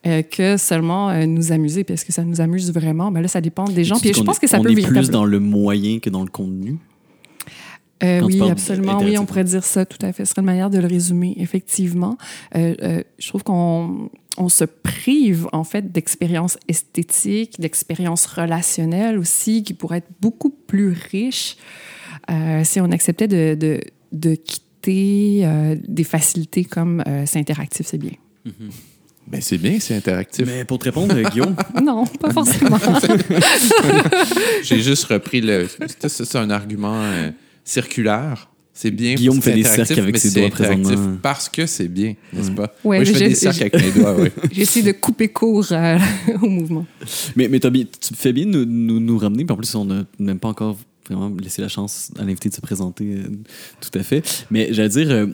[0.07, 1.83] Euh, que seulement euh, nous amuser.
[1.83, 3.11] parce que ça nous amuse vraiment?
[3.11, 3.99] Ben là, ça dépend des gens.
[3.99, 6.29] Puis je pense que ça on peut est plus dans le moyen que dans le
[6.29, 6.77] contenu?
[8.05, 9.01] Euh, oui, absolument.
[9.01, 10.25] Oui, on pourrait dire ça, tout à fait.
[10.25, 12.19] Ce serait une manière de le résumer, effectivement.
[12.55, 19.99] je trouve qu'on on se prive, en fait, d'expériences esthétiques, d'expériences relationnelles aussi, qui pourraient
[19.99, 21.57] être beaucoup plus riches
[22.65, 23.81] si on acceptait de, de,
[24.11, 25.47] de quitter
[25.87, 28.15] des facilités comme c'est interactif, c'est bien.
[28.47, 28.71] Mm-hmm.
[29.27, 30.47] Ben c'est bien, c'est interactif.
[30.47, 31.57] Mais pour te répondre, euh, Guillaume?
[31.83, 32.79] non, pas forcément.
[34.63, 35.67] J'ai juste repris le.
[36.07, 37.31] C'est un argument euh,
[37.65, 38.49] circulaire.
[38.77, 39.15] C'est bien.
[39.15, 41.17] Guillaume fait des cercles avec ses doigts présentement.
[41.23, 42.75] Parce que c'est bien, n'est-ce pas?
[42.85, 44.29] Ouais, Moi, je fais des cercles avec mes doigts, oui.
[44.53, 45.99] J'essaie de couper court euh,
[46.43, 46.87] au mouvement.
[47.37, 47.71] Mais, mais tu
[48.15, 49.47] fais bien de nous, nous, ramener.
[49.49, 50.77] en plus, on n'a même pas encore
[51.09, 53.17] vraiment laissé la chance à l'invité de se présenter
[53.81, 54.45] tout à fait.
[54.51, 55.29] Mais j'allais dire.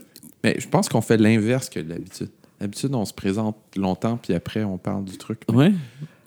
[0.45, 2.31] mais je pense qu'on fait l'inverse que d'habitude.
[2.61, 5.41] D'habitude, on se présente longtemps, puis après, on parle du truc.
[5.53, 5.73] Ouais.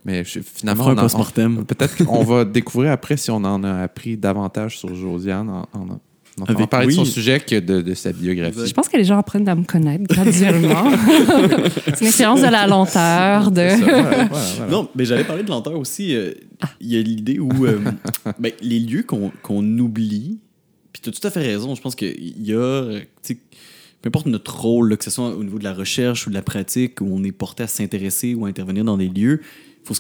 [0.04, 4.78] Mais finalement, on, on peut-être qu'on va découvrir après si on en a appris davantage
[4.78, 5.88] sur Josiane en,
[6.38, 8.68] Donc, on va parler de son sujet que de, sa biographie?
[8.68, 10.92] Je pense que les gens apprennent à me connaître graduellement.
[11.86, 13.52] c'est une expérience de la lenteur.
[13.52, 14.70] De...
[14.70, 16.14] Non, mais j'allais parler de lenteur aussi.
[16.14, 16.34] Euh,
[16.82, 17.80] il y a l'idée où euh,
[18.40, 20.40] ben, les lieux qu'on oublie,
[20.92, 23.00] puis tu as tout à fait raison, je pense qu'il y a,
[24.02, 26.42] peu importe notre rôle, que ce soit au niveau de la recherche ou de la
[26.42, 29.94] pratique, où on est porté à s'intéresser ou à intervenir dans des lieux, il faut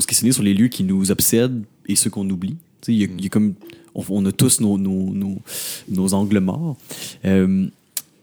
[0.00, 2.56] se questionner sur les lieux qui nous obsèdent et ceux qu'on oublie.
[2.88, 3.54] Il y, a comme
[3.94, 6.76] on, a tous nos, nos, angles morts.
[7.24, 7.66] Euh,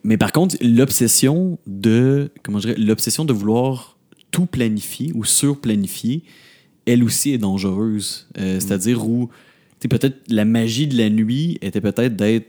[0.04, 3.98] mais par contre, l'obsession de, comment je dirais, l'obsession de vouloir
[4.32, 6.24] tout planifier ou surplanifier,
[6.86, 8.28] elle aussi est dangereuse.
[8.38, 8.60] Euh, mm.
[8.60, 9.30] C'est-à-dire où,
[9.80, 12.48] peut-être la magie de la nuit était peut-être d'être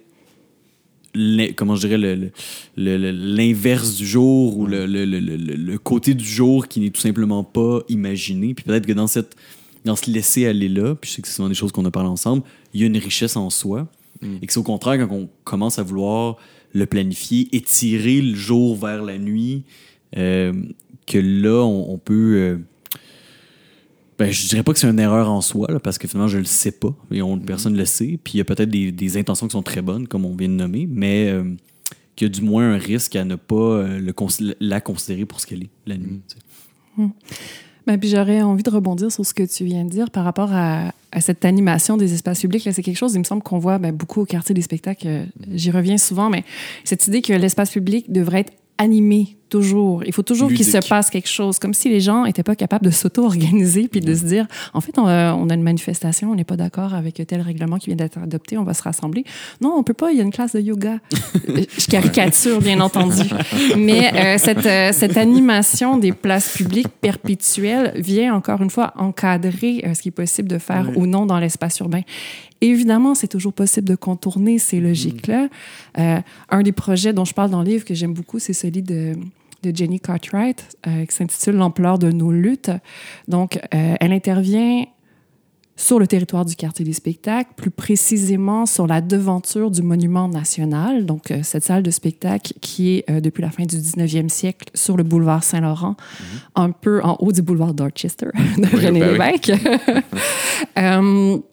[1.57, 2.31] comment je dirais
[2.77, 8.55] l'inverse du jour ou le, le, côté du jour qui n'est tout simplement pas imaginé
[8.55, 9.37] puis peut-être que dans cette
[9.85, 11.91] dans se laisser aller là, puis je sais que c'est souvent des choses qu'on a
[11.91, 13.89] parlé ensemble, il y a une richesse en soi.
[14.21, 14.37] Mm.
[14.41, 16.37] Et que c'est au contraire quand on commence à vouloir
[16.73, 19.65] le planifier, étirer le jour vers la nuit,
[20.17, 20.53] euh,
[21.07, 22.35] que là, on, peut.
[22.37, 22.59] Euh,
[24.19, 26.45] ben, je dirais pas que c'est une erreur en soi, parce que finalement, je le
[26.45, 27.45] sais pas, et on, mm.
[27.45, 28.19] personne ne le sait.
[28.23, 30.55] Puis il y a peut-être des, intentions qui sont très bonnes, comme on vient de
[30.55, 31.45] nommer, mais euh,
[32.15, 34.15] qu'il y a du moins un risque à ne pas le,
[34.61, 36.21] la considérer pour ce qu'elle est, la nuit.
[36.97, 37.09] Mm.
[37.87, 40.93] Ben, j'aurais envie de rebondir sur ce que tu viens de dire par rapport à,
[41.21, 42.67] cette animation des espaces publics.
[42.73, 45.07] C'est quelque chose, il me semble qu'on voit ben, beaucoup au quartier des spectacles.
[45.07, 46.43] Euh, j'y reviens souvent, mais
[46.85, 48.53] cette idée que l'espace public devrait être
[48.83, 50.03] animé toujours.
[50.05, 52.87] Il faut toujours qu'il se passe quelque chose, comme si les gens n'étaient pas capables
[52.87, 56.57] de s'auto-organiser puis de se dire, en fait, on a, une manifestation, on n'est pas
[56.57, 59.25] d'accord avec tel règlement qui vient d'être adopté, on va se rassembler.
[59.61, 60.99] Non, on peut pas, il y a une classe de yoga.
[61.13, 63.29] Je caricature, bien entendu.
[63.77, 69.85] Mais euh, cette, euh, cette animation des places publiques perpétuelles vient encore une fois encadrer
[69.85, 72.03] euh, ce qui est possible de faire ou non dans l'espace urbain.
[72.63, 74.83] Évidemment, c'est toujours possible de contourner ces mm-hmm.
[74.83, 75.49] logiques-là.
[75.97, 79.17] un des projets dont je parle dans le livre que j'aime beaucoup, c'est celui de
[79.63, 82.71] de Jenny Cartwright euh, qui s'intitule L'ampleur de nos luttes.
[83.29, 84.85] Donc, euh, elle intervient
[85.75, 91.07] sur le territoire du quartier des spectacles, plus précisément sur la devanture du monument national,
[91.07, 94.97] donc euh, cette salle de spectacle qui est depuis la fin du 19e siècle sur
[94.97, 96.63] le boulevard Saint-Laurent, mm-hmm.
[96.63, 99.53] un peu en haut du boulevard Dorchester de René ben Lévesque.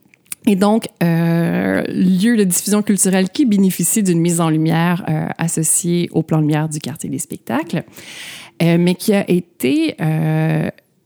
[0.50, 6.10] Et donc, euh, lieu de diffusion culturelle qui bénéficie d'une mise en lumière euh, associée
[6.12, 7.84] au plan lumière du quartier des spectacles,
[8.64, 9.96] euh, mais qui a été,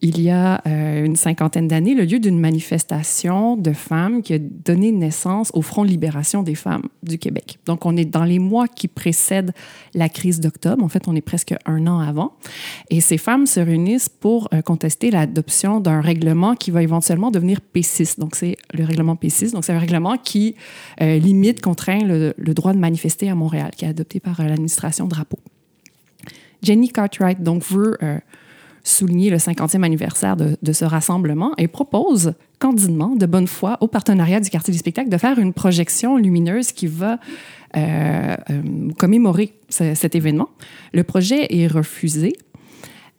[0.03, 4.37] il y a euh, une cinquantaine d'années, le lieu d'une manifestation de femmes qui a
[4.37, 7.57] donné naissance au Front libération des femmes du Québec.
[7.65, 9.53] Donc, on est dans les mois qui précèdent
[9.93, 10.83] la crise d'octobre.
[10.83, 12.33] En fait, on est presque un an avant.
[12.89, 17.59] Et ces femmes se réunissent pour euh, contester l'adoption d'un règlement qui va éventuellement devenir
[17.73, 18.19] P6.
[18.19, 19.53] Donc, c'est le règlement P6.
[19.53, 20.55] Donc, c'est un règlement qui
[21.01, 25.07] euh, limite, contraint le, le, droit de manifester à Montréal, qui est adopté par l'administration
[25.07, 25.39] Drapeau.
[26.61, 27.97] Jenny Cartwright, donc, veut
[28.83, 34.39] souligner le 50e anniversaire de, ce rassemblement et propose candidement, de bonne foi, au partenariat
[34.39, 37.17] du quartier du spectacle de faire une projection lumineuse qui va
[37.75, 38.61] euh, euh,
[38.97, 40.49] commémorer cet événement.
[40.93, 42.33] Le projet est refusé.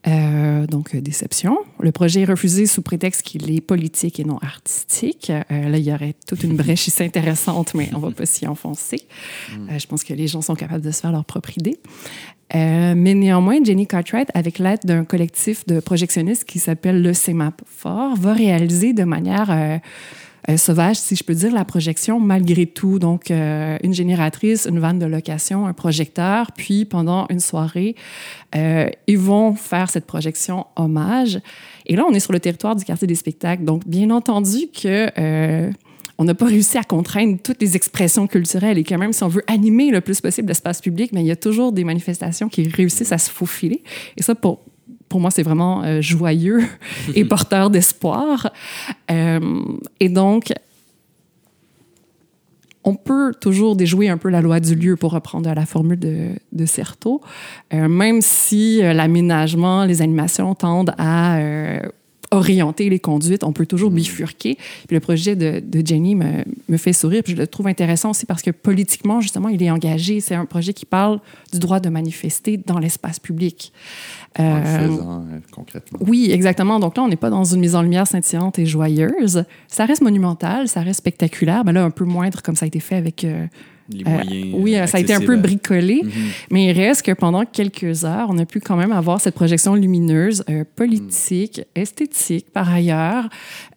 [0.06, 1.58] Euh, donc, déception.
[1.80, 5.28] Le projet est refusé sous prétexte qu'il est politique et non artistique.
[5.28, 8.46] là, il y aurait toute une brèche ici intéressante, mais on ne va pas s'y
[8.46, 9.06] enfoncer.
[9.50, 9.78] Mm.
[9.78, 11.78] je pense que les gens sont capables de se faire leur propre idée.
[12.54, 17.62] Euh, mais néanmoins, Jenny Cartwright, avec l'aide d'un collectif de projectionnistes qui s'appelle le CEMAP
[17.66, 19.80] Fort, va réaliser de manière
[20.48, 22.98] euh, euh, sauvage, si je peux dire, la projection malgré tout.
[22.98, 27.94] Donc, une génératrice, une vanne de location, un projecteur, puis pendant une soirée,
[28.54, 31.40] ils vont faire cette projection hommage.
[31.86, 33.64] Et là, on est sur le territoire du quartier des spectacles.
[33.64, 35.72] Donc, bien entendu que
[36.16, 39.28] on n'a pas réussi à contraindre toutes les expressions culturelles et quand même, si on
[39.28, 42.68] veut animer le plus possible l'espace public, mais il y a toujours des manifestations qui
[42.68, 43.82] réussissent à se faufiler.
[44.16, 44.60] Et ça, pour,
[45.14, 46.64] pour moi, c'est vraiment euh, joyeux
[47.14, 48.50] et porteur d'espoir.
[49.12, 49.62] Euh,
[50.00, 50.52] et donc,
[52.82, 56.30] on peut toujours déjouer un peu la loi du lieu pour reprendre la formule de,
[56.50, 57.20] de Certeau,
[57.72, 61.38] euh, même si l'aménagement, les animations tendent à
[62.34, 63.94] orienter les conduites, on peut toujours mm.
[63.94, 64.56] bifurquer.
[64.86, 68.10] Puis le projet de, de Jenny me, me, fait sourire, puis je le trouve intéressant
[68.10, 70.20] aussi parce que politiquement, justement, il est engagé.
[70.20, 71.20] C'est un projet qui parle
[71.52, 73.72] du droit de manifester dans l'espace public.
[74.40, 75.98] Euh, faisant, euh, concrètement.
[76.06, 76.80] Oui, exactement.
[76.80, 79.44] Donc là, on n'est pas dans une mise en lumière scintillante et joyeuse.
[79.68, 82.80] Ça reste monumental, ça reste spectaculaire, mais là, un peu moindre comme ça a été
[82.80, 83.24] fait avec...
[83.24, 83.46] Euh,
[83.88, 84.54] les moyens.
[84.54, 86.46] Euh, oui, ça a été un peu bricolé, mm-hmm.
[86.50, 89.74] mais il reste que pendant quelques heures, on a pu quand même avoir cette projection
[89.74, 91.80] lumineuse, euh, politique, mm.
[91.80, 93.28] esthétique par ailleurs,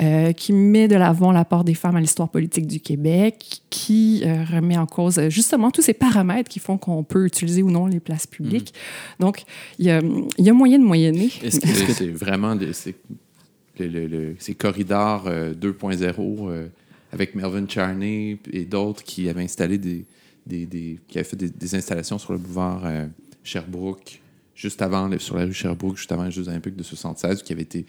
[0.01, 4.77] euh, qui met de l'avant l'apport des femmes à l'histoire politique du Québec, qui remet
[4.77, 8.27] en cause justement tous ces paramètres qui font qu'on peut utiliser ou non les places
[8.27, 8.73] publiques.
[9.19, 9.23] Mm.
[9.23, 9.43] Donc,
[9.79, 10.01] il y a,
[10.37, 11.29] y a, moyen de moyenner.
[11.43, 16.69] Est-ce que c'est vraiment ces corridors 2.0
[17.11, 20.05] avec Melvin Charney et d'autres qui avaient installé des,
[20.45, 23.05] des, qui avaient fait des, installations sur le boulevard euh,
[23.43, 24.21] Sherbrooke,
[24.55, 27.61] juste avant, sur la rue Sherbrooke, juste avant les Jeux Olympiques de 76, qui avaient
[27.61, 27.85] été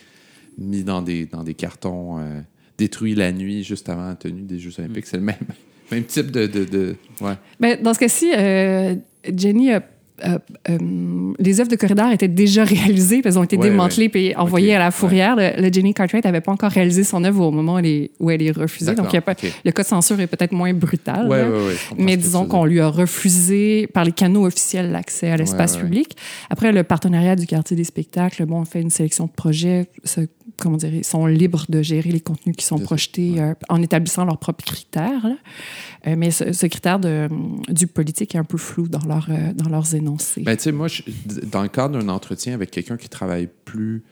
[0.56, 2.40] mis dans des, dans des cartons euh,
[2.76, 5.04] détruits la nuit, juste avant la tenue des Jeux Olympiques.
[5.04, 5.08] Mm.
[5.10, 5.36] C'est le même,
[5.90, 6.46] même type de.
[6.46, 7.34] de, ouais.
[7.60, 8.94] Ben, dans ce cas-ci, euh,
[9.34, 9.82] Jenny a
[10.24, 10.38] euh,
[10.68, 14.78] euh, les œuvres de corridor étaient déjà réalisées, elles ont été démantelées et envoyées à
[14.78, 15.36] la fourrière.
[15.36, 17.74] Le, Jenny Cartwright n'avait pas encore réalisé son œuvre au moment
[18.20, 18.94] où elle est, refusée.
[18.94, 21.28] Donc, le cas de censure est peut-être moins brutal.
[21.96, 26.16] mais disons qu'on lui a refusé par les canaux officiels l'accès à l'espace public.
[26.50, 29.88] Après, le partenariat du quartier des spectacles, bon, on fait une sélection de projets.
[30.56, 34.24] Comment dire, ils sont libres de gérer les contenus qui sont projetés euh, en établissant
[34.24, 35.26] leurs propres critères.
[36.06, 37.28] mais ce, critère de,
[37.68, 40.42] du politique est un peu flou dans, leur, dans leurs énoncés.
[40.42, 40.88] Ben, tu sais, moi,
[41.44, 44.02] dans le cadre d'un entretien avec quelqu'un qui travaille plus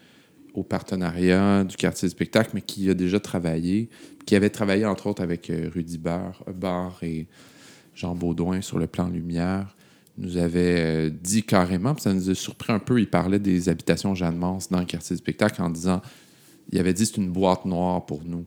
[0.57, 3.89] au partenariat du quartier du spectacle, mais qui a déjà travaillé,
[4.25, 7.27] qui avait travaillé entre autres avec euh, Rudy Barr, Barr et
[7.95, 9.77] Jean Baudouin sur le plan lumière,
[10.19, 13.69] nous avait euh, dit carrément, puis ça nous a surpris un peu, il parlait des
[13.69, 16.01] habitations Jeanne Mance dans le quartier du spectacle en disant,
[16.71, 18.45] il avait dit c'est une boîte noire pour nous.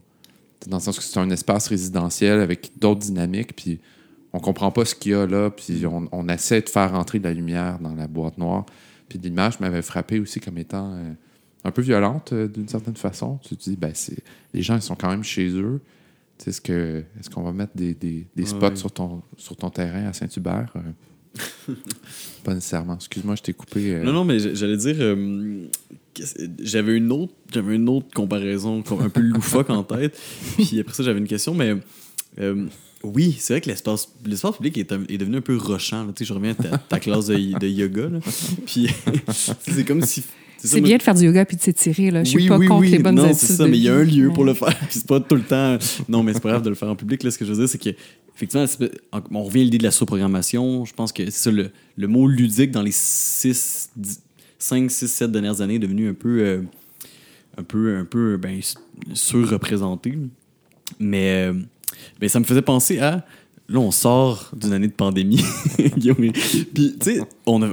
[0.66, 3.80] Dans le sens que c'est un espace résidentiel avec d'autres dynamiques, puis
[4.32, 7.24] on comprend pas ce qu'il y a là, puis on, essaie de faire rentrer de
[7.24, 8.66] la lumière dans la boîte noire.
[9.08, 11.12] Puis l'image m'avait frappé aussi comme étant euh,
[11.64, 13.38] un peu violente euh, d'une certaine façon.
[13.42, 13.92] Tu te dis, ben,
[14.54, 15.80] les gens ils sont quand même chez eux.
[16.46, 20.72] Est-ce que est-ce qu'on va mettre des, spots sur, ton, sur ton terrain à Saint-Hubert?
[21.68, 21.74] Euh,
[22.44, 22.96] pas nécessairement.
[22.96, 24.00] Excuse-moi, je t'ai coupé.
[24.00, 24.96] Non, non, mais j'allais dire.
[26.60, 30.18] j'avais une autre j'avais une autre comparaison un peu loufoque en tête.
[30.56, 31.74] Puis après ça, j'avais une question, mais
[33.02, 36.06] oui, c'est vrai que l'espace, l'espace public est, est, devenu un peu rochant.
[36.08, 38.08] Tu sais, je reviens à ta, classe de, yoga.
[38.08, 38.18] Là.
[38.66, 38.88] Puis
[39.60, 40.24] c'est comme si.
[40.62, 42.10] C'est, bien de faire du yoga puis de s'étirer.
[42.10, 42.24] Là.
[42.24, 44.30] Je suis pas contre les bonnes non, c'est ça, mais il y a un lieu
[44.30, 44.76] pour le faire.
[44.90, 45.78] C'est pas tout le temps.
[46.08, 47.22] Non, mais c'est pas grave de le faire en public.
[47.22, 47.90] Là, ce que je veux dire, c'est que
[48.36, 48.66] effectivement,
[49.32, 50.84] on revient à l'idée de la sous-programmation.
[50.84, 53.90] Je pense que c'est ça, le, le, mot ludique dans les 6,
[54.58, 56.62] 5, 6, 7 dernières années est devenu un peu, euh,
[57.56, 58.60] un peu, un peu ben,
[59.14, 60.18] surreprésenté.
[60.98, 61.48] Mais.
[61.48, 61.54] Euh,
[62.20, 63.24] mais ça me faisait penser à.
[63.70, 65.44] Là, on sort d'une année de pandémie.
[65.76, 65.94] Puis,
[66.74, 67.68] tu sais, on a.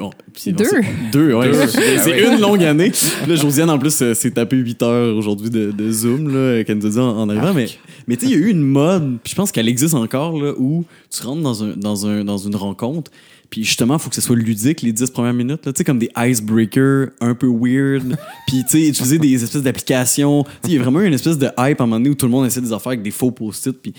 [0.46, 0.64] deux.
[1.12, 1.52] deux, ouais.
[1.68, 2.92] C'est une longue année.
[3.28, 6.86] Là, Josiane, en plus, s'est tapé 8 heures aujourd'hui de, de, Zoom, là, qu'elle nous
[6.86, 7.52] a dit en, arrivant.
[7.56, 7.68] Mais,
[8.08, 10.40] mais tu sais, il y a eu une mode, puis je pense qu'elle existe encore,
[10.40, 13.10] là, où tu rentres dans, un, dans, un, dans une rencontre,
[13.50, 15.62] puis justement, il faut que ce soit ludique les 10 premières minutes.
[15.64, 18.18] Tu sais, comme des icebreakers un peu weird.
[18.48, 20.44] Puis, tu sais, utiliser des espèces d'applications.
[20.44, 22.16] Tu sais, il y a vraiment une espèce de hype à un moment donné où
[22.16, 23.72] tout le monde essaie des affaires avec des faux post-it.
[23.82, 23.94] Puis,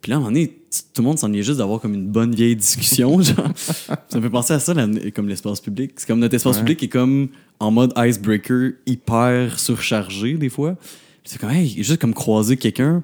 [0.00, 0.52] puis là, à un moment donné,
[0.92, 3.20] tout le monde s'en est juste d'avoir comme une bonne vieille discussion.
[3.22, 3.52] genre.
[3.56, 4.74] Ça me fait penser à ça,
[5.14, 5.92] comme l'espace public.
[5.96, 7.28] C'est comme notre espace public est comme
[7.60, 10.76] en mode icebreaker hyper surchargé des fois.
[11.24, 13.02] C'est comme, hey, juste comme croiser quelqu'un,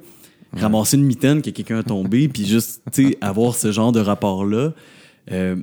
[0.52, 4.00] ramasser une mitaine que quelqu'un a tombé, puis juste, tu sais, avoir ce genre de
[4.00, 4.72] rapport-là.
[5.32, 5.56] Euh,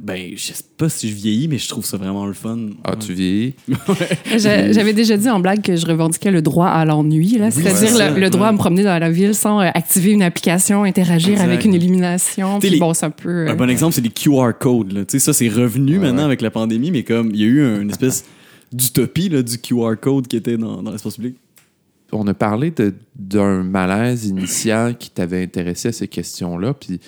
[0.00, 2.58] ben, je sais pas si je vieillis, mais je trouve ça vraiment le fun.
[2.84, 3.54] Ah, tu vieillis?
[4.36, 8.48] J'avais déjà dit en blague que je revendiquais le droit à l'ennui, c'est-à-dire le, droit
[8.48, 12.58] à me promener dans la ville sans euh, activer une application, interagir avec une illumination.
[12.58, 13.48] Puis bon, ça peut.
[13.48, 15.06] Un euh, bon exemple, c'est les QR codes.
[15.18, 18.24] Ça, c'est revenu maintenant avec la pandémie, mais comme il y a eu une espèce
[18.72, 21.36] d'utopie du QR code qui était dans, dans l'espace public.
[22.12, 22.72] On a parlé
[23.16, 26.74] d'un malaise initial qui t'avait intéressé à ces questions-là.
[26.74, 27.00] Puis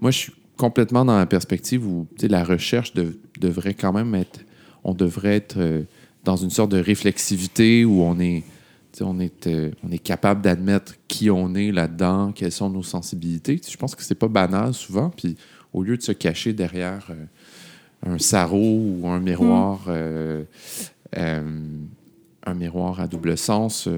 [0.00, 2.92] moi, je suis complètement dans la perspective où la recherche
[3.40, 4.40] devrait quand même être.
[4.84, 5.82] On devrait être euh,
[6.24, 8.42] dans une sorte de réflexivité où on est,
[9.00, 13.60] on est, euh, on est capable d'admettre qui on est là-dedans, quelles sont nos sensibilités.
[13.66, 15.10] je pense que c'est pas banal souvent.
[15.10, 15.36] Puis
[15.72, 20.44] au lieu de se cacher derrière euh, un sarrau ou un miroir, mm.
[21.16, 23.88] un miroir à double sens,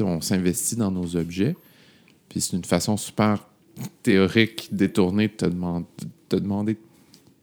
[0.00, 1.56] on s'investit dans nos objets.
[2.28, 3.38] Puis c'est une façon super
[4.02, 5.46] théorique détourné de te,
[6.28, 6.76] te demander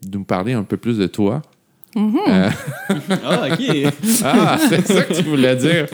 [0.04, 1.42] de nous parler un peu plus de toi.
[1.96, 2.18] Mm-hmm.
[2.28, 2.50] Euh,
[3.24, 3.94] ah, OK.
[4.24, 5.88] ah, c'est ça que tu voulais dire.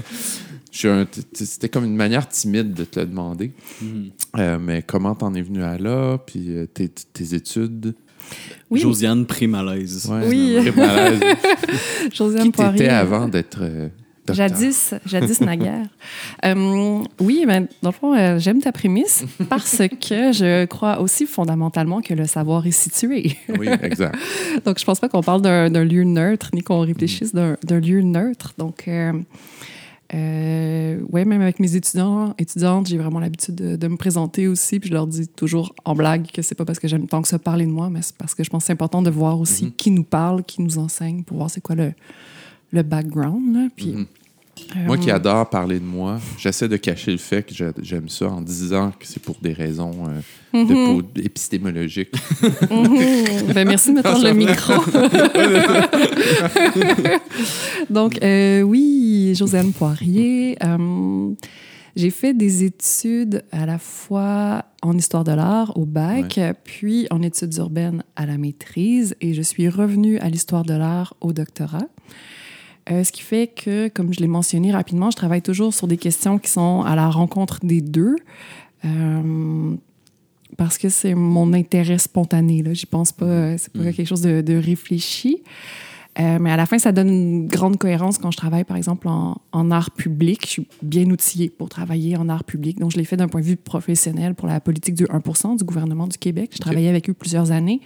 [1.33, 3.51] C'était comme une manière timide de te le demander.
[3.81, 4.11] Mm-hmm.
[4.39, 6.17] Euh, mais comment t'en es venu à là?
[6.17, 7.95] Puis euh, tes, tes, études?
[8.69, 8.81] Oui.
[8.81, 10.11] Josiane pré-malaise.
[10.27, 10.57] oui.
[10.59, 11.19] Pré-malaise.
[12.13, 13.59] Josiane Qui t'étais avant d'être
[14.33, 15.87] Jadis, jadis naguère.
[16.43, 21.25] Euh, oui, ben, dans le fond, euh, j'aime ta prémisse parce que je crois aussi
[21.25, 23.37] fondamentalement que le savoir est situé.
[23.57, 24.15] oui, exact.
[24.65, 28.53] Donc, je pense pas qu'on parle d'un lieu neutre ni qu'on réfléchisse d'un lieu neutre.
[28.57, 29.13] Donc, euh,
[30.13, 34.89] euh, ouais, même avec mes étudiants, étudiantes, j'ai vraiment l'habitude de, me présenter aussi, puis
[34.89, 37.39] je leur dis toujours en blague que c'est pas parce que j'aime tant que ça
[37.39, 39.65] parler de moi, mais c'est parce que je pense que c'est important de voir aussi
[39.65, 39.75] mm-hmm.
[39.75, 41.91] qui nous parle, qui nous enseigne, pour voir c'est quoi le,
[42.75, 43.71] le background.
[43.75, 44.05] Puis, mm-hmm.
[44.85, 48.27] Moi qui euh, adore parler de moi, j'essaie de cacher le fait que j'aime ça
[48.27, 49.91] en disant que c'est pour des raisons
[50.53, 51.23] euh, mm-hmm.
[51.23, 52.13] épistémologiques.
[53.53, 54.73] ben, merci de me tendre le micro.
[57.89, 60.57] Donc, euh, oui, Josiane Poirier.
[61.95, 67.21] j'ai fait des études à la fois en histoire de l'art au bac, puis en
[67.21, 71.87] études urbaines à la maîtrise, et je suis revenue à l'histoire de l'art au doctorat.
[72.91, 75.97] Euh, ce qui fait que, comme je l'ai mentionné rapidement, je travaille toujours sur des
[75.97, 78.15] questions qui sont à la rencontre des deux.
[78.83, 79.75] Euh,
[80.57, 82.61] parce que c'est mon intérêt spontané.
[82.61, 82.73] Là.
[82.73, 83.93] J'y pense pas, c'est pas mm.
[83.93, 85.41] quelque chose de, réfléchi.
[86.17, 89.07] Euh, mais à la fin, ça donne une grande cohérence quand je travaille, par exemple,
[89.09, 90.43] en, en, art public.
[90.45, 92.79] Je suis bien outillée pour travailler en art public.
[92.79, 95.63] Donc, je l'ai fait d'un point de vue professionnel pour la politique du 1% du
[95.65, 96.51] gouvernement du Québec.
[96.53, 97.81] Je travaillais avec eux plusieurs années,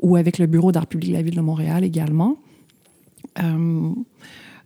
[0.00, 2.36] ou avec le Bureau d'art public de la Ville de Montréal également.
[3.40, 3.92] Euh,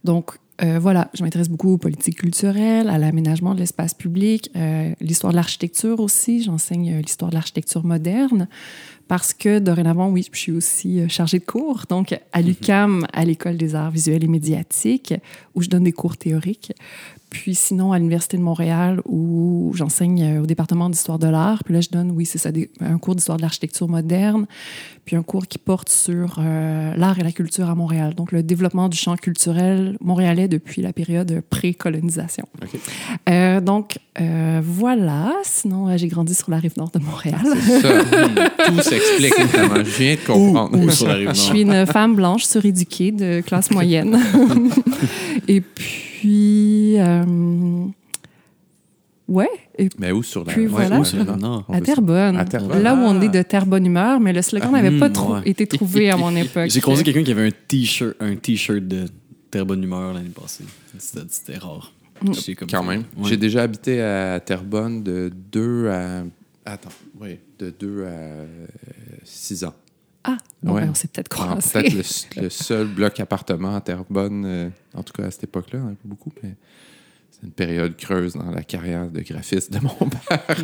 [0.04, 0.30] donc,
[0.62, 5.32] euh, voilà, je m'intéresse beaucoup aux politiques culturelles, à l'aménagement de l'espace public, euh, l'histoire
[5.32, 6.42] de l'architecture aussi.
[6.42, 8.48] J'enseigne l'histoire de l'architecture moderne
[9.06, 12.46] parce que dorénavant, oui, je suis aussi chargée de cours, donc à mhm.
[12.46, 15.14] l'UCAM, à l'École des arts visuels et médiatiques,
[15.54, 16.72] où je donne des cours théoriques.
[17.42, 21.62] Puis sinon, à l'Université de Montréal, où j'enseigne euh, au département d'histoire de l'art.
[21.64, 22.48] Puis là, je donne, oui, c'est ça,
[22.80, 24.46] un cours d'histoire de l'architecture moderne,
[25.04, 28.14] puis un cours qui porte sur euh, l'art et la culture à Montréal.
[28.14, 32.48] Donc, le développement du champ culturel montréalais depuis la période pré-colonisation.
[33.28, 33.98] Euh, donc,
[34.62, 35.34] voilà.
[35.44, 37.38] Sinon, j'ai grandi sur la rive nord de Montréal.
[37.60, 37.88] C'est ça.
[38.66, 40.90] Tout s'explique, Je viens de comprendre.
[40.90, 41.34] sur la rive nord.
[41.34, 44.18] Je suis une femme blanche suréduquée de classe moyenne.
[45.48, 47.86] et puis, puis, euh,
[49.28, 49.48] ouais.
[49.76, 52.36] Et mais où sur la puis voilà, à, Terrebonne.
[52.82, 55.66] Là où on est de Terrebonne humeur, mais le slogan n'avait ah, pas trop été
[55.66, 56.70] trouvé à mon époque.
[56.70, 59.04] J'ai croisé quelqu'un qui avait un t-shirt, un t-shirt de
[59.50, 60.64] Terrebonne humeur l'année passée.
[60.98, 61.92] C'était rare.
[62.22, 62.32] Mm.
[62.70, 63.04] Quand même.
[63.24, 66.22] J'ai déjà habité à Terrebonne de 2 à.
[66.64, 66.88] Attends,
[67.20, 68.46] oui, de 2 à
[69.22, 69.74] 6 ans.
[70.26, 71.70] Ah, bon, ben, on s'est peut-être croisé.
[71.72, 75.94] Peut-être le, seul bloc appartement à Terrebonne, euh, en tout cas à cette époque-là, un
[75.94, 76.54] peu beaucoup, mais
[77.38, 80.56] c'est une période creuse dans la carrière de graphiste de mon père.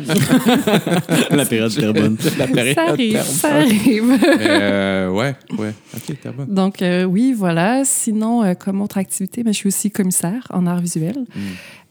[1.29, 2.17] la période Terrebonne.
[2.39, 4.19] La période ça arrive, ça arrive.
[4.39, 5.73] euh, ouais, ouais.
[5.95, 6.53] OK, Terrebonne.
[6.53, 7.85] Donc, euh, oui, voilà.
[7.85, 11.25] Sinon, euh, comme autre activité, mais je suis aussi commissaire en art visuel.
[11.35, 11.39] Hmm.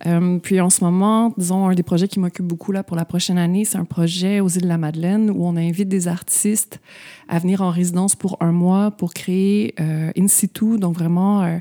[0.07, 3.05] Euh, puis en ce moment, disons, un des projets qui m'occupe beaucoup là pour la
[3.05, 6.81] prochaine année, c'est un projet aux îles de la Madeleine où on invite des artistes
[7.29, 11.59] à venir en résidence pour un mois pour créer euh, in situ, donc vraiment euh,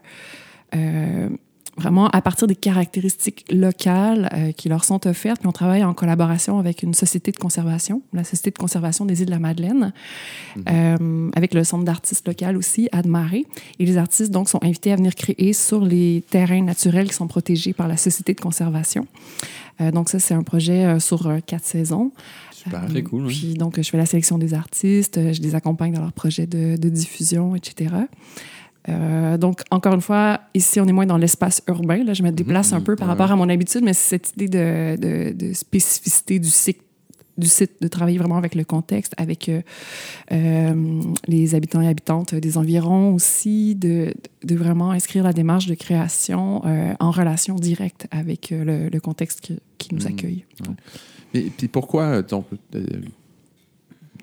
[0.75, 1.29] euh
[1.77, 5.39] vraiment à partir des caractéristiques locales euh, qui leur sont offertes.
[5.39, 9.21] Puis on travaille en collaboration avec une société de conservation, la Société de conservation des
[9.21, 9.93] îles de la Madeleine,
[10.55, 10.63] mhm.
[10.69, 13.45] euh, avec le centre d'artistes local aussi, Admaré.
[13.79, 17.27] Et les artistes, donc, sont invités à venir créer sur les terrains naturels qui sont
[17.27, 19.07] protégés par la Société de conservation.
[19.79, 22.11] Euh, donc ça, c'est un projet sur quatre saisons.
[22.51, 23.27] Super, très cool.
[23.27, 26.75] Puis donc, je fais la sélection des artistes, je les accompagne dans leurs projets de,
[26.77, 27.89] de diffusion, etc.
[28.89, 32.03] Euh, donc, encore une fois, ici, on est moins dans l'espace urbain.
[32.03, 34.33] Là, je me déplace un mmh, peu par rapport à mon habitude, mais c'est cette
[34.35, 36.81] idée de, de, spécificité du site,
[37.37, 39.61] du site, de travailler vraiment avec le contexte, avec euh,
[40.31, 44.13] euh, les habitants et habitantes des environs aussi, de,
[44.43, 46.63] de vraiment inscrire la démarche de création
[46.99, 49.41] en relation directe avec le, le, contexte
[49.77, 50.45] qui, nous mmh, accueille.
[51.33, 52.45] Et puis pourquoi, donc,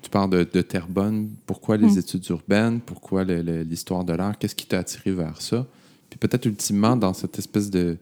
[0.09, 1.29] tu parles de, de Terrebonne.
[1.45, 1.99] Pourquoi les hmm.
[1.99, 2.79] études urbaines?
[2.79, 4.39] Pourquoi l'histoire de l'art?
[4.39, 5.67] Qu'est-ce qui t'a attiré vers ça?
[6.09, 7.97] Puis peut-être ultimement, dans cette espèce de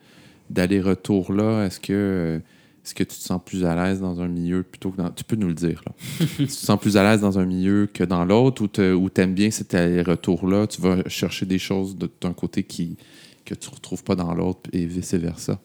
[0.49, 2.39] d'aller-retour-là, est-ce que,
[2.85, 5.09] est-ce que tu te sens plus à l'aise dans un milieu plutôt que dans...
[5.09, 5.91] Tu peux nous le dire, là.
[6.37, 9.33] tu te sens plus à l'aise dans un milieu que dans l'autre ou tu aimes
[9.33, 10.67] bien cet aller-retour-là?
[10.67, 12.95] Tu vas chercher des choses d'un côté qui,
[13.43, 15.59] que tu ne retrouves pas dans l'autre et vice-versa?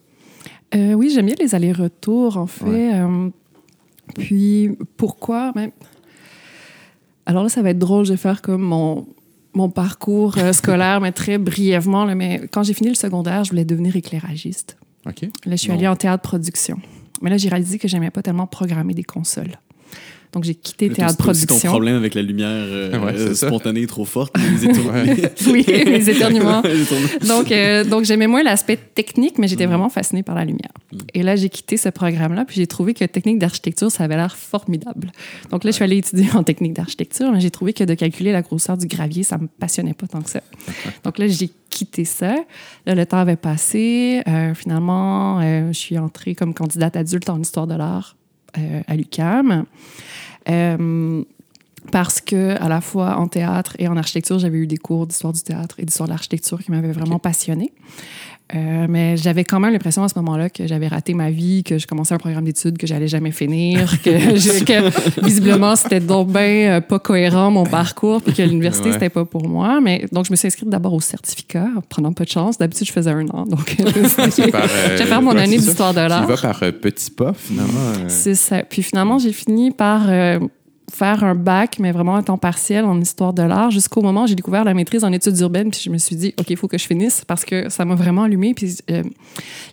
[0.75, 3.01] Euh, oui, j'aime bien les allers-retours, en fait.
[3.01, 3.31] Euh,
[4.17, 5.53] puis pourquoi?
[5.53, 5.71] Ben,
[7.27, 9.07] alors là, ça va être drôle, je vais faire comme mon,
[9.55, 12.05] mon parcours euh, scolaire, mais très brièvement.
[12.05, 14.77] Là, mais quand j'ai fini le secondaire, je voulais devenir éclairagiste.
[15.07, 15.23] OK.
[15.23, 16.79] Là, je suis allée en théâtre production.
[17.21, 19.59] Mais là, j'ai réalisé que j'aimais pas tellement programmer des consoles.
[20.33, 21.55] Donc, j'ai quitté le théâtre production.
[21.57, 24.67] C'est ton problème avec la lumière euh, spontanée trop forte, les
[25.53, 26.63] oui, les éternuements.
[27.27, 29.71] donc, euh, donc j'aimais moins l'aspect technique, mais j'étais mm.
[29.71, 30.73] vraiment fascinée par la lumière.
[30.91, 30.97] Mm.
[31.13, 34.35] Et là, j'ai quitté ce programme-là, puis j'ai trouvé que technique d'architecture, ça avait l'air
[34.35, 35.13] formidable.
[35.51, 38.33] Donc là, je suis allée étudier en technique d'architecture, mais j'ai trouvé que de calculer
[38.33, 40.41] la grosseur du gravier, ça me passionnait pas tant que ça.
[41.05, 42.37] donc là, j'ai quitté ça.
[42.87, 44.23] Là, le temps avait passé.
[44.29, 48.17] Euh, finalement, je suis entrée comme candidate adulte en histoire de l'art
[48.87, 49.67] à l'UCAM.
[50.49, 51.23] Euh,
[51.91, 55.33] parce que à la fois en théâtre et en architecture, j'avais eu des cours d'histoire
[55.33, 57.73] du théâtre et d'histoire de l'architecture qui m'avaient vraiment passionnée.
[58.55, 61.79] Euh, mais j'avais quand même l'impression à ce moment-là que j'avais raté ma vie, que
[61.79, 66.43] je commençais un programme d'études que j'allais jamais finir, que, visiblement c'était donc bien
[66.77, 69.81] euh, pas cohérent mon parcours, puis que l'université c'était pas pour moi.
[69.81, 72.59] Mais donc je me suis inscrite d'abord au certificat, en prenant pas de chance.
[72.59, 73.77] D'habitude je faisais un an, donc
[74.37, 76.27] j'ai fait mon année d'histoire de l'art.
[76.27, 78.09] Tu vas par petits pas finalement.
[78.09, 78.63] C'est ça.
[78.65, 80.11] Puis finalement j'ai fini par
[80.93, 84.27] faire un bac, mais vraiment à temps partiel en histoire de l'art, jusqu'au moment où
[84.27, 86.69] j'ai découvert la maîtrise en études urbaines, puis je me suis dit, OK, il faut
[86.69, 88.53] que je finisse parce que ça m'a vraiment allumé.
[88.53, 89.03] Puis euh,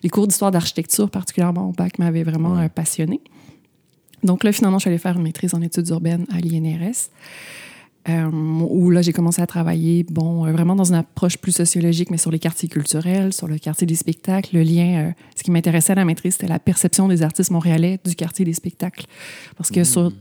[0.01, 2.65] les cours d'histoire d'architecture, particulièrement au bac, m'avaient vraiment ouais.
[2.65, 3.19] Euh, passionné.
[4.23, 7.09] Donc là, finalement, je suis allée faire une maîtrise en études urbaines à l'INRS.
[8.07, 12.17] Euh, où là, j'ai commencé à travailler, bon, vraiment dans une approche plus sociologique, mais
[12.17, 14.55] sur les quartiers culturels, sur le quartier des spectacles.
[14.55, 18.15] Le lien, ce qui m'intéressait à la maîtrise, c'était la perception des artistes montréalais du
[18.15, 19.05] quartier des spectacles.
[19.57, 19.85] Parce que mmh.
[19.85, 20.11] sur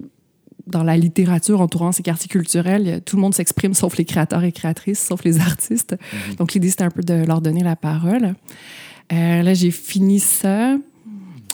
[0.68, 4.52] dans la littérature entourant ces quartiers culturels, tout le monde s'exprime sauf les créateurs et
[4.52, 5.96] créatrices, sauf les artistes.
[6.28, 6.34] Mhm.
[6.36, 8.34] Donc l'idée, c'était un peu de leur donner la parole.
[9.12, 10.76] Euh, là, j'ai fini ça.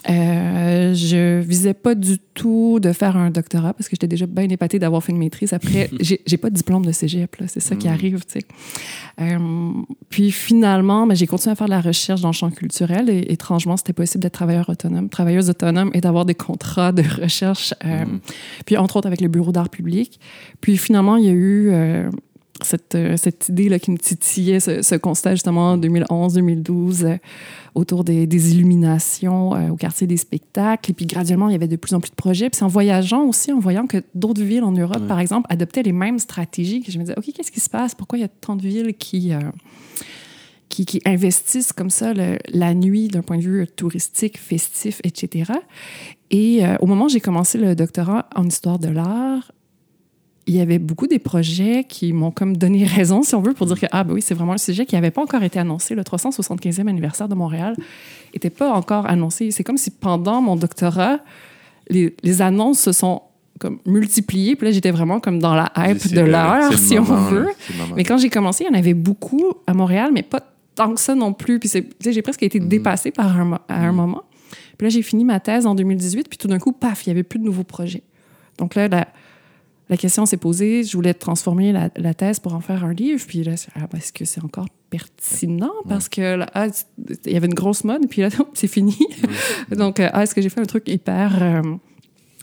[0.07, 4.47] Euh, je visais pas du tout de faire un doctorat parce que j'étais déjà bien
[4.49, 5.53] épatée d'avoir fait une maîtrise.
[5.53, 7.91] Après, j'ai pas de diplôme de cégep, c'est ça qui mm.
[7.91, 8.45] arrive, tu sais.
[9.21, 9.71] Euh,
[10.09, 13.31] puis finalement, ben, j'ai continué à faire de la recherche dans le champ culturel et
[13.31, 17.73] étrangement, c'était possible d'être travailleur autonome, travailleuse autonome et d'avoir des contrats de recherche.
[17.83, 18.19] Euh, mm.
[18.65, 20.19] Puis entre autres avec le Bureau d'art public.
[20.61, 21.71] Puis finalement, il y a eu
[22.55, 27.17] euh, cette, euh, cette idée-là qui me titillait, ce, constat justement en 2011-2012 euh,
[27.73, 30.91] autour des, des illuminations euh, au quartier des spectacles.
[30.91, 32.49] Et puis graduellement, il y avait de plus en plus de projets.
[32.49, 35.83] Puis c'est en voyageant aussi, en voyant que d'autres villes en Europe, par exemple, adoptaient
[35.83, 37.95] les mêmes stratégies, que je me disais, OK, qu'est-ce qui se passe?
[37.95, 39.31] Pourquoi il y a tant de villes qui...
[40.69, 45.51] qui, qui, investissent comme ça la nuit d'un point de vue touristique, festif, etc.
[46.31, 49.51] Et au moment où j'ai commencé le doctorat en histoire de l'art,
[50.47, 53.67] il y avait beaucoup des projets qui m'ont comme donné raison, si on veut, pour
[53.67, 55.95] dire que, ah, ben oui, c'est vraiment un sujet qui n'avait pas encore été annoncé.
[55.95, 57.75] Le 375e anniversaire de Montréal
[58.33, 59.51] n'était pas encore annoncé.
[59.51, 61.19] C'est comme si pendant mon doctorat,
[61.89, 63.21] les, les annonces se sont
[63.59, 64.55] comme multipliées.
[64.55, 67.47] Puis là, j'étais vraiment comme dans la hype de l'heure, si on veut.
[67.95, 70.41] Mais quand j'ai commencé, il y en avait beaucoup à Montréal, mais pas
[70.75, 71.59] tant que ça non plus.
[71.59, 72.67] Puis j'ai presque été mm-hmm.
[72.67, 73.95] dépassée par un, à un mm-hmm.
[73.95, 74.23] moment.
[74.77, 77.11] Puis là, j'ai fini ma thèse en 2018, puis tout d'un coup, paf, il n'y
[77.11, 78.03] avait plus de nouveaux projets.
[78.57, 79.07] Donc là, la,
[79.89, 83.23] la question s'est posée, je voulais transformer la, thèse pour en faire un livre.
[83.27, 85.73] Puis là, ah, est-ce que c'est encore pertinent?
[85.87, 86.67] Parce que ah,
[87.25, 88.97] il y avait une grosse mode, puis là, c'est fini.
[89.71, 91.61] Donc, ah, est-ce que j'ai fait un truc hyper euh,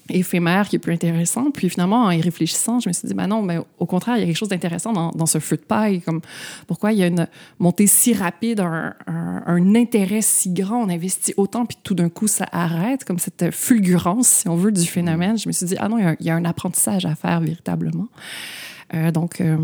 [0.08, 1.50] éphémère qui est plus intéressant.
[1.50, 4.20] Puis finalement, en y réfléchissant, je me suis dit, ben non, mais au contraire, il
[4.20, 6.00] y a quelque chose d'intéressant dans, dans, ce feu de paille.
[6.00, 6.20] Comme
[6.66, 7.26] pourquoi il y a une
[7.58, 12.26] montée si rapide, un, un, intérêt si grand, on investit autant, puis tout d'un coup,
[12.26, 15.38] ça arrête, comme cette fulgurance, si on veut, du phénomène.
[15.38, 18.08] Je me suis dit, ah non, il y a un, apprentissage à faire véritablement.
[18.94, 19.56] Euh, donc, euh,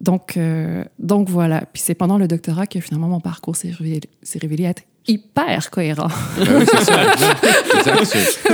[0.00, 1.62] donc, euh, donc voilà.
[1.72, 4.00] Puis c'est pendant le doctorat que finalement mon parcours s'est révélé,
[4.40, 6.08] révélé être hyper cohérent.
[6.38, 8.48] Ben oui, c'est ça.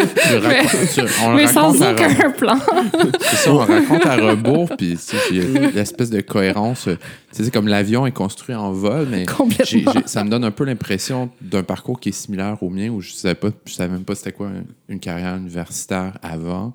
[1.35, 2.59] mais, sans aucun plan.
[3.21, 4.99] c'est ça, on raconte à rebours, puis
[5.31, 6.89] il y a l'espèce de cohérence.
[7.31, 9.27] C'est comme l'avion est construit en vol, mais
[10.07, 13.13] ça me donne un peu l'impression d'un parcours qui est similaire au mien, où je
[13.13, 14.51] ne savais, pas, je savais même pas c'était quoi
[14.89, 16.75] une carrière universitaire avant.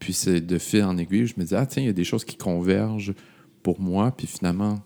[0.00, 2.04] Puis c'est de fil en aiguille, je me dis, ah tiens, il y a des
[2.04, 3.14] choses qui convergent
[3.62, 4.80] pour moi, puis finalement,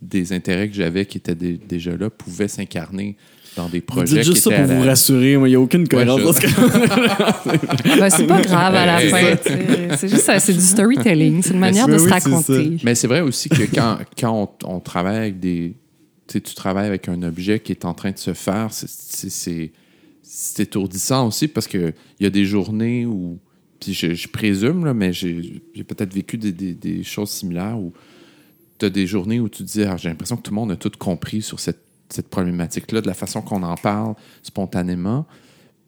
[0.00, 3.16] des intérêts que j'avais qui étaient déjà là pouvaient s'incarner
[3.56, 4.16] dans des projets.
[4.16, 6.36] Dites juste ça pour vous rassurer, il n'y a aucune cohérence.
[7.98, 9.36] Ben, c'est pas grave à la fin.
[9.96, 12.76] C'est juste c'est du storytelling, c'est une manière de se raconter.
[12.82, 15.74] Mais c'est vrai aussi que quand, quand on, travaille avec des.
[16.26, 19.70] Tu travailles avec un objet qui est en train de se faire, c'est
[20.58, 23.38] étourdissant aussi parce qu'il y a des journées où.
[23.80, 27.92] Puis je, présume, là, mais j'ai peut-être vécu des, des, choses similaires où
[28.78, 30.72] tu as des journées où tu te dis ah, j'ai l'impression que tout le monde
[30.72, 31.83] a tout compris sur cette
[32.14, 35.26] cette problématique-là, de la façon qu'on en parle spontanément.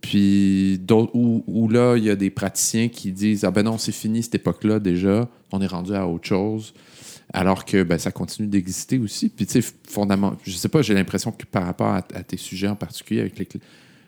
[0.00, 4.22] Puis où, là, il y a des praticiens qui disent Ah ben non, c'est fini
[4.22, 6.74] cette époque-là déjà, on est rendu à autre chose.
[7.32, 9.28] Alors que ben, ça continue d'exister aussi.
[9.28, 12.68] Puis tu sais, fondamentalement, je sais pas, j'ai l'impression que par rapport à, tes sujets
[12.68, 13.30] en particulier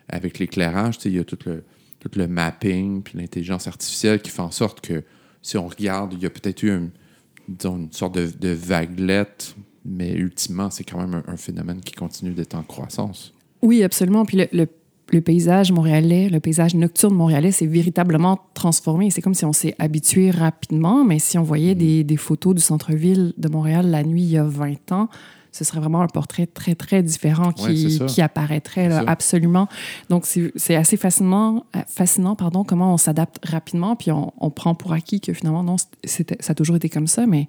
[0.09, 1.65] avec l'éclairage, tu sais, il y a tout le,
[1.99, 5.03] tout le mapping, puis l'intelligence artificielle qui fait en sorte que
[5.43, 9.57] si on regarde, il y a peut-être eu une sorte de, vaguelette,
[9.89, 13.33] mais ultimement, c'est quand même un, phénomène qui continue d'être en croissance.
[13.63, 14.25] Oui, absolument.
[14.25, 14.69] Puis le,
[15.13, 19.11] le, paysage montréalais, le paysage nocturne montréalais s'est véritablement transformé.
[19.11, 21.79] C'est comme si on s'est habitué rapidement, mais si on voyait mm.
[21.79, 25.09] des, des photos du centre-ville de Montréal la nuit il y a 20 ans,
[25.53, 29.69] ce serait vraiment un portrait très, très différent qui, qui apparaîtrait absolument.
[30.09, 34.93] Donc, c'est assez fascinant, fascinant pardon, comment on s'adapte rapidement, puis on, on, prend pour
[34.93, 37.49] acquis que finalement, non, ça a toujours été comme ça, mais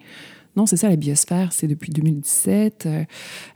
[0.60, 2.86] non, c'est ça, la biosphère, c'est depuis 2017.
[2.86, 3.06] Euh,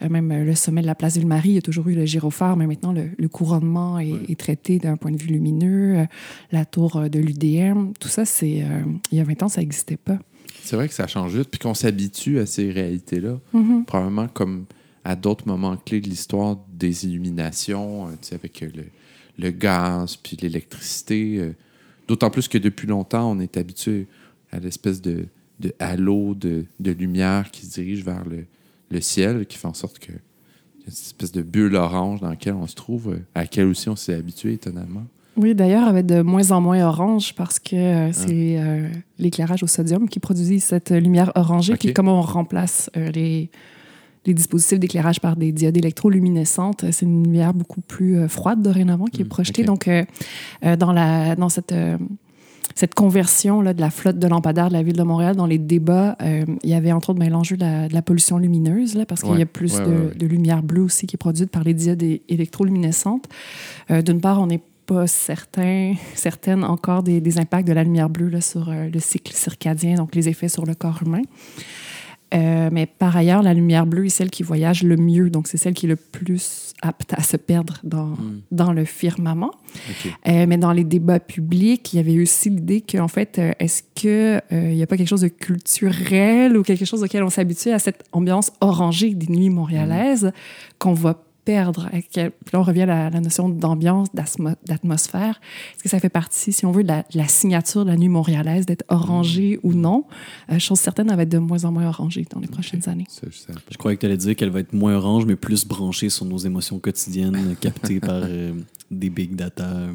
[0.10, 2.66] même le sommet de la place Ville-Marie, il y a toujours eu le gyrophare, mais
[2.66, 5.98] maintenant, le, couronnement est, traité d'un point de vue lumineux.
[5.98, 6.06] Euh,
[6.54, 8.64] la tour euh, de l'UDM, tout ça, c'est
[9.12, 10.18] il y a 20 ans, ça n'existait pas.
[10.64, 13.38] C'est vrai que ça change vite, puis qu'on s'habitue à ces réalités-là.
[13.54, 13.84] Mm-hmm.
[13.84, 14.64] Probablement comme
[15.04, 18.86] à d'autres moments clés de l'histoire des illuminations, avec le,
[19.38, 21.52] le, gaz, puis l'électricité.
[22.08, 24.08] D'autant plus que depuis longtemps, on est habitué
[24.54, 25.26] à l'espèce de
[25.60, 28.46] de halo de, de, lumière qui se dirige vers le,
[28.90, 30.12] le, ciel, qui fait en sorte que
[30.88, 33.96] cette espèce de bulle orange dans laquelle on se trouve, euh, à laquelle aussi on
[33.96, 35.04] s'est habitué étonnamment.
[35.36, 38.14] Oui, d'ailleurs, avec de moins en moins orange parce que euh, ah.
[38.14, 41.76] c'est euh, l'éclairage au sodium qui produit cette lumière orangée.
[41.76, 43.50] Puis comme on remplace les,
[44.26, 49.22] les dispositifs d'éclairage par des diodes électroluminescentes, c'est une lumière beaucoup plus froide dorénavant qui
[49.22, 49.64] est hmm, projetée.
[49.64, 49.90] Donc,
[50.62, 51.74] dans, la, dans cette
[52.76, 55.58] cette conversion là, de la flotte de lampadaires de la ville de Montréal dans les
[55.58, 59.22] débats, euh, il y avait entre autres ben, l'enjeu de, la, pollution lumineuse, là, parce
[59.22, 63.28] qu'il y a plus de, lumière bleue aussi qui est produite par les diodes électroluminescentes.
[63.92, 68.30] Euh, d'une part, on n'est pas certain, certaine encore des, impacts de la lumière bleue
[68.30, 71.22] là, sur euh, le cycle circadien, donc les effets sur le corps humain.
[72.34, 75.58] Euh, mais par ailleurs, la lumière bleue est celle qui voyage le mieux, donc c'est
[75.58, 78.42] celle qui est le plus apte à se perdre dans, hmm.
[78.52, 79.52] dans le firmament.
[80.28, 83.84] Euh, mais dans les débats publics, il y avait aussi l'idée qu'en fait, euh, est-ce
[83.96, 87.80] qu'il n'y a pas quelque chose de culturel ou quelque chose auquel on s'habitue à
[87.80, 90.32] cette ambiance orangée des nuits montréalaises
[90.80, 91.90] qu'on va perdre.
[91.92, 92.22] Puis
[92.54, 95.40] là, on revient à la, notion d'ambiance, d'atmosphère.
[95.74, 98.66] Est-ce que ça fait partie, si on veut, de la, signature de la nuit montréalaise,
[98.66, 100.06] d'être orangée ou non?
[100.52, 103.08] Euh, chose certaine, elle va être de moins en moins orangée dans les prochaines années.
[103.22, 106.26] je, croyais que tu allais dire qu'elle va être moins orange, mais plus branchée sur
[106.26, 108.54] nos émotions quotidiennes, captées par euh,
[108.90, 109.92] des big data euh,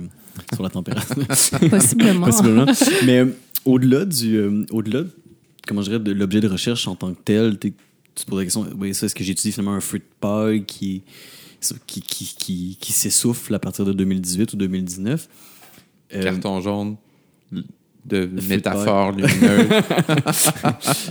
[0.52, 1.26] sur la température.
[1.70, 2.26] Possiblement.
[2.26, 2.66] Possiblement.
[3.06, 3.24] Mais
[3.64, 4.66] au-delà du...
[4.70, 5.04] au-delà,
[5.66, 8.44] comment je dirais, de l'objet de recherche en tant que tel, tu te poses la
[8.44, 11.02] question, oui, ça, est-ce que j'étudie finalement un fruit de qui
[11.86, 15.28] qui, qui, qui, qui s'essouffle à partir de 2018 ou 2019.
[16.14, 16.96] Euh, Carton jaune
[18.04, 19.68] de métaphore lumineuse.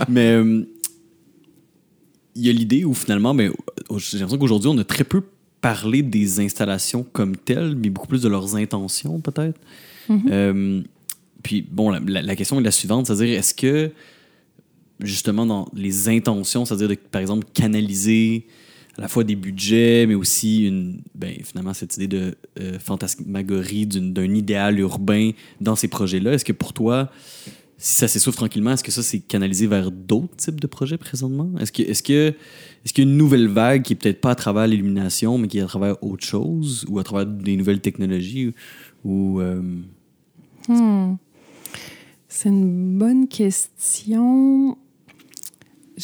[0.08, 0.66] mais euh,
[2.34, 3.50] il y a l'idée où finalement, mais,
[3.96, 5.22] j'ai l'impression qu'aujourd'hui, on a très peu
[5.60, 9.60] parlé des installations comme telles, mais beaucoup plus de leurs intentions, peut-être.
[10.08, 10.22] Mm-hmm.
[10.30, 10.82] Euh,
[11.42, 13.90] puis, bon, la, la, question est la suivante, c'est-à-dire, est-ce que,
[15.00, 18.46] justement, dans les intentions, c'est-à-dire, par exemple, canaliser
[18.98, 23.86] à la fois des budgets, mais aussi une, ben, finalement cette idée de euh, fantasmagorie
[23.86, 25.30] d'un idéal urbain
[25.60, 26.32] dans ces projets-là.
[26.32, 27.08] Est-ce que pour toi,
[27.76, 31.48] si ça s'essouffle tranquillement, est-ce que ça c'est canalisé vers d'autres types de projets présentement?
[31.60, 32.34] Est-ce est-ce que
[32.84, 35.46] est-ce qu'il y a une nouvelle vague qui est peut-être pas à travers l'illumination, mais
[35.46, 38.52] qui est à travers autre chose ou à travers des nouvelles technologies
[39.04, 39.62] ou euh,
[40.66, 41.16] hmm.
[42.28, 44.76] C'est une bonne question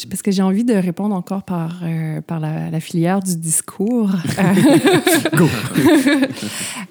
[0.09, 4.11] parce que j'ai envie de répondre encore par, euh, par la, filière du discours.
[5.35, 5.47] Go!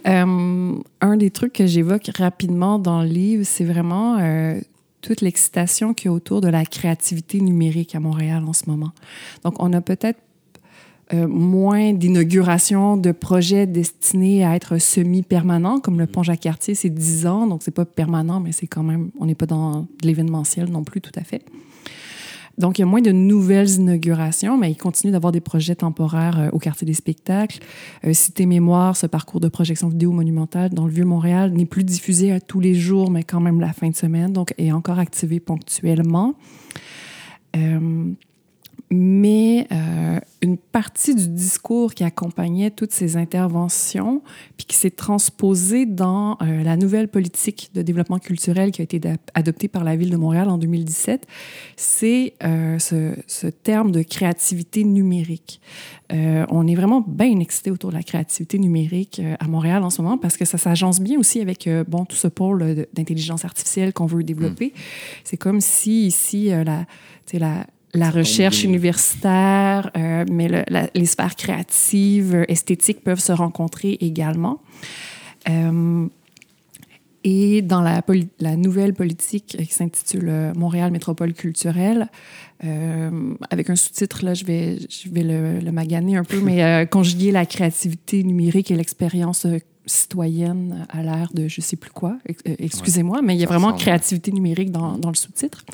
[0.06, 4.60] Euh, un des trucs que j'évoque rapidement dans le livre, c'est vraiment euh,
[5.00, 8.90] toute l'excitation qu'il y a autour de la créativité numérique à Montréal en ce moment.
[9.44, 10.20] Donc, on a peut-être
[11.12, 17.46] moins d'inauguration de projets destinés à être semi-permanents, comme le pont Jacques-Cartier, c'est 10 ans,
[17.46, 21.00] donc c'est pas permanent, mais c'est quand même, on n'est pas dans l'événementiel non plus
[21.00, 21.42] tout à fait.
[22.58, 26.38] Donc, il y a moins de nouvelles inaugurations, mais il continue d'avoir des projets temporaires
[26.38, 27.58] euh, au quartier des spectacles.
[28.04, 32.32] Euh, Cité Mémoire, ce parcours de projection vidéo monumentale dans le Vieux-Montréal, n'est plus diffusé
[32.32, 35.40] à tous les jours, mais quand même la fin de semaine, donc est encore activé
[35.40, 36.34] ponctuellement.
[37.56, 38.12] Euh,
[38.90, 44.22] mais euh, une partie du discours qui accompagnait toutes ces interventions,
[44.56, 49.00] puis qui s'est transposée dans euh, la nouvelle politique de développement culturel qui a été
[49.34, 51.26] adoptée par la ville de Montréal en 2017,
[51.76, 55.60] c'est euh, ce, ce, terme de créativité numérique.
[56.10, 60.18] on est vraiment bien excité autour de la créativité numérique à Montréal en ce moment
[60.18, 64.22] parce que ça s'agence bien aussi avec bon tout ce pôle d'intelligence artificielle qu'on veut
[64.22, 64.66] développer.
[64.66, 64.80] Mm.
[65.24, 66.86] C'est comme si ici la,
[67.32, 70.64] la la recherche universitaire, euh, mais le,
[70.94, 74.60] les sphères créatives, esthétiques peuvent se rencontrer également.
[75.48, 76.06] Euh,
[77.26, 78.02] Et dans la,
[78.38, 82.08] la nouvelle politique qui s'intitule Montréal Métropole culturelle,
[82.64, 86.62] euh, avec un sous-titre, là, je vais, je vais le, le maganer un peu, mais
[86.62, 91.90] euh, conjuguer la créativité numérique et l'expérience euh, citoyenne à l'ère de je sais plus
[91.90, 92.18] quoi.
[92.44, 95.64] Excusez-moi, mais il y a vraiment créativité numérique dans, dans le sous-titre.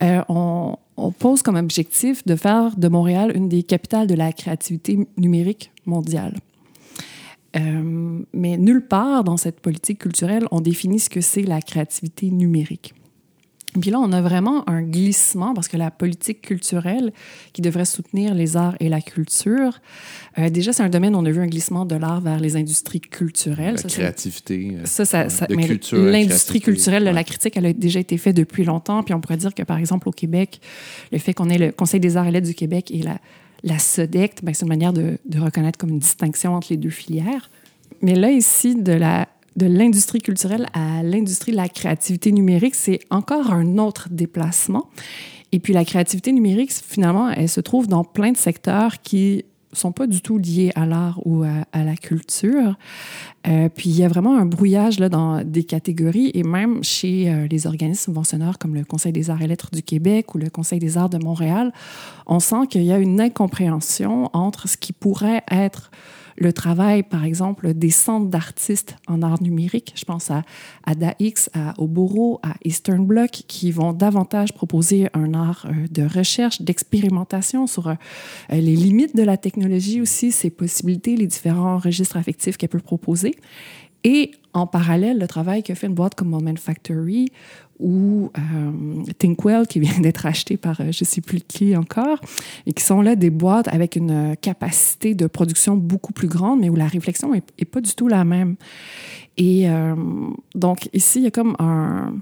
[0.00, 5.06] on, on, pose comme objectif de faire de Montréal une des capitales de la créativité
[5.16, 6.38] numérique mondiale.
[7.54, 12.94] mais nulle part dans cette politique culturelle, on définit ce que c'est la créativité numérique.
[13.80, 17.12] Puis là, on a vraiment un glissement parce que la politique culturelle
[17.52, 19.80] qui devrait soutenir les arts et la culture,
[20.38, 22.56] euh, déjà, c'est un domaine où on a vu un glissement de l'art vers les
[22.56, 23.76] industries culturelles.
[23.82, 24.76] La créativité.
[24.76, 25.46] Euh, ça, ça, ça
[25.92, 29.02] L'industrie culturelle, la critique, elle a déjà été faite depuis longtemps.
[29.02, 30.60] Puis on pourrait dire que, par exemple, au Québec,
[31.10, 33.18] le fait qu'on ait le Conseil des arts et lettres du Québec et la,
[33.64, 36.90] la SODEC, ben, c'est une manière de, de reconnaître comme une distinction entre les deux
[36.90, 37.50] filières.
[38.02, 43.00] Mais là, ici, de la de l'industrie culturelle à l'industrie de la créativité numérique, c'est
[43.10, 44.88] encore un autre déplacement.
[45.52, 49.44] Et puis la créativité numérique, finalement, elle se trouve dans plein de secteurs qui
[49.74, 52.76] sont pas du tout liés à l'art ou à, la culture.
[53.46, 57.30] Euh, puis il y a vraiment un brouillage là, dans des catégories et même chez
[57.30, 60.50] euh, les organismes subventionneurs comme le Conseil des arts et lettres du Québec ou le
[60.50, 61.72] Conseil des arts de Montréal,
[62.26, 65.90] on sent qu'il y a une incompréhension entre ce qui pourrait être
[66.36, 69.92] le travail, par exemple, des centres d'artistes en art numérique.
[69.96, 70.42] Je pense à,
[70.84, 76.02] à DAX, à Oboro, à Eastern Bloc, qui vont davantage proposer un art euh, de
[76.02, 77.94] recherche, d'expérimentation sur euh,
[78.50, 83.34] les limites de la technologie aussi, ses possibilités, les différents registres affectifs qu'elle peut proposer.
[84.04, 87.30] Et en parallèle, le travail que fait une boîte comme Moment Factory
[87.78, 92.20] ou euh, Thinkwell, qui vient d'être acheté par euh, je ne sais plus qui encore,
[92.66, 96.68] et qui sont là des boîtes avec une capacité de production beaucoup plus grande, mais
[96.68, 98.56] où la réflexion n'est pas du tout la même.
[99.36, 99.94] Et euh,
[100.54, 102.14] donc, ici, il y a comme un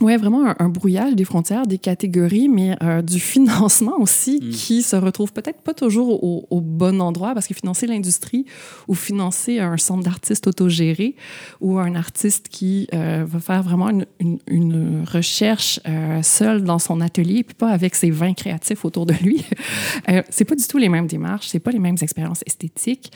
[0.00, 4.50] oui, vraiment un, brouillage des frontières, des catégories, mais euh, du financement aussi mm.
[4.50, 8.44] qui se retrouve peut-être pas toujours au, bon endroit parce que financer l'industrie
[8.88, 11.14] ou financer un centre d'artistes autogéré
[11.60, 17.00] ou un artiste qui euh, va faire vraiment une, une, recherche euh, seul dans son
[17.00, 19.44] atelier puis pas avec ses 20 créatifs autour de lui,
[20.08, 23.12] euh, c'est pas du tout les mêmes démarches, c'est pas les mêmes expériences esthétiques.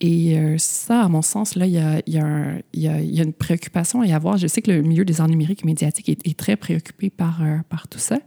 [0.00, 3.22] et ça, à mon sens, là, il y a, y, a y, a, y a
[3.22, 4.38] une préoccupation à y avoir.
[4.38, 7.98] Je sais que le milieu des numérique médiatique est, très préoccupé par, euh, par tout
[7.98, 8.18] ça.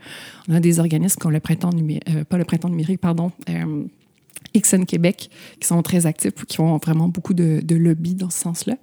[0.48, 3.84] On a des organismes comme le printemps numérique, euh, pas le printemps numérique, pardon, euh,
[4.56, 8.40] XN Québec, qui sont très actifs, qui ont vraiment beaucoup de, de lobby dans ce
[8.40, 8.76] sens-là.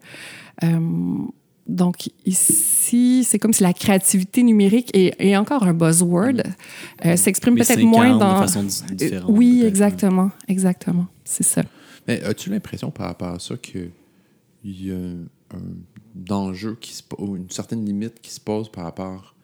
[1.67, 6.43] donc ici, c'est comme si la créativité numérique est, encore un buzzword,
[7.17, 8.43] s'exprime peut-être moins dans...
[8.43, 8.63] De façon
[8.93, 11.63] différente, oui, exactement, exactement, c'est ça.
[12.07, 13.91] Mais as-tu l'impression par rapport à ça qu'il
[14.65, 15.63] y a un
[16.17, 19.35] d'enjeux qui se ou une certaine limite qui se pose par rapport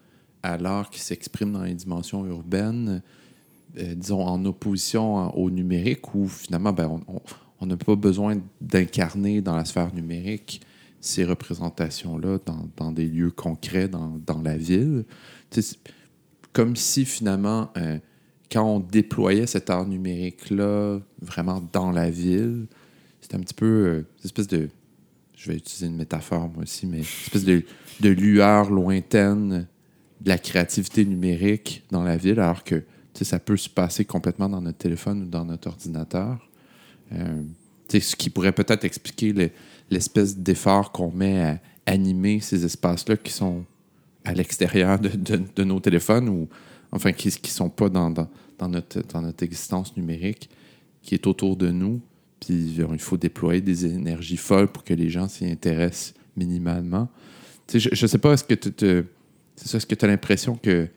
[0.43, 3.03] à l'art qui s'exprime dans les dimensions urbaines,
[3.79, 7.01] euh, disons en opposition au numérique, où finalement ben,
[7.61, 10.63] on n'a pas besoin d'incarner dans la sphère numérique
[11.01, 12.39] ces représentations-là
[12.77, 15.05] dans, des lieux concrets dans, la ville.
[16.53, 17.99] comme si finalement, euh,
[18.51, 22.67] quand on déployait cet art numérique-là vraiment dans la ville,
[23.21, 24.69] c'était un petit peu euh, une espèce de
[25.43, 27.65] je vais utiliser une métaphore moi aussi, mais une espèce de,
[28.09, 29.67] lueur lointaine
[30.21, 32.85] de la créativité numérique dans la ville, alors que
[33.21, 36.49] ça peut se passer complètement dans notre téléphone ou dans notre ordinateur.
[37.13, 37.43] Euh,
[37.91, 39.53] ce qui pourrait peut-être expliquer
[39.91, 43.65] l'espèce d'effort qu'on met à animer ces espaces-là qui sont
[44.25, 46.49] à l'extérieur de, nos téléphones ou
[46.93, 50.49] enfin qui ne sont pas dans, notre, dans notre existence numérique,
[51.03, 52.01] qui est autour de nous,
[52.43, 57.09] puis il faut déployer des énergies folles pour que les gens s'y intéressent minimalement.
[57.73, 59.05] je ne sais pas, est-ce que tu
[59.55, 60.89] c'est est-ce que as l'impression que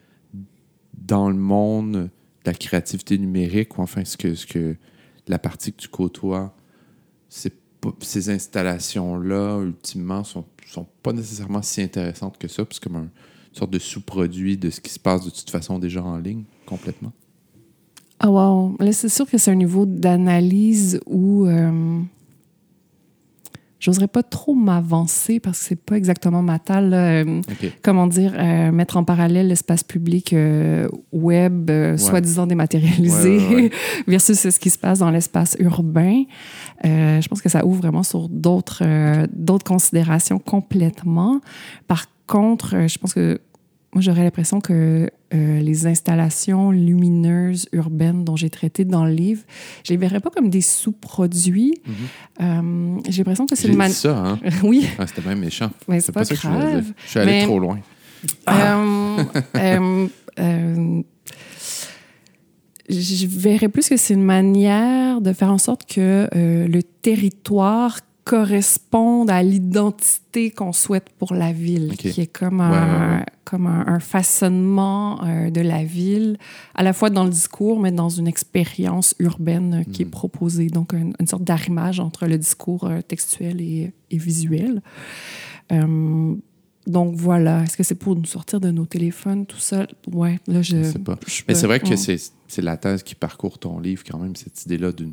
[0.92, 2.10] dans le monde de
[2.46, 4.76] la créativité numérique, ou enfin, ce que, ce que
[5.28, 6.52] la partie que tu côtoies,
[7.28, 13.10] ces installations-là, ultimement, sont, sont pas nécessairement si intéressantes que ça, puis c'est comme une
[13.52, 17.12] sorte de sous-produit de ce qui se passe de toute façon déjà en ligne, complètement?
[18.18, 18.76] Ah, wow.
[18.78, 21.46] Là, c'est sûr que c'est un niveau d'analyse où.
[21.46, 22.00] Euh,
[23.78, 26.94] j'oserais pas trop m'avancer parce que c'est pas exactement ma talle.
[26.94, 27.42] Euh,
[27.82, 30.34] comment dire, euh, mettre en parallèle l'espace public
[31.12, 33.70] web, soi-disant dématérialisé,
[34.08, 36.24] versus ce qui se passe dans l'espace urbain.
[36.82, 38.82] je pense que ça ouvre vraiment sur d'autres
[39.32, 41.40] d'autres considérations complètement.
[41.86, 43.40] Par contre, je pense que
[43.96, 49.42] moi, j'aurais l'impression que euh, les installations lumineuses urbaines dont j'ai traité dans le livre,
[49.84, 51.74] je les verrais pas comme des sous-produits.
[51.88, 52.42] Mm-hmm.
[52.98, 53.96] Euh, j'ai l'impression que c'est une manière.
[53.96, 54.38] ça, hein?
[54.62, 55.70] oui, Ah, C'était même méchant.
[55.88, 56.92] mais c'est pas, ça que je grave.
[57.04, 57.78] Je suis allé Mais- trop loin.
[58.48, 59.22] Euh,
[59.56, 60.06] euh,
[60.38, 61.02] euh,
[62.88, 69.30] je verrais plus que c'est une manière de faire en sorte que le territoire corresponde
[69.30, 73.24] à l'identité qu'on souhaite pour la ville, qui est comme un, ouais, ouais.
[73.44, 76.36] comme un, un façonnement euh, de la ville,
[76.74, 80.10] à la fois dans le discours, mais dans une expérience urbaine euh, qui est Mhm.
[80.10, 80.66] proposée.
[80.66, 84.82] Donc, un- une sorte d'arrimage entre le discours euh, textuel et, et visuel.
[85.72, 86.34] Euh,
[86.86, 89.86] donc voilà, est-ce que c'est pour nous sortir de nos téléphones tout seul?
[90.12, 90.82] Ouais, là je.
[90.82, 91.16] Je sais pas.
[91.26, 94.64] je Mais c'est vrai que c'est la thèse qui parcourt ton livre, quand même, cette
[94.66, 95.12] idée-là d'une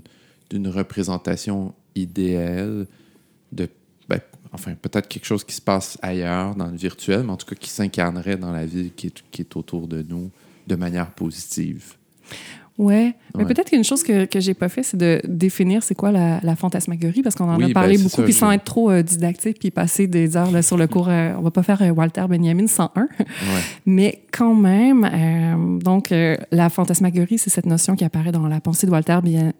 [0.49, 2.85] d'une représentation idéale
[3.53, 3.69] de.
[4.09, 4.19] ben,
[4.51, 7.55] enfin, peut-être quelque chose qui se passe ailleurs, dans le virtuel, mais en tout cas
[7.55, 10.31] qui s'incarnerait dans la vie qui est, qui est autour de nous
[10.67, 11.93] de manière positive.
[12.79, 13.53] Ouais, mais Ouais.
[13.53, 16.55] peut-être qu'une chose que, que j'ai pas fait, c'est de définir c'est quoi la, la
[16.55, 18.89] fantasmagorie, parce qu'on en Oui, a ben, parlé c'est beaucoup, ça, puis sans être trop
[18.89, 21.07] euh, didactique, puis passer des heures là, sur le cours.
[21.07, 23.07] euh, on va pas faire euh, Walter Benjamin 101, Ouais.
[23.85, 26.11] mais quand même, euh, donc
[26.51, 29.19] la fantasmagorie, c'est cette notion qui apparaît dans la pensée de Walter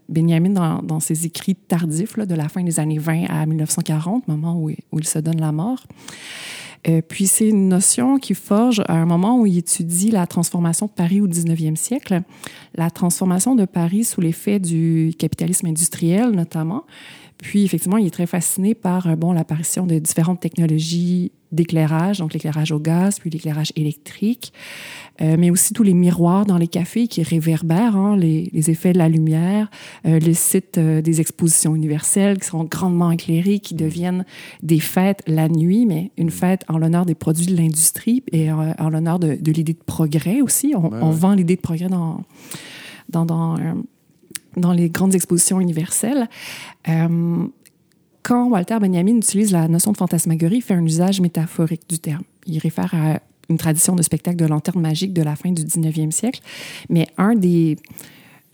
[0.09, 4.27] Benjamin dans, dans ses écrits tardifs là, de la fin des années 20 à 1940,
[4.27, 5.85] moment où, où il se donne la mort.
[6.87, 10.87] Euh, puis c'est une notion qui forge à un moment où il étudie la transformation
[10.87, 12.21] de Paris au 19e siècle,
[12.75, 16.83] la transformation de Paris sous l'effet du capitalisme industriel notamment.
[17.43, 22.33] Puis effectivement, il est très fasciné par euh, bon l'apparition de différentes technologies d'éclairage, donc
[22.33, 24.53] l'éclairage au gaz, puis l'éclairage électrique,
[25.21, 28.93] euh, mais aussi tous les miroirs dans les cafés qui réverbèrent hein, les, les effets
[28.93, 29.69] de la lumière,
[30.07, 34.25] euh, les sites euh, des expositions universelles qui sont grandement éclairés, qui deviennent
[34.63, 38.89] des fêtes la nuit, mais une fête en l'honneur des produits de l'industrie et en
[38.89, 40.73] l'honneur de, de l'idée de progrès aussi.
[40.75, 41.15] On, Ouais, on ouais.
[41.15, 42.21] vend l'idée de progrès dans,
[43.09, 43.73] dans, dans, euh,
[44.57, 46.27] dans les grandes expositions universelles.
[46.87, 47.47] Euh,
[48.23, 52.23] quand Walter Benjamin utilise la notion de fantasmagorie, il fait un usage métaphorique du terme.
[52.47, 53.19] Il réfère à
[53.49, 56.41] une tradition de spectacle de lanterne magique de la fin du 19e siècle,
[56.89, 57.07] mais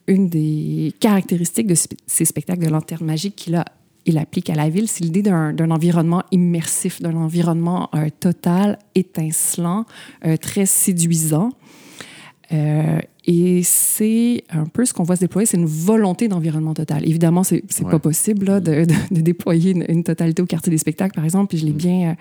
[0.08, 1.76] une des caractéristiques de
[2.08, 7.02] ces spectacles de lanterne magique qu'il applique à la ville, c'est l'idée d'un environnement immersif,
[7.02, 9.86] d'un environnement euh, total, étincelant,
[10.26, 11.52] euh, très séduisant.
[13.26, 17.08] Et c'est un peu ce qu'on voit se déployer, c'est une volonté d'environnement total.
[17.08, 17.92] Évidemment, c'est Ouais.
[17.92, 21.26] pas possible là, de, de- de déployer une, une totalité au quartier des spectacles, par
[21.26, 21.50] exemple.
[21.50, 22.14] Puis je l'ai bien euh,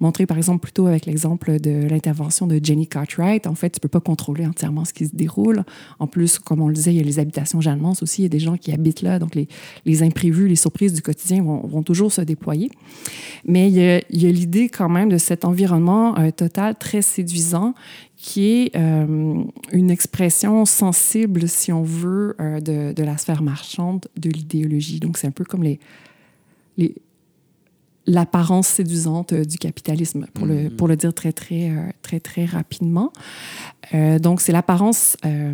[0.00, 3.46] montré, par exemple, plutôt avec l'exemple de l'intervention de Jenny Cartwright.
[3.46, 5.62] En fait, tu peux pas contrôler entièrement ce qui se déroule.
[5.98, 8.22] En plus, comme on le disait, il y a les habitations jalmances aussi.
[8.22, 9.18] Il y a des gens qui habitent là.
[9.18, 9.46] Donc, les,
[9.84, 12.70] les imprévus, les surprises du quotidien vont, vont toujours se déployer.
[13.44, 16.76] Mais il y a, il y a l'idée quand même de cet environnement euh, total
[16.78, 17.74] très séduisant
[18.22, 19.42] qui est euh,
[19.72, 20.30] une expression
[20.64, 25.00] sensible, si on veut, euh, de, de la sphère marchande de l'idéologie.
[25.00, 25.78] Donc, c'est un peu comme les,
[26.76, 26.94] les,
[28.06, 32.44] l'apparence séduisante euh, du capitalisme, pour, le, pour le dire très, très, euh, très, très
[32.44, 33.12] rapidement.
[33.94, 35.52] Euh, donc, c'est l'apparence, euh,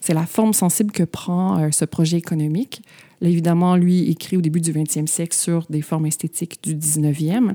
[0.00, 2.82] c'est la forme sensible que prend euh, ce projet économique.
[3.20, 7.54] Là, évidemment, lui écrit au début du 20e siècle sur des formes esthétiques du 19e.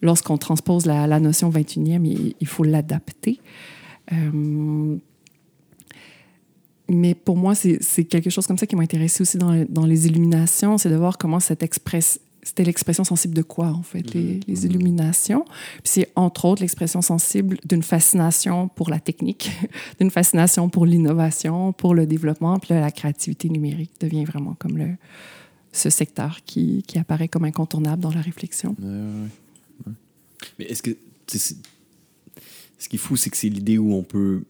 [0.00, 3.40] Lorsqu'on transpose la, la notion 21e, il, il faut l'adapter.
[6.88, 10.06] Mais pour moi, c'est quelque chose comme ça qui m'a intéressé aussi dans, dans les
[10.06, 14.40] illuminations, c'est de voir comment cette express, c'était l'expression sensible de quoi, en fait, les,
[14.48, 15.44] les illuminations.
[15.44, 19.50] Puis c'est entre autres l'expression sensible d'une fascination pour la technique,
[20.00, 22.58] d'une fascination pour l'innovation, pour le développement.
[22.58, 24.88] Puis là, la créativité numérique devient vraiment comme le,
[25.72, 28.74] ce secteur qui, qui apparaît comme incontournable dans la réflexion.
[28.82, 29.26] Euh,
[30.58, 30.96] Mais est-ce que.
[31.26, 31.56] c'est-
[32.78, 34.44] Ce qui est fou, c'est que c'est l'idée où on peut.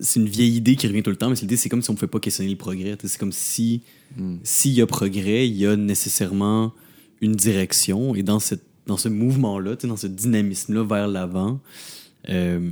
[0.00, 1.90] C'est une vieille idée qui revient tout le temps, mais c'est l'idée, c'est comme si
[1.90, 2.96] on ne pouvait pas questionner le progrès.
[3.04, 3.82] C'est comme si.
[4.16, 4.36] Hmm.
[4.42, 6.72] S'il y a progrès, il y a nécessairement
[7.20, 8.14] une direction.
[8.14, 11.60] Et dans, cette, dans ce mouvement-là, tu sais, dans ce dynamisme-là vers l'avant,
[12.30, 12.70] euh,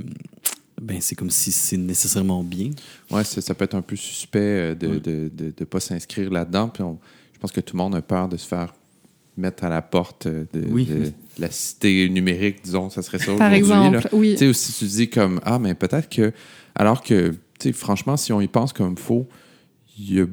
[0.81, 2.71] ben, c'est comme si c'est nécessairement bien.
[3.11, 4.99] Ouais, ça, ça peut être un peu suspect euh, de ne Ouais.
[4.99, 6.69] de, de, de pas s'inscrire là-dedans.
[6.69, 6.97] Puis on-
[7.33, 8.73] je pense que tout le monde a peur de se faire
[9.37, 10.85] mettre à la porte euh, de, Oui.
[10.85, 14.09] de la cité numérique, disons, ça serait ça Par exemple, là.
[14.13, 14.31] oui.
[14.33, 16.31] Tu sais, aussi, tu dis comme, ah, mais peut-être que,
[16.75, 17.33] alors que,
[17.73, 19.27] franchement, si on y pense comme faut,
[19.97, 20.25] il y a,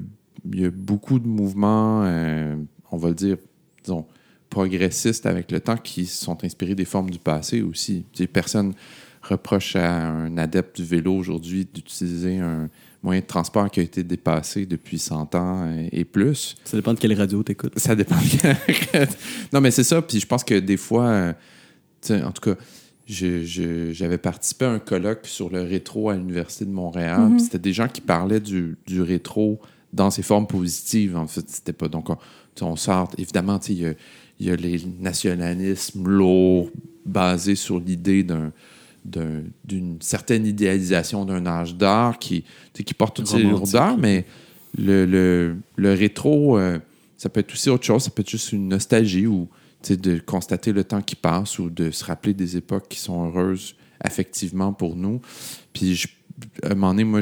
[0.53, 2.57] il y a beaucoup de mouvements, euh,
[2.91, 3.37] on va le dire,
[3.85, 4.07] disons,
[4.49, 8.05] progressistes avec le temps qui sont inspirés des formes du passé aussi.
[8.13, 8.75] Tu sais, personne
[9.23, 12.69] reproche à un adepte du vélo aujourd'hui d'utiliser un
[13.03, 16.57] moyen de transport qui a été dépassé depuis 100 ans euh, et plus.
[16.65, 17.79] Ça dépend de quelle radio tu écoutes.
[17.79, 18.17] Ça dépend.
[18.17, 19.07] de-
[19.53, 20.01] non, mais c'est ça.
[20.03, 21.33] Puis je pense que des fois, euh,
[22.11, 22.57] en tout cas,
[23.11, 27.21] j'avais participé à un colloque sur le rétro à l'Université de Montréal.
[27.31, 27.39] Mhm.
[27.39, 29.61] C'était des gens qui parlaient du, du rétro
[29.93, 31.17] dans ses formes positives.
[31.17, 31.89] En fait, c'était pas.
[31.89, 32.09] Donc,
[32.61, 33.11] on, sort.
[33.19, 33.93] Évidemment, il y a,
[34.39, 36.71] y a les nationalismes lourds
[37.05, 38.53] basés sur l'idée d'un
[39.03, 44.27] d'une certaine idéalisation d'un âge d'art qui, qui porte toutes ces lourdeurs, mais
[44.77, 46.79] le, le, le rétro, euh,
[47.17, 48.05] ça peut être aussi autre chose.
[48.05, 49.49] Ça peut être juste une nostalgie ou
[49.89, 53.77] de constater le temps qui passe ou de se rappeler des époques qui sont heureuses
[54.01, 55.21] affectivement pour nous.
[55.73, 56.09] Puis, je,
[56.63, 57.21] à un moment donné, moi,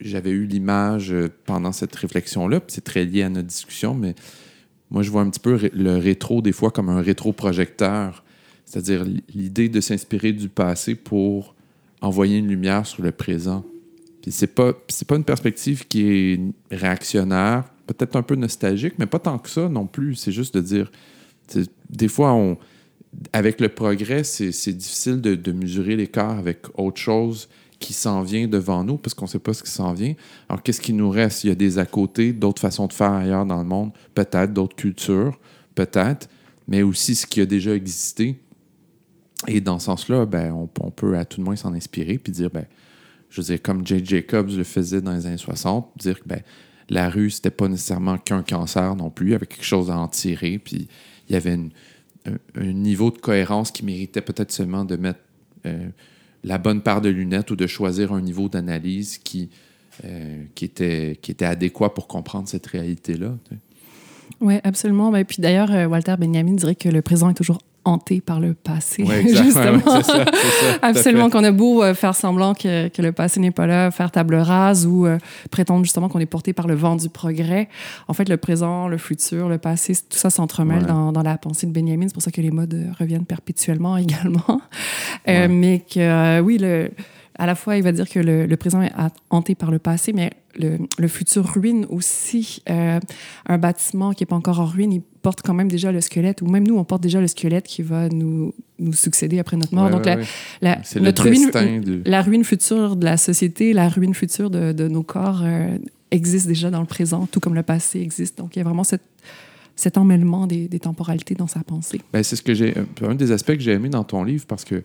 [0.00, 4.14] j'avais eu l'image euh, pendant cette réflexion-là, c'est très lié à notre discussion, mais
[4.90, 8.22] moi, je vois un petit peu le rétro, des fois, comme un rétro-projecteur.
[8.66, 9.04] C'est-à-dire
[9.34, 11.54] l'idée de s'inspirer du passé pour
[12.00, 13.64] envoyer une lumière sur le présent.
[14.20, 19.06] Puis c'est pas, c'est pas une perspective qui est réactionnaire, peut-être un peu nostalgique, mais
[19.06, 20.14] pas tant que ça non plus.
[20.14, 20.90] C'est juste de dire,
[21.90, 22.56] des fois, on,
[23.32, 27.48] avec le progrès, c'est difficile de, mesurer l'écart avec autre chose
[27.78, 30.14] qui s'en vient devant nous parce qu'on ne sait pas ce qui s'en vient.
[30.48, 31.44] Alors, qu'est-ce qui nous reste?
[31.44, 34.52] Il y a des à côté, d'autres façons de faire ailleurs dans le monde, peut-être
[34.52, 35.38] d'autres cultures,
[35.74, 36.28] peut-être,
[36.68, 38.38] mais aussi ce qui a déjà existé.
[39.48, 42.50] Et dans ce sens-là, ben, on, peut à tout le moins s'en inspirer puis dire,
[42.50, 42.66] ben,
[43.28, 46.40] je veux dire, comme Jay Jacobs le faisait dans les années 60, dire que ben,
[46.88, 49.98] la rue, c'était pas nécessairement qu'un cancer non plus, il y avait quelque chose à
[49.98, 50.88] en tirer, puis
[51.28, 51.58] il y avait
[52.56, 55.20] un, niveau de cohérence qui méritait peut-être seulement de mettre
[55.66, 55.88] euh,
[56.44, 59.50] la bonne paire de lunettes ou de choisir un niveau d'analyse qui,
[60.04, 63.36] euh, qui, était, qui était adéquat pour comprendre cette réalité-là.
[64.40, 65.10] Oui, absolument.
[65.10, 68.40] Et ben, puis d'ailleurs, euh, Walter Benjamin dirait que le présent est toujours hanté par
[68.40, 70.02] le passé, justement.
[70.02, 70.24] ça,
[70.82, 74.10] Absolument, qu'on a beau euh, faire semblant que, que, le passé n'est pas là, faire
[74.10, 75.18] table rase ou euh,
[75.50, 77.68] prétendre justement qu'on est porté par le vent du progrès.
[78.08, 81.66] En fait, le présent, le futur, le passé, tout ça s'entremêle dans, dans, la pensée
[81.66, 82.06] de Benjamin.
[82.08, 84.60] C'est pour ça que les modes euh, reviennent perpétuellement également.
[85.26, 86.90] mais que, oui, le
[87.38, 88.92] à la fois, il va dire que le, présent est
[89.30, 92.62] hanté par le passé, mais le, le futur ruine aussi.
[92.68, 93.00] Euh,
[93.46, 96.42] un bâtiment qui n'est pas encore en ruine, il porte quand même déjà le squelette,
[96.42, 99.74] ou même nous, on porte déjà le squelette qui va nous, nous succéder après notre
[99.74, 99.88] mort.
[99.88, 100.18] Donc, la,
[100.60, 101.50] la, notre ruine,
[102.04, 105.78] la ruine future de la société, la ruine future de, de nos corps euh,
[106.10, 108.38] existe déjà dans le présent, tout comme le passé existe.
[108.38, 109.02] Donc, il y a vraiment cette
[109.74, 112.02] cet emmêlement des, des temporalités dans sa pensée.
[112.12, 114.64] Ben, c'est ce que j'ai un des aspects que j'ai aimé dans ton livre parce
[114.64, 114.84] que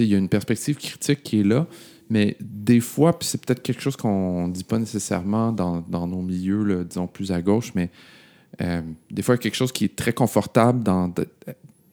[0.00, 1.66] il y a une perspective critique qui est là,
[2.10, 6.06] mais des fois, puis c'est peut-être quelque chose qu'on ne dit pas nécessairement dans, dans
[6.06, 7.90] nos milieux, disons plus à gauche, mais
[8.60, 11.12] euh, des fois, il y a quelque chose qui est très confortable dans,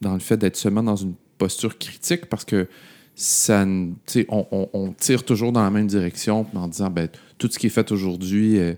[0.00, 2.68] dans le fait d'être seulement dans une posture critique parce que
[3.14, 3.94] ça, on,
[4.28, 7.70] on, on, tire toujours dans la même direction en disant ben, tout ce qui est
[7.70, 8.74] fait aujourd'hui, euh,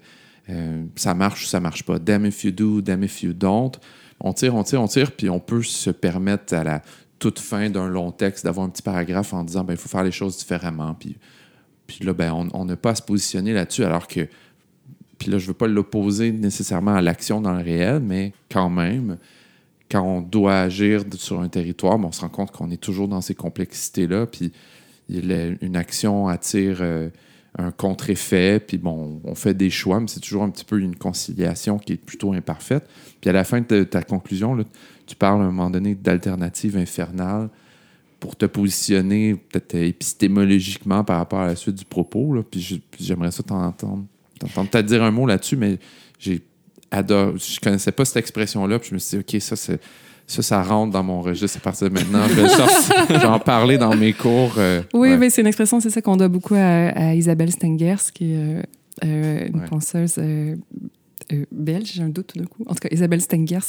[0.51, 1.99] euh, ça marche ou ça marche pas.
[1.99, 3.73] Damn if you do, damn if you don't.
[4.21, 6.83] On tire, on tire, on tire, puis on peut se permettre à la
[7.25, 10.05] toute fin d'un long texte d'avoir un petit paragraphe en disant ben, il faut faire
[10.05, 10.93] les choses différemment.
[10.93, 11.17] Puis,
[11.87, 14.29] puis là, ben, on n'a pas à se positionner là-dessus, alors que.
[15.17, 18.69] Puis là, je ne veux pas l'opposer nécessairement à l'action dans le réel, mais quand
[18.69, 19.17] même,
[19.91, 23.09] quand on doit agir sur un territoire, ben, on se rend compte qu'on est toujours
[23.09, 24.27] dans ces complexités-là.
[24.27, 24.53] Puis
[25.09, 27.09] une action attire euh,
[27.57, 30.97] un contre-effet, puis bon, on fait des choix, mais c'est toujours un petit peu une
[30.97, 32.87] conciliation qui est plutôt imparfaite.
[33.23, 34.65] Puis à la fin de ta conclusion, là,
[35.07, 37.49] tu parles à un moment donné d'alternative infernale
[38.21, 42.35] pour te positionner peut-être épistémologiquement par rapport à la suite du propos.
[42.35, 42.43] Là.
[42.43, 44.05] Puis j'aimerais ça t'entendre.
[44.39, 45.79] T'entendre peut-être dire un mot là-dessus, mais
[46.19, 46.43] j'ai
[46.91, 47.35] adoré.
[47.37, 49.81] Je connaissais pas cette expression-là, puis je me suis dit, OK, ça, c'est.
[50.27, 52.27] Ça, ça rentre dans mon registre à partir de maintenant.
[52.27, 54.55] Je vais en parler dans mes cours.
[54.57, 58.33] Euh, oui, mais c'est une expression, c'est ça qu'on doit beaucoup à, Isabelle Stengers, qui
[58.33, 58.63] est euh,
[59.03, 60.55] euh, une penseuse euh,
[61.51, 62.65] belge, j'ai un doute tout d'un coup.
[62.67, 63.65] En tout cas, Isabelle Stengers,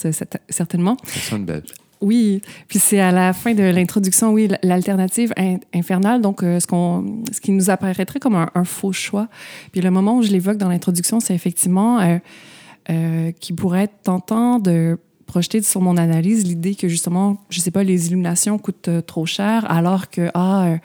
[0.49, 0.97] certainement.
[1.05, 1.73] Ça sonne belge.
[2.01, 5.33] Oui, puis c'est à la fin de l'introduction, oui, l'alternative
[5.73, 9.27] infernale, donc euh, ce, qu'on, ce qui nous apparaîtrait comme un, faux choix.
[9.71, 12.17] Puis le moment où je l'évoque dans l'introduction, c'est effectivement euh,
[12.89, 17.71] euh, qui pourrait être tentant de projeter sur mon analyse l'idée que justement, je sais
[17.71, 20.75] pas, les illuminations coûtent trop cher, alors que, ah,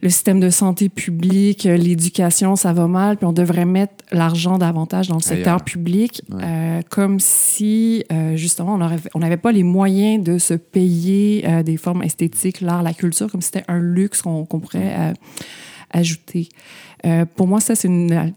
[0.00, 4.56] le système de santé publique, euh, l'éducation, ça va mal, puis on devrait mettre l'argent
[4.56, 8.78] davantage dans le secteur public, euh, comme si euh, justement
[9.14, 13.30] on n'avait pas les moyens de se payer euh, des formes esthétiques, l'art, la culture,
[13.30, 15.14] comme si c'était un luxe qu'on pourrait
[15.94, 16.48] euh, ajouter.
[17.36, 17.88] pour moi, ça, c'est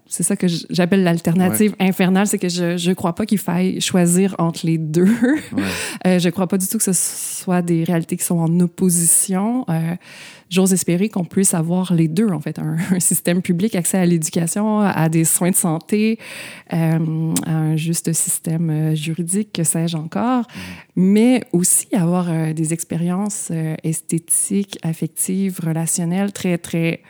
[0.07, 4.35] c'est ça que j'appelle l'alternative infernale, c'est que je, je crois pas qu'il faille choisir
[4.39, 5.09] entre les deux.
[6.05, 6.19] Ouais.
[6.19, 9.65] je crois pas du tout que ce soit des réalités qui sont en opposition
[10.51, 12.59] j'ose espérer qu'on puisse avoir les deux, en fait,
[12.91, 16.19] un, système public, accès à l'éducation, à des soins de santé,
[16.73, 20.45] euh, un juste système euh, juridique, que sais-je encore,
[20.95, 27.01] mais aussi avoir euh, des expériences euh, esthétiques, affectives, relationnelles très, très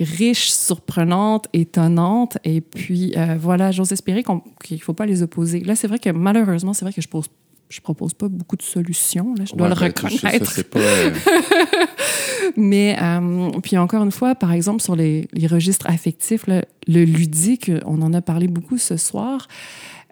[0.00, 2.38] riches, surprenantes, étonnantes.
[2.44, 4.22] Et puis, voilà, j'ose espérer
[4.62, 5.60] qu'il ne faut pas les opposer.
[5.60, 7.26] Là, c'est vrai que malheureusement, c'est vrai que je pose
[7.70, 10.50] je propose pas beaucoup de solutions, là, je dois le ben, reconnaître.
[10.50, 10.80] Ça, pas,
[12.56, 17.70] Mais, euh, puis encore une fois, par exemple, sur les, les registres affectifs, le ludique,
[17.86, 19.46] on en a parlé beaucoup ce soir.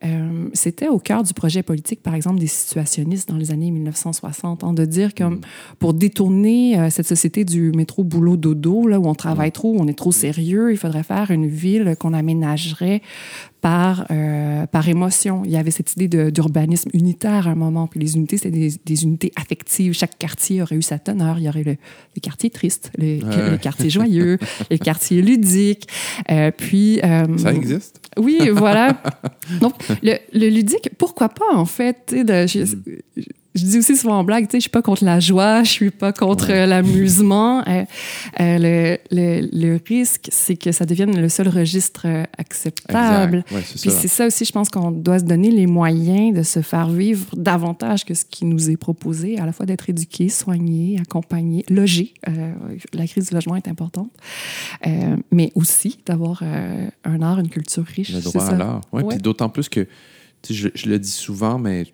[0.05, 4.63] Euh, c'était au cœur du projet politique, par exemple, des situationnistes dans les années 1960,
[4.63, 5.41] hein, de dire que mm.
[5.79, 9.53] pour détourner euh, cette société du métro boulot dodo, là où on travaille mm.
[9.53, 13.03] trop, on est trop sérieux, il faudrait faire une ville qu'on aménagerait
[13.61, 15.43] par, euh, par émotion.
[15.45, 17.87] Il y avait cette idée d'urbanisme unitaire à un moment.
[17.87, 19.93] Puis les unités, c'était des, des, unités affectives.
[19.93, 21.39] Chaque quartier aurait eu sa teneur.
[21.39, 21.77] Il y aurait le,
[22.17, 24.39] le quartier triste, le, le, quartier joyeux,
[24.71, 25.89] le quartier ludique.
[26.31, 27.01] Euh, puis...
[27.03, 28.01] Euh, Ça existe?
[28.19, 29.01] Oui, voilà.
[29.61, 32.15] Donc, le, le, ludique, pourquoi pas, en fait?
[32.15, 32.65] De, je,
[33.55, 35.71] je dis aussi souvent en blague, tu sais, je suis pas contre la joie, je
[35.71, 37.67] suis pas contre l'amusement.
[37.67, 37.85] Euh,
[38.41, 43.45] euh, le, le, le, risque, c'est que ça devienne le seul registre euh, acceptable.
[43.51, 46.61] Ouais, Puis c'est ça aussi, je pense qu'on doit se donner les moyens de se
[46.61, 50.99] faire vivre davantage que ce qui nous est proposé, à la fois d'être éduqué, soigné,
[51.01, 52.15] accompagné, logé.
[52.29, 52.53] Euh,
[52.93, 54.11] la crise du logement est importante,
[55.33, 58.13] mais aussi d'avoir un art, une culture riche.
[58.13, 58.81] Le droit à l'art.
[58.93, 59.87] Oui, puis d'autant plus que,
[60.49, 61.87] je, je, le dis souvent, mais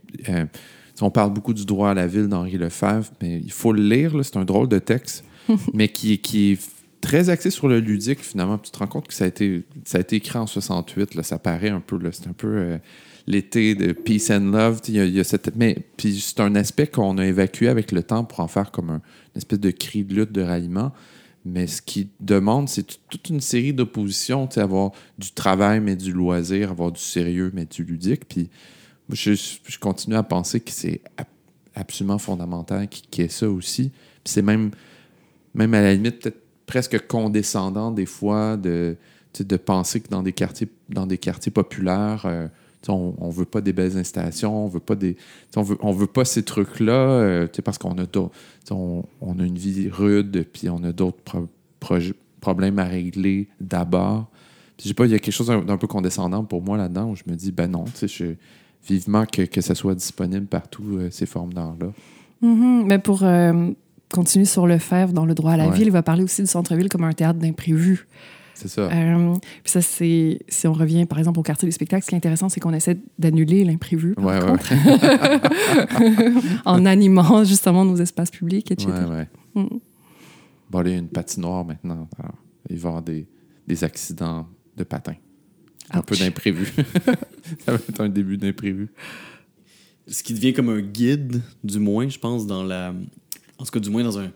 [1.01, 4.13] on parle beaucoup du droit à la ville d'Henri Lefebvre, mais il faut le lire.
[4.23, 5.25] C'est un drôle de texte,
[5.73, 6.61] mais qui, qui est
[7.01, 8.59] très axé sur le ludique, finalement.
[8.59, 11.15] tu te rends compte que ça a été, ça a été écrit en 68.
[11.15, 11.99] Là, ça paraît un peu.
[12.13, 12.79] C'est un peu euh,
[13.27, 14.81] l'été de Peace and Love.
[14.89, 18.25] Il y a, cette, mais puis c'est un aspect qu'on a évacué avec le temps
[18.25, 19.03] pour en faire comme un,
[19.35, 20.93] une espèce de cri de lutte, de ralliement.
[21.45, 26.71] Mais ce qui demande, c'est toute une série d'oppositions, avoir du travail, mais du loisir,
[26.71, 28.27] avoir du sérieux, mais du ludique.
[28.27, 28.49] Puis
[29.11, 31.01] je, continue à penser que c'est
[31.75, 33.93] absolument fondamental qu'il y ait ça aussi.
[34.25, 34.71] c'est même,
[35.55, 38.97] même à la limite peut-être presque condescendant des fois de,
[39.39, 42.49] de penser que dans des quartiers, dans des quartiers populaires, euh,
[42.89, 45.17] on, ne veut pas des belles installations, on veut pas des,
[45.57, 48.05] on veut, on veut pas ces trucs-là, euh, parce qu'on a,
[48.71, 51.19] on, on, a une vie rude, puis on a d'autres
[52.41, 54.29] problèmes à régler d'abord.
[54.97, 57.37] Pas, il y a quelque chose d'un peu condescendant pour moi là-dedans où je me
[57.37, 58.35] dis, ben non, je
[58.87, 61.93] vivement que, que ça soit disponible partout, euh, ces formes d'art-là.
[62.43, 62.85] Mm-hmm.
[62.87, 63.71] Mais pour euh,
[64.13, 66.49] continuer sur le faire dans le droit à la ville, il va parler aussi du
[66.49, 68.07] centre-ville comme un théâtre d'imprévu.
[68.55, 68.83] C'est ça.
[68.83, 69.35] Euh,
[69.65, 70.39] puis ça, c'est.
[70.49, 72.73] Si on revient, par exemple, au quartier des spectacles, ce qui est intéressant, c'est qu'on
[72.73, 74.15] essaie d'annuler l'imprévu.
[74.17, 75.41] Ouais, ouais.
[76.65, 78.93] en animant justement nos espaces publics, etc.
[79.11, 79.29] Ouais.
[79.55, 79.79] Mm.
[80.71, 82.09] Bon, il y a une patinoire maintenant.
[82.71, 83.27] il va y avoir des,
[83.67, 84.47] des accidents
[84.77, 85.17] de patins.
[85.91, 86.73] Un peu d'imprévu.
[87.65, 88.89] ça va être un début d'imprévu.
[90.07, 92.95] Ce qui devient comme un guide, du moins, je pense, dans la.
[93.59, 94.33] En tout cas, du moins, dans un,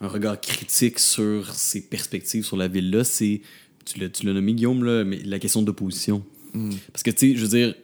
[0.00, 3.40] un regard critique sur ses perspectives sur la ville-là, c'est.
[3.84, 6.24] Tu l'as nommé, Guillaume, là, mais la question d'opposition.
[6.52, 6.70] Hmm.
[6.92, 7.74] Parce que, tu sais, je veux dire,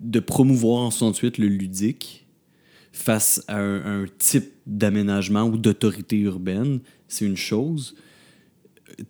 [0.00, 2.26] de promouvoir en 68 le ludique
[2.92, 7.94] face à un, un type d'aménagement ou d'autorité urbaine, c'est une chose.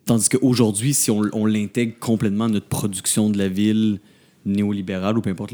[0.05, 3.99] Tandis qu'aujourd'hui, si on, l'intègre complètement à notre production de la ville
[4.45, 5.53] néolibérale ou peu importe,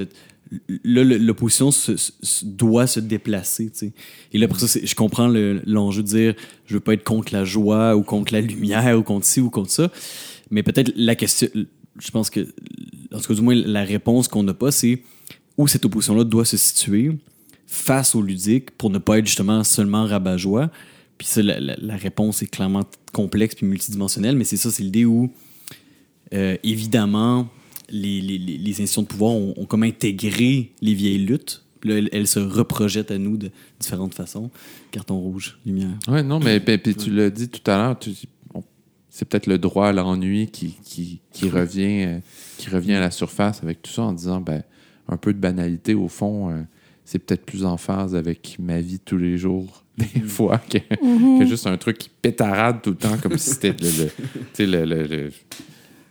[0.84, 1.70] l'opposition
[2.44, 3.72] doit se déplacer.
[4.34, 6.36] Et là, je comprends l'enjeu de dire
[6.66, 9.50] je veux pas être contre la joie ou contre la lumière ou contre ci ou
[9.50, 9.92] contre ça.
[10.50, 11.48] Mais peut-être la question,
[12.00, 12.42] je pense que,
[13.14, 15.02] en tout cas, du moins, la réponse qu'on n'a pas, c'est
[15.58, 17.12] où cette opposition-là doit se situer
[17.66, 20.70] face au ludique pour ne pas être justement seulement rabat-joie,
[21.18, 22.84] puis ça, la, réponse est clairement
[23.14, 25.32] complexe puis multidimensionnelle, mais c'est ça, c'est l'idée où,
[26.34, 27.48] euh, évidemment,
[27.90, 31.64] les, les, les, institutions de pouvoir ont, comme intégré les vieilles luttes.
[31.84, 34.50] Là, elles, se reprojettent à nous de différentes façons.
[34.92, 35.98] Carton rouge, lumière.
[36.08, 38.00] Oui, non, mais ben, puis tu l'as dit tout à l'heure,
[39.10, 42.20] c'est peut-être le droit à l'ennui qui, qui, qui revient, euh,
[42.58, 44.64] qui revient à la surface avec tout ça en disant, ben,
[45.08, 46.62] un peu de banalité, au fond, euh,
[47.08, 50.28] c'est peut-être plus en phase avec ma vie tous les jours des mm-hmm.
[50.28, 51.48] fois que, mm-hmm.
[51.48, 53.74] juste un truc qui pétarade tout le temps comme si c'était
[54.60, 55.32] le, le,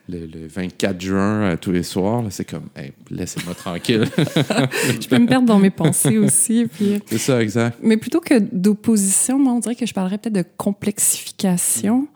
[0.09, 2.25] le, 24 juin euh, tous les soirs.
[2.31, 2.69] C'est comme,
[3.11, 4.07] laissez-moi tranquille.
[4.17, 6.67] je peux me perdre dans mes pensées aussi.
[6.67, 7.01] Puis...
[7.07, 7.79] C'est ça, exact.
[7.83, 12.09] Mais plutôt que d'opposition, moi, on dirait que je parlerais peut-être de complexification.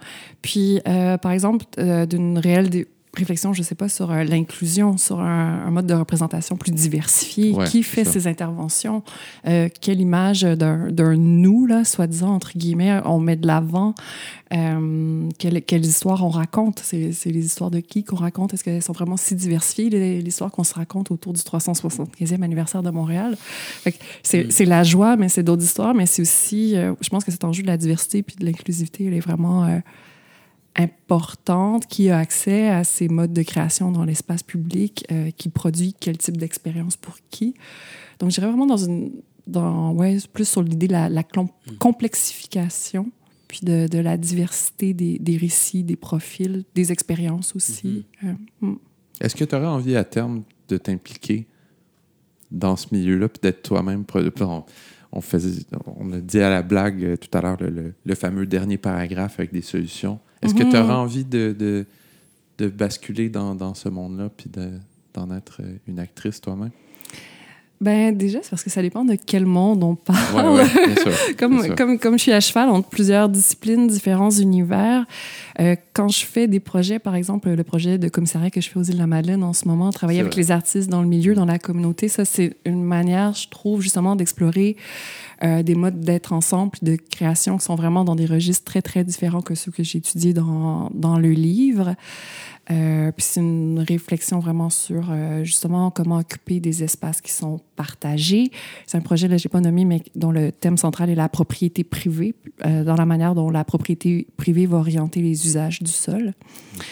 [0.43, 2.70] Puis, euh, par exemple, euh, d'une réelle
[3.16, 7.55] réflexion, je sais pas, sur euh, l'inclusion, sur un, mode de représentation plus diversifié.
[7.66, 9.03] qui fait ces interventions?
[9.47, 13.95] Euh, quelle image d'un nous, là, soi-disant, entre guillemets, on met de l'avant?
[14.53, 16.81] Euh, quelles, quelles, histoires on raconte?
[16.85, 18.55] C'est les histoires de qui qu'on raconte?
[18.55, 22.82] Est-ce qu'elles sont vraiment si diversifiées, les, histoires qu'on se raconte autour du 375e anniversaire
[22.82, 23.37] de Montréal?
[23.87, 23.91] Mm.
[24.23, 27.62] C'est la joie, mais c'est d'autres histoires, mais c'est aussi, je pense que cet enjeu
[27.62, 29.81] de la diversité puis de l'inclusivité, elle est vraiment
[30.76, 35.94] importante qui a accès à ces modes de création dans l'espace public, euh, qui produit
[35.98, 37.55] quel type d'expérience pour qui.
[38.18, 39.12] Donc, j'irais vraiment dans une.
[39.47, 41.76] Dans, ouais, plus sur l'idée de la, la mm.
[41.78, 43.10] complexification,
[43.48, 48.05] puis de, de la diversité des, des, récits, des profils, des expériences aussi.
[48.22, 48.28] Mm-hmm.
[48.28, 48.78] Euh, mm.
[49.20, 51.48] Est-ce que tu aurais envie à terme de t'impliquer
[52.51, 54.05] dans ce milieu-là, puis d'être toi-même.
[54.14, 54.64] On,
[55.12, 55.64] on, faisait,
[55.98, 59.38] on a dit à la blague euh, tout à l'heure le, le, fameux dernier paragraphe
[59.38, 60.18] avec des solutions.
[60.43, 61.01] Est-ce que tu auras mhm.
[61.01, 61.87] envie de, de,
[62.59, 64.51] de basculer dans, dans ce monde-là puis
[65.15, 66.71] d'en être euh, une actrice toi-même?
[67.81, 70.66] Ben déjà, c'est parce que ça dépend de quel monde on parle.
[71.39, 75.07] comme, comme, comme je suis à cheval entre plusieurs disciplines, différents univers,
[75.61, 78.78] euh, quand je fais des projets, par exemple, le projet de commissariat que je fais
[78.78, 81.35] aux îles de la Madeleine en ce moment, travailler avec les artistes dans le milieu,
[81.35, 84.77] dans la communauté, ça, c'est une manière, je trouve, justement, d'explorer
[85.43, 89.05] euh, des modes d'être ensemble, de création qui sont vraiment dans des registres très, très
[89.05, 91.94] différents que ceux que j'ai étudiés dans, dans le livre.
[92.70, 97.61] Euh, puis c'est une réflexion vraiment sur euh, justement comment occuper des espaces qui sont
[98.86, 101.85] C'est un projet, là, j'ai pas nommé, mais dont le thème central est la propriété
[101.85, 102.35] privée,
[102.65, 106.35] euh, dans la manière dont la propriété privée va orienter les usages du sol.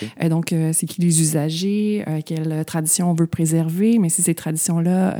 [0.02, 0.28] Okay.
[0.28, 5.16] donc, c'est qui les usagers, quelles traditions on veut préserver, mais si ces traditions-là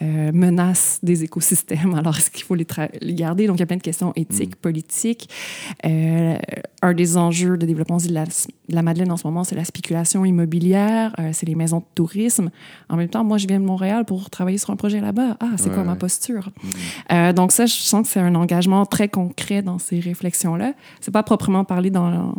[0.00, 1.94] euh, menace des écosystèmes.
[1.98, 2.66] Alors, est-ce qu'il faut les,
[3.00, 3.46] les, garder?
[3.46, 4.60] Donc, il y a plein de questions éthiques, mm.
[4.60, 5.28] politiques.
[5.84, 6.36] Euh,
[6.82, 8.24] un des enjeux de développement de la,
[8.68, 12.50] la Madeleine en ce moment, c'est la spéculation immobilière, euh, c'est les maisons de tourisme.
[12.88, 15.36] En même temps, moi, je viens de Montréal pour travailler sur un projet là-bas.
[15.40, 16.50] Ah, c'est quoi ma posture?
[16.62, 16.68] Mm.
[17.12, 20.74] Euh, donc, ça, je sens que c'est un engagement très concret dans ces réflexions-là.
[21.00, 22.34] C'est pas proprement parlé dans,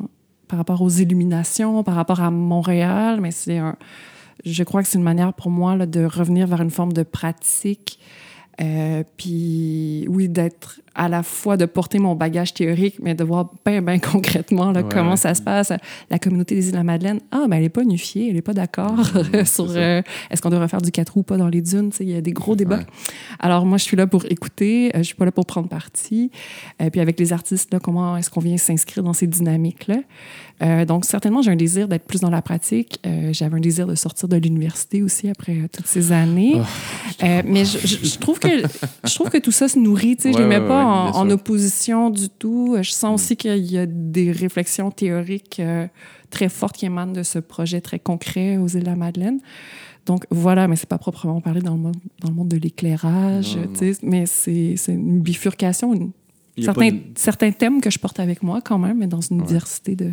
[0.48, 3.76] par rapport aux illuminations, par rapport à Montréal, mais c'est un
[4.46, 7.04] je crois que c'est une manière pour moi là, de revenir vers une forme de
[7.04, 8.00] pratique.
[8.62, 13.52] Euh, puis oui, d'être à la fois de porter mon bagage théorique, mais de voir
[13.66, 15.72] bien, bien concrètement là, comment ça se passe.
[16.10, 18.42] La communauté des îles de la Madeleine, ah, ben elle n'est pas unifiée, elle n'est
[18.42, 18.98] pas d'accord
[19.46, 21.92] sur euh, est-ce qu'on devrait faire du 4 roues ou pas dans les dunes.
[22.02, 22.82] Il y a des gros débats.
[23.40, 26.30] Alors moi, je suis là pour écouter, euh, je suis pas là pour prendre parti.
[26.82, 30.00] Et puis avec les artistes, là, comment est-ce qu'on vient s'inscrire dans ces dynamiques-là?
[30.62, 33.00] Euh, donc, certainement, j'ai un désir d'être plus dans la pratique.
[33.06, 36.56] Euh, J'avais un désir de sortir de l'université aussi après euh, toutes ces années.
[36.56, 38.64] Oh, mais je, je, trouve que,
[39.06, 40.18] je trouve que tout ça se nourrit.
[40.18, 42.76] Tu sais, je ne les mets pas en, en, opposition du tout.
[42.82, 43.38] Je sens aussi mm.
[43.38, 45.62] qu'il y a des réflexions théoriques
[46.30, 49.40] très fortes qui émanent de ce projet très concret aux îles de la Madeleine.
[50.06, 53.58] Donc voilà, mais c'est pas proprement parlé dans le monde, dans le monde de l'éclairage,
[54.02, 56.12] mais c'est une bifurcation, une,
[56.58, 60.12] certains, certains thèmes que je porte avec moi quand même, mais dans une diversité de,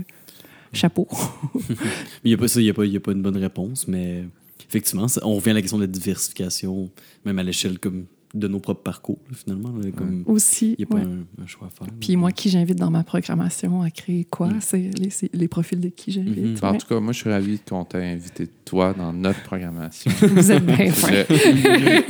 [0.77, 1.09] chapeau.
[2.25, 4.25] il n'y a, pas a, a, pas une bonne réponse, mais
[4.69, 6.91] effectivement, on revient à la question de la diversification,
[7.25, 9.73] même à l'échelle comme de nos propres parcours, finalement.
[9.97, 10.77] comme, Aussi.
[10.79, 11.93] Il n'y a pas un, choix à faire.
[12.01, 14.49] Puis moi, qui j'invite dans ma programmation à créer quoi?
[14.49, 14.59] Mm.
[14.61, 16.61] C'est les, les, profils de qui j'invite.
[16.61, 16.67] Mm-hmm.
[16.67, 20.11] En tout cas, moi, je suis ravi qu'on t'ait invité, toi, dans notre programmation.
[20.21, 21.25] Vous êtes bien fin.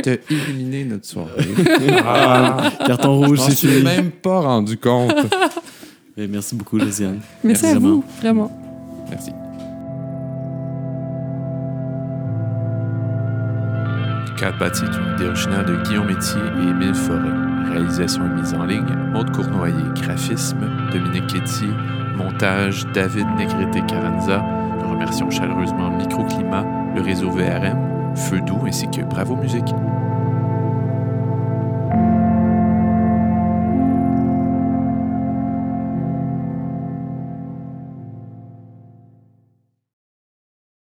[0.03, 1.45] Tu as illuminé notre soirée.
[2.05, 5.15] ah, carton rouge, je ne suis même pas rendu compte.
[6.17, 7.21] merci beaucoup, Josiane.
[7.45, 8.51] Merci, merci à vous, vraiment.
[9.11, 9.33] Merci.
[14.39, 17.73] Quatre bâti est une idée originale de Guillaume Métier et Émile Forêt.
[17.73, 19.75] Réalisation et mise en ligne, Maude Cournoyer.
[19.95, 20.61] Graphisme,
[20.93, 21.69] Dominique Quétier.
[22.17, 24.43] Montage, David Negrete-Caranza.
[24.83, 26.65] Nous remercions chaleureusement Microclimat,
[26.95, 29.75] le réseau VRM, Feu Doux ainsi que Bravo Musique.